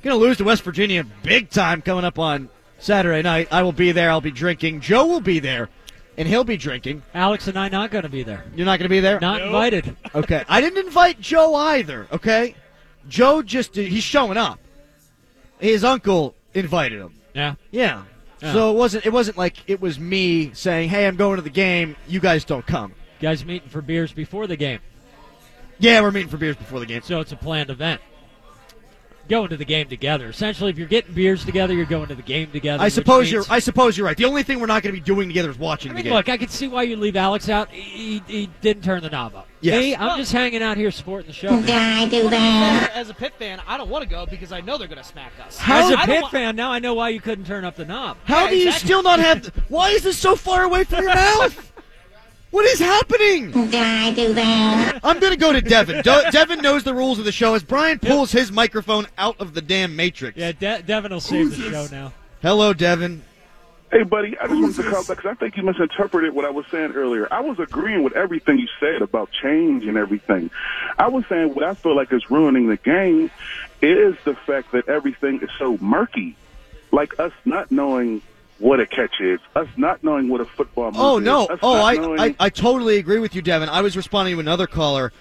Going 0.03 0.17
to 0.17 0.25
lose 0.25 0.37
to 0.37 0.45
West 0.45 0.63
Virginia 0.63 1.03
big 1.21 1.49
time 1.49 1.81
coming 1.81 2.05
up 2.05 2.17
on 2.17 2.47
Saturday 2.79 3.21
night. 3.21 3.49
I 3.51 3.61
will 3.63 3.73
be 3.73 3.91
there. 3.91 4.09
I'll 4.09 4.21
be 4.21 4.31
drinking. 4.31 4.79
Joe 4.79 5.05
will 5.05 5.19
be 5.19 5.39
there, 5.39 5.67
and 6.15 6.29
he'll 6.29 6.45
be 6.45 6.55
drinking. 6.55 7.03
Alex 7.13 7.49
and 7.49 7.59
I 7.59 7.67
not 7.67 7.91
going 7.91 8.03
to 8.03 8.09
be 8.09 8.23
there. 8.23 8.45
You're 8.55 8.65
not 8.65 8.79
going 8.79 8.87
to 8.87 8.89
be 8.89 9.01
there? 9.01 9.19
Not 9.19 9.39
nope. 9.39 9.47
invited. 9.47 9.97
Okay. 10.15 10.45
I 10.47 10.61
didn't 10.61 10.85
invite 10.85 11.19
Joe 11.19 11.55
either, 11.55 12.07
okay? 12.09 12.55
Joe 13.09 13.41
just, 13.41 13.75
he's 13.75 14.03
showing 14.03 14.37
up. 14.37 14.59
His 15.59 15.83
uncle 15.83 16.35
invited 16.53 16.99
him. 16.99 17.13
Yeah. 17.33 17.55
Yeah. 17.71 18.03
So 18.51 18.71
it 18.71 18.77
wasn't 18.77 19.05
it 19.05 19.13
wasn't 19.13 19.37
like 19.37 19.55
it 19.67 19.79
was 19.79 19.97
me 19.97 20.51
saying, 20.53 20.89
"Hey, 20.89 21.07
I'm 21.07 21.15
going 21.15 21.37
to 21.37 21.41
the 21.41 21.49
game. 21.49 21.95
You 22.07 22.19
guys 22.19 22.43
don't 22.43 22.65
come." 22.65 22.93
You 23.19 23.29
guys 23.29 23.45
meeting 23.45 23.69
for 23.69 23.81
beers 23.81 24.11
before 24.11 24.47
the 24.47 24.57
game. 24.57 24.79
Yeah, 25.79 26.01
we're 26.01 26.11
meeting 26.11 26.29
for 26.29 26.37
beers 26.37 26.57
before 26.57 26.79
the 26.79 26.85
game. 26.85 27.01
So 27.03 27.21
it's 27.21 27.31
a 27.31 27.37
planned 27.37 27.69
event. 27.69 28.01
Going 29.29 29.49
to 29.49 29.57
the 29.57 29.63
game 29.63 29.87
together. 29.87 30.27
Essentially, 30.27 30.69
if 30.69 30.77
you're 30.77 30.89
getting 30.89 31.13
beers 31.13 31.45
together, 31.45 31.73
you're 31.73 31.85
going 31.85 32.09
to 32.09 32.15
the 32.15 32.21
game 32.21 32.51
together. 32.51 32.83
I 32.83 32.89
suppose 32.89 33.31
you're. 33.31 33.45
I 33.49 33.59
suppose 33.59 33.97
you're 33.97 34.05
right. 34.05 34.17
The 34.17 34.25
only 34.25 34.43
thing 34.43 34.59
we're 34.59 34.67
not 34.67 34.83
going 34.83 34.93
to 34.93 34.99
be 34.99 35.05
doing 35.05 35.29
together 35.29 35.49
is 35.49 35.57
watching 35.57 35.91
I 35.91 35.93
mean, 35.93 36.03
the 36.03 36.09
game. 36.09 36.13
Look, 36.13 36.27
I 36.27 36.35
can 36.35 36.49
see 36.49 36.67
why 36.67 36.83
you 36.83 36.97
leave 36.97 37.15
Alex 37.15 37.47
out. 37.47 37.69
He, 37.71 38.21
he 38.27 38.49
didn't 38.59 38.83
turn 38.83 39.01
the 39.01 39.09
knob 39.09 39.35
up. 39.35 39.47
Yes. 39.63 39.81
Me, 39.81 39.95
I'm 39.95 40.07
well, 40.07 40.17
just 40.17 40.33
hanging 40.33 40.61
out 40.61 40.75
here 40.75 40.91
supporting 40.91 41.27
the 41.27 41.33
show. 41.33 41.49
I 41.49 42.07
do 42.09 42.29
that? 42.29 42.91
As 42.93 43.09
a 43.09 43.13
Pitt 43.13 43.33
fan, 43.35 43.61
I 43.65 43.77
don't 43.77 43.89
want 43.89 44.03
to 44.03 44.09
go 44.09 44.25
because 44.25 44.51
I 44.51 44.59
know 44.59 44.77
they're 44.77 44.89
going 44.89 44.97
to 44.97 45.05
smack 45.05 45.31
us. 45.45 45.57
How, 45.57 45.87
As 45.87 45.91
a 45.91 45.97
Pitt 46.05 46.27
fan, 46.31 46.57
now 46.57 46.69
I 46.69 46.79
know 46.79 46.93
why 46.93 47.09
you 47.09 47.21
couldn't 47.21 47.45
turn 47.45 47.63
up 47.63 47.77
the 47.77 47.85
knob. 47.85 48.17
How 48.25 48.43
yeah, 48.43 48.49
do 48.49 48.57
you 48.57 48.67
exactly. 48.67 48.87
still 48.87 49.03
not 49.03 49.19
have? 49.19 49.45
why 49.69 49.91
is 49.91 50.03
this 50.03 50.17
so 50.17 50.35
far 50.35 50.63
away 50.63 50.83
from 50.83 51.03
your 51.03 51.15
mouth? 51.15 51.71
What 52.51 52.65
is 52.65 52.79
happening? 52.79 53.51
Did 53.51 53.73
I 53.73 54.13
do 54.13 54.33
that? 54.33 54.99
I'm 55.03 55.19
going 55.19 55.33
to 55.33 55.39
go 55.39 55.53
to 55.53 55.61
Devin. 55.61 56.03
De- 56.03 56.29
Devin 56.31 56.61
knows 56.61 56.83
the 56.83 56.93
rules 56.93 57.17
of 57.17 57.25
the 57.25 57.31
show. 57.31 57.55
As 57.55 57.63
Brian 57.63 57.97
pulls 57.99 58.31
his 58.31 58.51
microphone 58.51 59.07
out 59.17 59.39
of 59.39 59.55
the 59.55 59.61
damn 59.61 59.95
matrix. 59.95 60.37
Yeah, 60.37 60.51
De- 60.51 60.83
Devin 60.83 61.11
will 61.11 61.19
save 61.19 61.49
the 61.49 61.71
show 61.71 61.87
now. 61.89 62.13
Hello, 62.43 62.73
Devin. 62.73 63.23
Hey, 63.93 64.01
buddy, 64.01 64.35
I 64.39 64.47
just 64.47 64.59
wanted 64.59 64.75
to 64.77 64.89
call 64.89 65.03
back 65.03 65.17
because 65.17 65.31
I 65.31 65.35
think 65.35 65.55
you 65.55 65.61
misinterpreted 65.61 66.33
what 66.33 66.45
I 66.45 66.49
was 66.49 66.65
saying 66.71 66.93
earlier. 66.93 67.27
I 67.31 67.41
was 67.41 67.59
agreeing 67.59 68.01
with 68.01 68.13
everything 68.13 68.57
you 68.57 68.67
said 68.79 69.03
about 69.03 69.29
change 69.31 69.85
and 69.85 69.97
everything. 69.97 70.49
I 70.97 71.09
was 71.09 71.25
saying 71.29 71.53
what 71.53 71.63
I 71.63 71.75
feel 71.75 71.95
like 71.95 72.11
is 72.11 72.27
ruining 72.31 72.69
the 72.69 72.77
game 72.77 73.29
is 73.83 74.15
the 74.25 74.33
fact 74.33 74.71
that 74.71 74.89
everything 74.89 75.41
is 75.43 75.49
so 75.59 75.77
murky. 75.77 76.35
Like 76.91 77.19
us 77.19 77.33
not 77.45 77.71
knowing 77.71 78.23
what 78.57 78.79
a 78.79 78.87
catch 78.87 79.21
is, 79.21 79.39
us 79.55 79.67
not 79.77 80.03
knowing 80.03 80.27
what 80.27 80.41
a 80.41 80.45
football 80.45 80.91
move 80.91 80.99
oh, 80.99 81.19
no. 81.19 81.47
Is, 81.49 81.59
oh, 81.61 81.83
I, 81.83 81.93
knowing... 81.93 82.19
I, 82.19 82.35
I 82.39 82.49
totally 82.49 82.97
agree 82.97 83.19
with 83.19 83.35
you, 83.35 83.43
Devin. 83.43 83.69
I 83.69 83.81
was 83.81 83.95
responding 83.95 84.33
to 84.33 84.39
another 84.39 84.65
caller. 84.65 85.13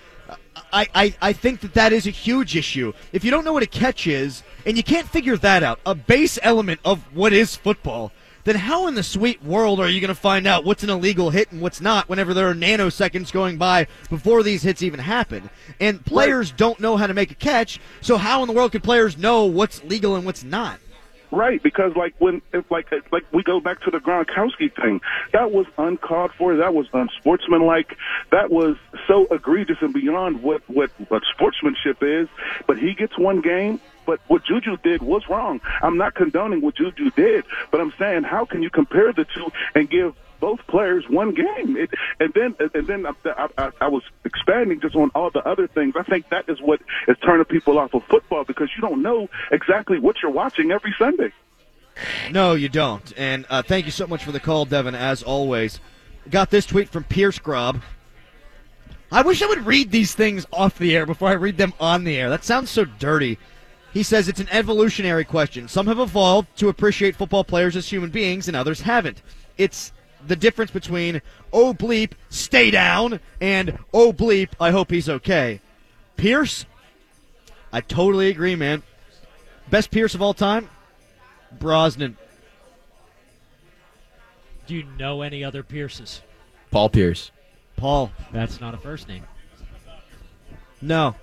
I, 0.72 0.88
I, 0.94 1.14
I 1.20 1.32
think 1.34 1.60
that 1.60 1.74
that 1.74 1.92
is 1.92 2.06
a 2.06 2.10
huge 2.10 2.56
issue. 2.56 2.94
If 3.12 3.22
you 3.22 3.30
don't 3.30 3.44
know 3.44 3.52
what 3.52 3.62
a 3.62 3.66
catch 3.66 4.06
is, 4.06 4.42
and 4.64 4.78
you 4.78 4.82
can't 4.82 5.06
figure 5.06 5.36
that 5.36 5.62
out, 5.62 5.78
a 5.84 5.94
base 5.94 6.38
element 6.42 6.80
of 6.86 7.00
what 7.14 7.34
is 7.34 7.54
football, 7.54 8.12
then 8.44 8.56
how 8.56 8.86
in 8.86 8.94
the 8.94 9.02
sweet 9.02 9.42
world 9.42 9.80
are 9.80 9.88
you 9.88 10.00
going 10.00 10.08
to 10.08 10.14
find 10.14 10.46
out 10.46 10.64
what's 10.64 10.82
an 10.82 10.90
illegal 10.90 11.30
hit 11.30 11.52
and 11.52 11.60
what's 11.60 11.80
not 11.80 12.08
whenever 12.08 12.34
there 12.34 12.48
are 12.50 12.54
nanoseconds 12.54 13.32
going 13.32 13.56
by 13.56 13.86
before 14.10 14.42
these 14.42 14.62
hits 14.62 14.82
even 14.82 15.00
happen? 15.00 15.50
And 15.80 16.04
players 16.04 16.50
right. 16.50 16.58
don't 16.58 16.80
know 16.80 16.96
how 16.96 17.06
to 17.06 17.14
make 17.14 17.30
a 17.30 17.36
catch, 17.36 17.80
so 18.00 18.16
how 18.16 18.42
in 18.42 18.48
the 18.48 18.54
world 18.54 18.72
could 18.72 18.82
players 18.82 19.16
know 19.16 19.46
what's 19.46 19.82
legal 19.84 20.16
and 20.16 20.24
what's 20.24 20.44
not? 20.44 20.78
Right, 21.32 21.62
because 21.62 21.96
like 21.96 22.14
when 22.18 22.42
if 22.52 22.70
like 22.70 22.92
like 23.10 23.24
we 23.32 23.42
go 23.42 23.58
back 23.58 23.80
to 23.84 23.90
the 23.90 24.00
Gronkowski 24.00 24.70
thing, 24.76 25.00
that 25.32 25.50
was 25.50 25.64
uncalled 25.78 26.32
for. 26.36 26.54
That 26.56 26.74
was 26.74 26.86
unsportsmanlike. 26.92 27.96
That 28.32 28.50
was 28.50 28.76
so 29.08 29.26
egregious 29.30 29.78
and 29.80 29.94
beyond 29.94 30.42
what 30.42 30.62
what 30.68 30.90
what 31.08 31.22
sportsmanship 31.32 32.02
is. 32.02 32.28
But 32.66 32.76
he 32.76 32.92
gets 32.92 33.16
one 33.16 33.40
game, 33.40 33.80
but 34.06 34.20
what 34.28 34.44
Juju 34.44 34.76
did 34.78 35.02
was 35.02 35.28
wrong. 35.28 35.60
I'm 35.82 35.96
not 35.96 36.14
condoning 36.14 36.60
what 36.60 36.76
Juju 36.76 37.10
did, 37.10 37.44
but 37.70 37.80
I'm 37.80 37.92
saying 37.98 38.24
how 38.24 38.44
can 38.44 38.62
you 38.62 38.70
compare 38.70 39.12
the 39.12 39.24
two 39.24 39.50
and 39.74 39.88
give 39.88 40.14
both 40.40 40.66
players 40.66 41.08
one 41.08 41.34
game? 41.34 41.76
It, 41.76 41.90
and 42.20 42.32
then 42.34 42.54
and 42.74 42.86
then 42.86 43.06
I, 43.06 43.48
I, 43.58 43.70
I 43.80 43.88
was 43.88 44.02
expanding 44.24 44.80
just 44.80 44.96
on 44.96 45.10
all 45.14 45.30
the 45.30 45.46
other 45.46 45.66
things. 45.66 45.94
I 45.96 46.02
think 46.02 46.28
that 46.30 46.48
is 46.48 46.60
what 46.60 46.80
is 47.08 47.16
turning 47.24 47.44
people 47.44 47.78
off 47.78 47.94
of 47.94 48.04
football 48.04 48.44
because 48.44 48.70
you 48.76 48.82
don't 48.82 49.02
know 49.02 49.28
exactly 49.50 49.98
what 49.98 50.16
you're 50.22 50.32
watching 50.32 50.72
every 50.72 50.94
Sunday. 50.98 51.32
No, 52.30 52.54
you 52.54 52.68
don't. 52.68 53.12
And 53.16 53.46
uh, 53.50 53.62
thank 53.62 53.84
you 53.84 53.92
so 53.92 54.06
much 54.06 54.24
for 54.24 54.32
the 54.32 54.40
call, 54.40 54.64
Devin, 54.64 54.94
as 54.94 55.22
always. 55.22 55.78
Got 56.30 56.50
this 56.50 56.66
tweet 56.66 56.88
from 56.88 57.04
Pierce 57.04 57.38
Grob. 57.38 57.82
I 59.10 59.20
wish 59.22 59.42
I 59.42 59.46
would 59.46 59.66
read 59.66 59.90
these 59.90 60.14
things 60.14 60.46
off 60.52 60.78
the 60.78 60.96
air 60.96 61.04
before 61.04 61.28
I 61.28 61.32
read 61.32 61.58
them 61.58 61.74
on 61.78 62.04
the 62.04 62.16
air. 62.16 62.30
That 62.30 62.44
sounds 62.44 62.70
so 62.70 62.86
dirty. 62.86 63.38
He 63.92 64.02
says 64.02 64.28
it's 64.28 64.40
an 64.40 64.48
evolutionary 64.50 65.24
question. 65.24 65.68
Some 65.68 65.86
have 65.86 65.98
evolved 65.98 66.56
to 66.58 66.68
appreciate 66.68 67.16
football 67.16 67.44
players 67.44 67.76
as 67.76 67.88
human 67.88 68.10
beings, 68.10 68.48
and 68.48 68.56
others 68.56 68.80
haven't. 68.80 69.22
It's 69.58 69.92
the 70.26 70.36
difference 70.36 70.70
between, 70.70 71.20
oh 71.52 71.74
bleep, 71.74 72.12
stay 72.30 72.70
down, 72.70 73.20
and 73.40 73.78
oh 73.92 74.12
bleep, 74.12 74.48
I 74.58 74.70
hope 74.70 74.90
he's 74.90 75.08
okay. 75.08 75.60
Pierce, 76.16 76.64
I 77.72 77.80
totally 77.80 78.28
agree, 78.28 78.56
man. 78.56 78.82
Best 79.68 79.90
Pierce 79.90 80.14
of 80.14 80.22
all 80.22 80.34
time? 80.34 80.68
Brosnan. 81.58 82.16
Do 84.66 84.74
you 84.74 84.84
know 84.98 85.22
any 85.22 85.44
other 85.44 85.62
Pierces? 85.62 86.22
Paul 86.70 86.88
Pierce. 86.88 87.30
Paul. 87.76 88.12
That's 88.32 88.60
not 88.60 88.74
a 88.74 88.78
first 88.78 89.08
name. 89.08 89.24
No. 90.80 91.14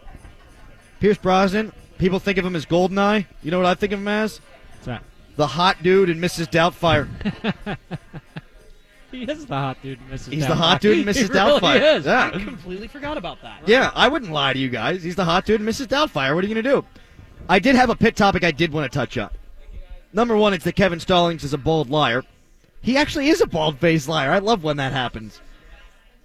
Pierce 0.99 1.17
Brosnan, 1.17 1.71
people 2.00 2.20
think 2.20 2.40
of 2.40 2.46
him 2.46 2.56
as 2.56 2.66
Goldeneye. 2.66 3.28
You 3.44 3.52
know 3.52 3.58
what 3.60 3.68
I 3.68 3.76
think 3.76 3.94
of 3.94 4.00
him 4.00 4.08
as? 4.08 4.40
What's 4.74 4.86
that? 4.88 5.04
The 5.36 5.46
hot 5.48 5.84
dude 5.84 6.10
in 6.10 6.20
Mrs. 6.20 6.48
Doubtfire. 6.48 7.08
He 9.12 9.24
is 9.24 9.48
the 9.48 9.56
hot 9.56 9.82
dude, 9.82 9.98
in 10.00 10.06
Mrs. 10.16 10.32
He's 10.32 10.46
the 10.48 10.54
hot 10.54 10.82
dude 10.82 11.00
in 11.00 11.04
He 11.14 11.20
Mrs. 11.24 11.30
really 11.34 11.60
Doubtfire. 11.60 11.98
is. 11.98 12.06
Yeah. 12.06 12.28
I 12.28 12.30
completely 12.44 12.88
forgot 12.88 13.18
about 13.18 13.42
that. 13.42 13.62
Yeah, 13.66 13.92
I 13.96 14.08
wouldn't 14.08 14.32
lie 14.32 14.54
to 14.54 14.60
you 14.60 14.70
guys. 14.70 15.02
He's 15.02 15.16
the 15.16 15.26
hot 15.26 15.46
dude 15.46 15.62
in 15.62 15.66
Mrs. 15.68 15.88
Doubtfire. 15.88 16.36
What 16.36 16.44
are 16.44 16.48
you 16.48 16.54
going 16.54 16.64
to 16.64 16.70
do? 16.70 16.86
I 17.50 17.58
did 17.58 17.76
have 17.76 17.90
a 17.90 17.96
pit 17.96 18.16
topic 18.16 18.44
I 18.44 18.52
did 18.52 18.72
want 18.72 18.92
to 18.92 18.96
touch 18.96 19.18
on. 19.18 19.32
Number 20.14 20.38
one, 20.38 20.54
it's 20.54 20.64
that 20.64 20.76
Kevin 20.76 21.00
Stallings 21.00 21.44
is 21.44 21.54
a 21.54 21.58
bald 21.58 21.90
liar. 21.90 22.24
He 22.82 22.98
actually 22.98 23.30
is 23.30 23.42
a 23.42 23.48
bald 23.48 23.80
faced 23.80 24.08
liar. 24.08 24.32
I 24.32 24.40
love 24.40 24.64
when 24.64 24.78
that 24.78 24.92
happens. 24.92 25.42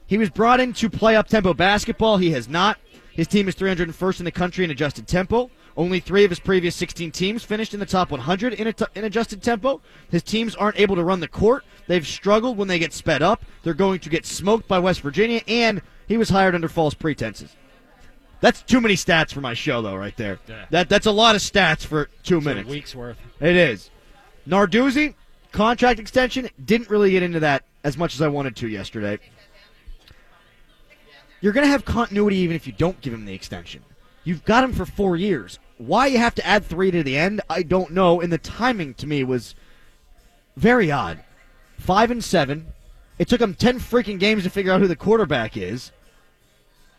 He 0.06 0.18
was 0.18 0.28
brought 0.28 0.60
in 0.60 0.74
to 0.74 0.90
play 0.90 1.16
up 1.16 1.26
tempo 1.28 1.54
basketball. 1.54 2.18
He 2.18 2.32
has 2.32 2.48
not. 2.50 2.78
His 3.12 3.26
team 3.26 3.48
is 3.48 3.54
301st 3.54 4.18
in 4.18 4.24
the 4.26 4.30
country 4.30 4.62
in 4.64 4.70
adjusted 4.70 5.08
tempo. 5.08 5.50
Only 5.76 5.98
three 5.98 6.24
of 6.24 6.30
his 6.30 6.38
previous 6.38 6.76
16 6.76 7.10
teams 7.10 7.42
finished 7.42 7.74
in 7.74 7.80
the 7.80 7.86
top 7.86 8.10
100 8.12 8.52
in, 8.54 8.68
a 8.68 8.72
t- 8.72 8.84
in 8.94 9.04
adjusted 9.04 9.42
tempo. 9.42 9.80
His 10.08 10.22
teams 10.22 10.54
aren't 10.54 10.78
able 10.78 10.94
to 10.96 11.02
run 11.02 11.18
the 11.20 11.26
court. 11.28 11.64
They've 11.88 12.06
struggled 12.06 12.56
when 12.56 12.68
they 12.68 12.78
get 12.78 12.92
sped 12.92 13.22
up. 13.22 13.44
They're 13.64 13.74
going 13.74 13.98
to 14.00 14.08
get 14.08 14.24
smoked 14.24 14.68
by 14.68 14.78
West 14.78 15.00
Virginia, 15.00 15.40
and 15.48 15.82
he 16.06 16.16
was 16.16 16.28
hired 16.30 16.54
under 16.54 16.68
false 16.68 16.94
pretenses. 16.94 17.56
That's 18.40 18.62
too 18.62 18.80
many 18.80 18.94
stats 18.94 19.32
for 19.32 19.40
my 19.40 19.54
show, 19.54 19.82
though, 19.82 19.96
right 19.96 20.16
there. 20.16 20.38
Yeah. 20.46 20.66
That 20.70 20.88
that's 20.88 21.06
a 21.06 21.10
lot 21.10 21.34
of 21.34 21.40
stats 21.40 21.84
for 21.84 22.08
two 22.22 22.36
It's 22.38 22.46
a 22.46 22.48
minutes. 22.48 22.68
week's 22.68 22.94
worth. 22.94 23.16
It 23.40 23.56
is. 23.56 23.90
Narduzzi, 24.46 25.14
contract 25.50 25.98
extension, 25.98 26.50
didn't 26.62 26.90
really 26.90 27.10
get 27.10 27.22
into 27.22 27.40
that 27.40 27.64
as 27.82 27.96
much 27.96 28.14
as 28.14 28.20
I 28.22 28.28
wanted 28.28 28.54
to 28.56 28.68
yesterday. 28.68 29.18
You're 31.40 31.52
going 31.52 31.64
to 31.66 31.70
have 31.70 31.84
continuity 31.84 32.36
even 32.36 32.54
if 32.54 32.66
you 32.66 32.72
don't 32.72 33.00
give 33.00 33.12
him 33.12 33.24
the 33.24 33.34
extension. 33.34 33.82
You've 34.24 34.44
got 34.44 34.64
him 34.64 34.72
for 34.72 34.86
four 34.86 35.16
years. 35.16 35.58
Why 35.78 36.06
you 36.06 36.18
have 36.18 36.34
to 36.36 36.46
add 36.46 36.64
three 36.64 36.90
to 36.90 37.02
the 37.02 37.16
end, 37.16 37.40
I 37.50 37.62
don't 37.62 37.90
know. 37.90 38.20
And 38.20 38.32
the 38.32 38.38
timing 38.38 38.94
to 38.94 39.06
me 39.06 39.24
was 39.24 39.54
very 40.56 40.90
odd. 40.90 41.22
Five 41.78 42.10
and 42.10 42.22
seven. 42.22 42.66
It 43.18 43.28
took 43.28 43.40
him 43.40 43.54
ten 43.54 43.78
freaking 43.78 44.18
games 44.18 44.44
to 44.44 44.50
figure 44.50 44.72
out 44.72 44.80
who 44.80 44.88
the 44.88 44.96
quarterback 44.96 45.56
is. 45.56 45.92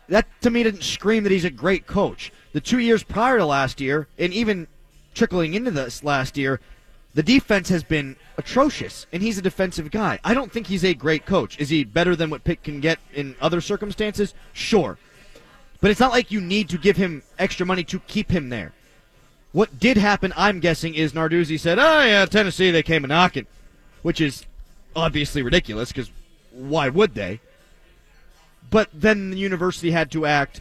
That 0.08 0.26
to 0.42 0.50
me 0.50 0.62
doesn't 0.62 0.84
scream 0.84 1.24
that 1.24 1.32
he's 1.32 1.44
a 1.44 1.50
great 1.50 1.86
coach. 1.86 2.32
The 2.52 2.60
two 2.60 2.78
years 2.78 3.02
prior 3.02 3.38
to 3.38 3.46
last 3.46 3.80
year, 3.80 4.08
and 4.18 4.32
even 4.32 4.68
trickling 5.14 5.54
into 5.54 5.70
this 5.70 6.04
last 6.04 6.36
year, 6.36 6.60
the 7.14 7.22
defense 7.22 7.70
has 7.70 7.82
been 7.82 8.16
atrocious, 8.36 9.06
and 9.12 9.22
he's 9.22 9.38
a 9.38 9.42
defensive 9.42 9.90
guy. 9.90 10.18
I 10.22 10.34
don't 10.34 10.52
think 10.52 10.66
he's 10.66 10.84
a 10.84 10.94
great 10.94 11.24
coach. 11.24 11.58
Is 11.58 11.70
he 11.70 11.82
better 11.82 12.14
than 12.14 12.30
what 12.30 12.44
Pitt 12.44 12.62
can 12.62 12.80
get 12.80 12.98
in 13.14 13.34
other 13.40 13.60
circumstances? 13.62 14.34
Sure. 14.52 14.98
But 15.80 15.90
it's 15.90 16.00
not 16.00 16.12
like 16.12 16.30
you 16.30 16.40
need 16.40 16.68
to 16.70 16.78
give 16.78 16.96
him 16.96 17.22
extra 17.38 17.66
money 17.66 17.84
to 17.84 17.98
keep 18.00 18.30
him 18.30 18.48
there. 18.48 18.72
What 19.52 19.78
did 19.78 19.96
happen, 19.96 20.32
I'm 20.36 20.60
guessing, 20.60 20.94
is 20.94 21.12
Narduzzi 21.12 21.58
said, 21.58 21.78
oh, 21.78 22.02
yeah, 22.02 22.26
Tennessee, 22.26 22.70
they 22.70 22.82
came 22.82 23.04
a 23.04 23.08
knocking, 23.08 23.46
which 24.02 24.20
is 24.20 24.44
obviously 24.94 25.42
ridiculous 25.42 25.92
because 25.92 26.10
why 26.52 26.88
would 26.88 27.14
they? 27.14 27.40
But 28.70 28.88
then 28.92 29.30
the 29.30 29.38
university 29.38 29.90
had 29.90 30.10
to 30.12 30.26
act. 30.26 30.60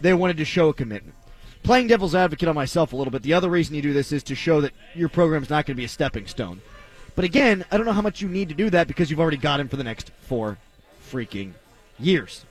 They 0.00 0.14
wanted 0.14 0.38
to 0.38 0.44
show 0.44 0.68
a 0.68 0.74
commitment. 0.74 1.14
Playing 1.62 1.88
devil's 1.88 2.14
advocate 2.14 2.48
on 2.48 2.54
myself 2.54 2.92
a 2.92 2.96
little 2.96 3.10
bit, 3.10 3.22
the 3.22 3.34
other 3.34 3.50
reason 3.50 3.74
you 3.74 3.82
do 3.82 3.92
this 3.92 4.12
is 4.12 4.22
to 4.24 4.34
show 4.34 4.60
that 4.60 4.72
your 4.94 5.08
program's 5.08 5.50
not 5.50 5.66
going 5.66 5.74
to 5.74 5.80
be 5.80 5.84
a 5.84 5.88
stepping 5.88 6.26
stone. 6.26 6.60
But 7.16 7.24
again, 7.24 7.64
I 7.72 7.76
don't 7.76 7.86
know 7.86 7.92
how 7.92 8.02
much 8.02 8.20
you 8.20 8.28
need 8.28 8.48
to 8.50 8.54
do 8.54 8.70
that 8.70 8.86
because 8.86 9.10
you've 9.10 9.20
already 9.20 9.36
got 9.36 9.58
him 9.58 9.68
for 9.68 9.76
the 9.76 9.84
next 9.84 10.10
four 10.20 10.58
freaking 11.10 11.52
years. 11.98 12.44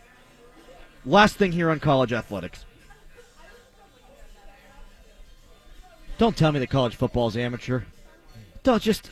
Last 1.06 1.36
thing 1.36 1.52
here 1.52 1.70
on 1.70 1.80
college 1.80 2.14
athletics. 2.14 2.66
Don't 6.18 6.36
tell 6.36 6.52
me 6.52 6.60
that 6.60 6.70
college 6.70 6.96
football 6.96 7.28
is 7.28 7.38
amateur. 7.38 7.82
Don't 8.64 8.82
just. 8.82 9.10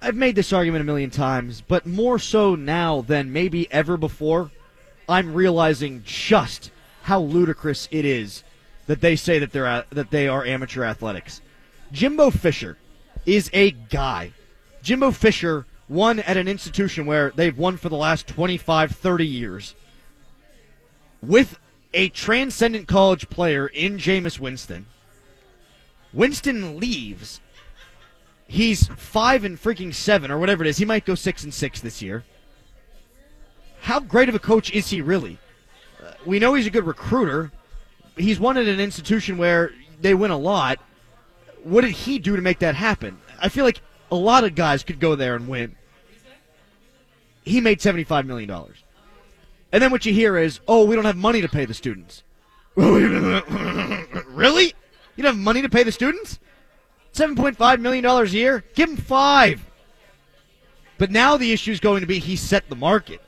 I've 0.00 0.14
made 0.14 0.36
this 0.36 0.52
argument 0.52 0.82
a 0.82 0.84
million 0.84 1.10
times, 1.10 1.60
but 1.60 1.84
more 1.84 2.18
so 2.18 2.54
now 2.54 3.02
than 3.02 3.32
maybe 3.32 3.70
ever 3.72 3.96
before, 3.96 4.50
I'm 5.08 5.34
realizing 5.34 6.02
just 6.04 6.70
how 7.02 7.20
ludicrous 7.20 7.88
it 7.90 8.04
is 8.04 8.44
that 8.86 9.00
they 9.00 9.16
say 9.16 9.38
that 9.38 9.52
they're 9.52 9.84
that 9.90 10.10
they 10.10 10.28
are 10.28 10.44
amateur 10.44 10.84
athletics. 10.84 11.40
Jimbo 11.90 12.30
Fisher 12.30 12.78
is 13.26 13.50
a 13.52 13.72
guy. 13.72 14.32
Jimbo 14.82 15.10
Fisher 15.10 15.66
won 15.88 16.20
at 16.20 16.36
an 16.36 16.48
institution 16.48 17.04
where 17.06 17.32
they've 17.34 17.56
won 17.56 17.76
for 17.76 17.88
the 17.88 17.96
last 17.96 18.26
25, 18.26 18.92
30 18.92 19.26
years 19.26 19.74
with 21.26 21.58
a 21.92 22.08
transcendent 22.10 22.88
college 22.88 23.28
player 23.28 23.66
in 23.66 23.98
Jameis 23.98 24.38
Winston. 24.38 24.86
Winston 26.12 26.78
leaves. 26.78 27.40
He's 28.46 28.88
five 28.88 29.44
and 29.44 29.60
freaking 29.60 29.94
seven, 29.94 30.30
or 30.30 30.38
whatever 30.38 30.64
it 30.64 30.68
is. 30.68 30.78
He 30.78 30.84
might 30.84 31.04
go 31.04 31.14
six 31.14 31.44
and 31.44 31.52
six 31.52 31.80
this 31.80 32.02
year. 32.02 32.24
How 33.80 34.00
great 34.00 34.28
of 34.28 34.34
a 34.34 34.38
coach 34.38 34.72
is 34.72 34.90
he 34.90 35.00
really? 35.00 35.38
Uh, 36.02 36.12
we 36.24 36.38
know 36.38 36.54
he's 36.54 36.66
a 36.66 36.70
good 36.70 36.86
recruiter. 36.86 37.52
He's 38.16 38.38
won 38.38 38.56
at 38.56 38.66
an 38.66 38.80
institution 38.80 39.38
where 39.38 39.72
they 40.00 40.14
win 40.14 40.30
a 40.30 40.38
lot. 40.38 40.78
What 41.62 41.82
did 41.82 41.92
he 41.92 42.18
do 42.18 42.36
to 42.36 42.42
make 42.42 42.60
that 42.60 42.74
happen? 42.74 43.18
I 43.40 43.48
feel 43.48 43.64
like 43.64 43.80
a 44.10 44.16
lot 44.16 44.44
of 44.44 44.54
guys 44.54 44.84
could 44.84 45.00
go 45.00 45.14
there 45.16 45.34
and 45.34 45.48
win. 45.48 45.76
He 47.42 47.60
made 47.60 47.80
$75 47.80 48.26
million. 48.26 48.50
And 49.74 49.82
then 49.82 49.90
what 49.90 50.06
you 50.06 50.14
hear 50.14 50.38
is, 50.38 50.60
oh, 50.68 50.84
we 50.84 50.94
don't 50.94 51.04
have 51.04 51.16
money 51.16 51.40
to 51.40 51.48
pay 51.48 51.64
the 51.64 51.74
students. 51.74 52.22
really? 52.76 53.42
You 55.16 55.24
don't 55.24 55.34
have 55.34 55.36
money 55.36 55.62
to 55.62 55.68
pay 55.68 55.82
the 55.82 55.90
students? 55.90 56.38
$7.5 57.12 57.80
million 57.80 58.04
a 58.04 58.24
year? 58.26 58.62
Give 58.76 58.88
him 58.88 58.96
five. 58.96 59.68
But 60.96 61.10
now 61.10 61.36
the 61.36 61.52
issue 61.52 61.72
is 61.72 61.80
going 61.80 62.02
to 62.02 62.06
be 62.06 62.20
he 62.20 62.36
set 62.36 62.68
the 62.68 62.76
market. 62.76 63.20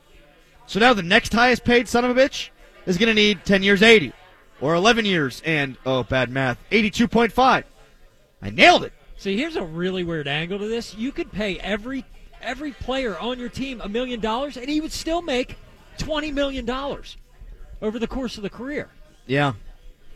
So 0.69 0.79
now 0.79 0.95
the 0.95 1.03
next 1.03 1.33
highest 1.33 1.65
paid 1.65 1.89
son 1.89 2.05
of 2.05 2.17
a 2.17 2.21
bitch 2.21 2.51
is 2.87 2.97
going 2.97 3.09
to 3.09 3.15
need 3.15 3.45
10 3.45 3.65
years 3.65 3.83
80 3.83 4.13
or 4.61 4.77
11 4.77 5.05
years 5.05 5.43
and, 5.45 5.77
oh, 5.85 6.05
bad 6.05 6.31
math, 6.31 6.59
82.5. 6.71 7.65
I 8.41 8.51
nailed 8.51 8.85
it. 8.85 8.93
See, 9.17 9.37
here's 9.37 9.57
a 9.57 9.65
really 9.65 10.05
weird 10.05 10.29
angle 10.29 10.61
to 10.61 10.69
this. 10.69 10.95
You 10.95 11.11
could 11.11 11.33
pay 11.33 11.59
every 11.59 12.05
every 12.41 12.71
player 12.71 13.19
on 13.19 13.41
your 13.41 13.49
team 13.49 13.81
a 13.81 13.89
million 13.89 14.21
dollars, 14.21 14.57
and 14.57 14.69
he 14.69 14.81
would 14.81 14.93
still 14.93 15.23
make 15.23 15.57
twenty 15.99 16.31
million 16.33 16.65
dollars 16.65 17.17
over 17.83 17.99
the 17.99 18.07
course 18.07 18.37
of 18.37 18.43
the 18.43 18.51
career. 18.51 18.89
Yeah. 19.27 19.55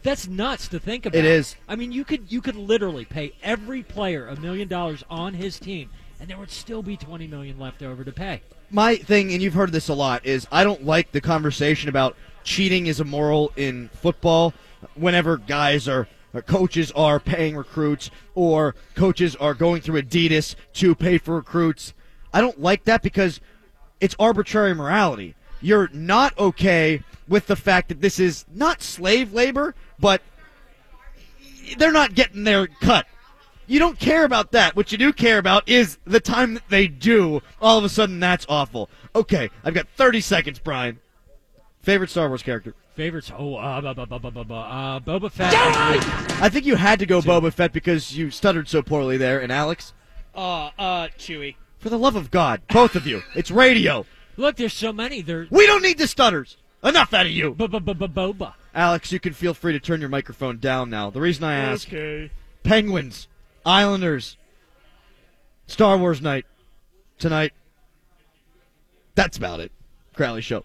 That's 0.02 0.26
nuts 0.26 0.68
to 0.68 0.78
think 0.78 1.04
about. 1.04 1.18
It 1.18 1.26
is. 1.26 1.56
I 1.68 1.76
mean, 1.76 1.92
you 1.92 2.04
could 2.04 2.30
you 2.32 2.40
could 2.40 2.56
literally 2.56 3.04
pay 3.04 3.32
every 3.42 3.82
player 3.82 4.28
a 4.28 4.36
million 4.36 4.66
dollars 4.66 5.04
on 5.10 5.34
his 5.34 5.58
team, 5.58 5.90
and 6.18 6.28
there 6.30 6.38
would 6.38 6.50
still 6.50 6.82
be 6.82 6.96
twenty 6.96 7.26
million 7.26 7.58
left 7.58 7.82
over 7.82 8.02
to 8.04 8.12
pay. 8.12 8.40
my 8.70 8.96
thing, 8.96 9.32
and 9.32 9.42
you've 9.42 9.54
heard 9.54 9.72
this 9.72 9.88
a 9.88 9.94
lot, 9.94 10.24
is 10.24 10.46
I 10.50 10.64
don't 10.64 10.86
like 10.86 11.12
the 11.12 11.20
conversation 11.20 11.88
about 11.90 12.16
cheating 12.44 12.86
is 12.86 12.98
immoral 13.00 13.52
in 13.56 13.90
football. 13.92 14.54
Whenever 14.94 15.36
guys 15.36 15.86
are, 15.86 16.08
or 16.32 16.40
coaches 16.40 16.90
are 16.92 17.20
paying 17.20 17.54
recruits, 17.54 18.10
or 18.34 18.74
coaches 18.94 19.36
are 19.36 19.52
going 19.52 19.82
through 19.82 20.00
Adidas 20.00 20.54
to 20.74 20.94
pay 20.94 21.18
for 21.18 21.34
recruits, 21.34 21.92
I 22.32 22.40
don't 22.40 22.58
like 22.58 22.84
that 22.84 23.02
because 23.02 23.40
it's 24.00 24.16
arbitrary 24.18 24.74
morality. 24.74 25.34
You're 25.60 25.88
not 25.92 26.36
okay 26.38 27.02
with 27.28 27.46
the 27.46 27.56
fact 27.56 27.88
that 27.88 28.00
this 28.00 28.18
is 28.18 28.44
not 28.52 28.82
slave 28.82 29.32
labor, 29.32 29.74
but 29.98 30.22
they're 31.78 31.92
not 31.92 32.14
getting 32.14 32.44
their 32.44 32.66
cut. 32.66 33.06
You 33.66 33.78
don't 33.78 33.98
care 33.98 34.24
about 34.24 34.50
that. 34.52 34.74
What 34.74 34.90
you 34.90 34.98
do 34.98 35.12
care 35.12 35.38
about 35.38 35.68
is 35.68 35.98
the 36.04 36.18
time 36.18 36.54
that 36.54 36.68
they 36.70 36.88
do. 36.88 37.40
All 37.60 37.78
of 37.78 37.84
a 37.84 37.88
sudden, 37.88 38.18
that's 38.18 38.44
awful. 38.48 38.90
Okay, 39.14 39.48
I've 39.64 39.74
got 39.74 39.86
30 39.96 40.20
seconds, 40.20 40.58
Brian. 40.58 40.98
Favorite 41.82 42.10
Star 42.10 42.26
Wars 42.28 42.42
character? 42.42 42.74
Favorites? 42.96 43.30
Oh, 43.36 43.54
uh, 43.54 43.80
bu- 43.80 43.94
bu- 43.94 44.06
bu- 44.06 44.18
bu- 44.18 44.30
bu- 44.32 44.44
bu- 44.44 44.54
uh, 44.54 45.00
Boba 45.00 45.30
Fett. 45.30 45.54
I 45.54 46.48
think 46.48 46.66
you 46.66 46.74
had 46.74 46.98
to 46.98 47.06
go 47.06 47.20
Boba 47.20 47.52
Fett 47.52 47.72
because 47.72 48.16
you 48.16 48.30
stuttered 48.30 48.68
so 48.68 48.82
poorly 48.82 49.16
there. 49.16 49.40
And 49.40 49.52
Alex, 49.52 49.94
Uh, 50.34 50.70
uh, 50.78 51.08
Chewie. 51.16 51.54
for 51.78 51.88
the 51.90 51.98
love 51.98 52.16
of 52.16 52.30
God, 52.30 52.60
both 52.72 52.96
of 52.96 53.06
you, 53.06 53.22
it's 53.36 53.50
radio. 53.50 54.04
Look, 54.36 54.56
there's 54.56 54.72
so 54.72 54.92
many. 54.92 55.22
They're 55.22 55.46
We 55.50 55.66
don't 55.66 55.82
need 55.82 55.98
the 55.98 56.06
stutters. 56.06 56.56
Enough 56.82 57.12
out 57.12 57.26
of 57.26 57.32
you. 57.32 57.54
Boba. 57.54 58.54
Alex, 58.74 59.12
you 59.12 59.20
can 59.20 59.32
feel 59.32 59.52
free 59.52 59.72
to 59.72 59.80
turn 59.80 60.00
your 60.00 60.08
microphone 60.08 60.58
down 60.58 60.88
now. 60.90 61.10
The 61.10 61.20
reason 61.20 61.44
I 61.44 61.54
ask 61.56 61.88
Okay. 61.88 62.30
Penguins, 62.62 63.26
Islanders, 63.66 64.36
Star 65.66 65.98
Wars 65.98 66.22
night 66.22 66.46
tonight. 67.18 67.52
That's 69.14 69.36
about 69.36 69.60
it. 69.60 69.72
Crowley 70.14 70.40
Show. 70.42 70.64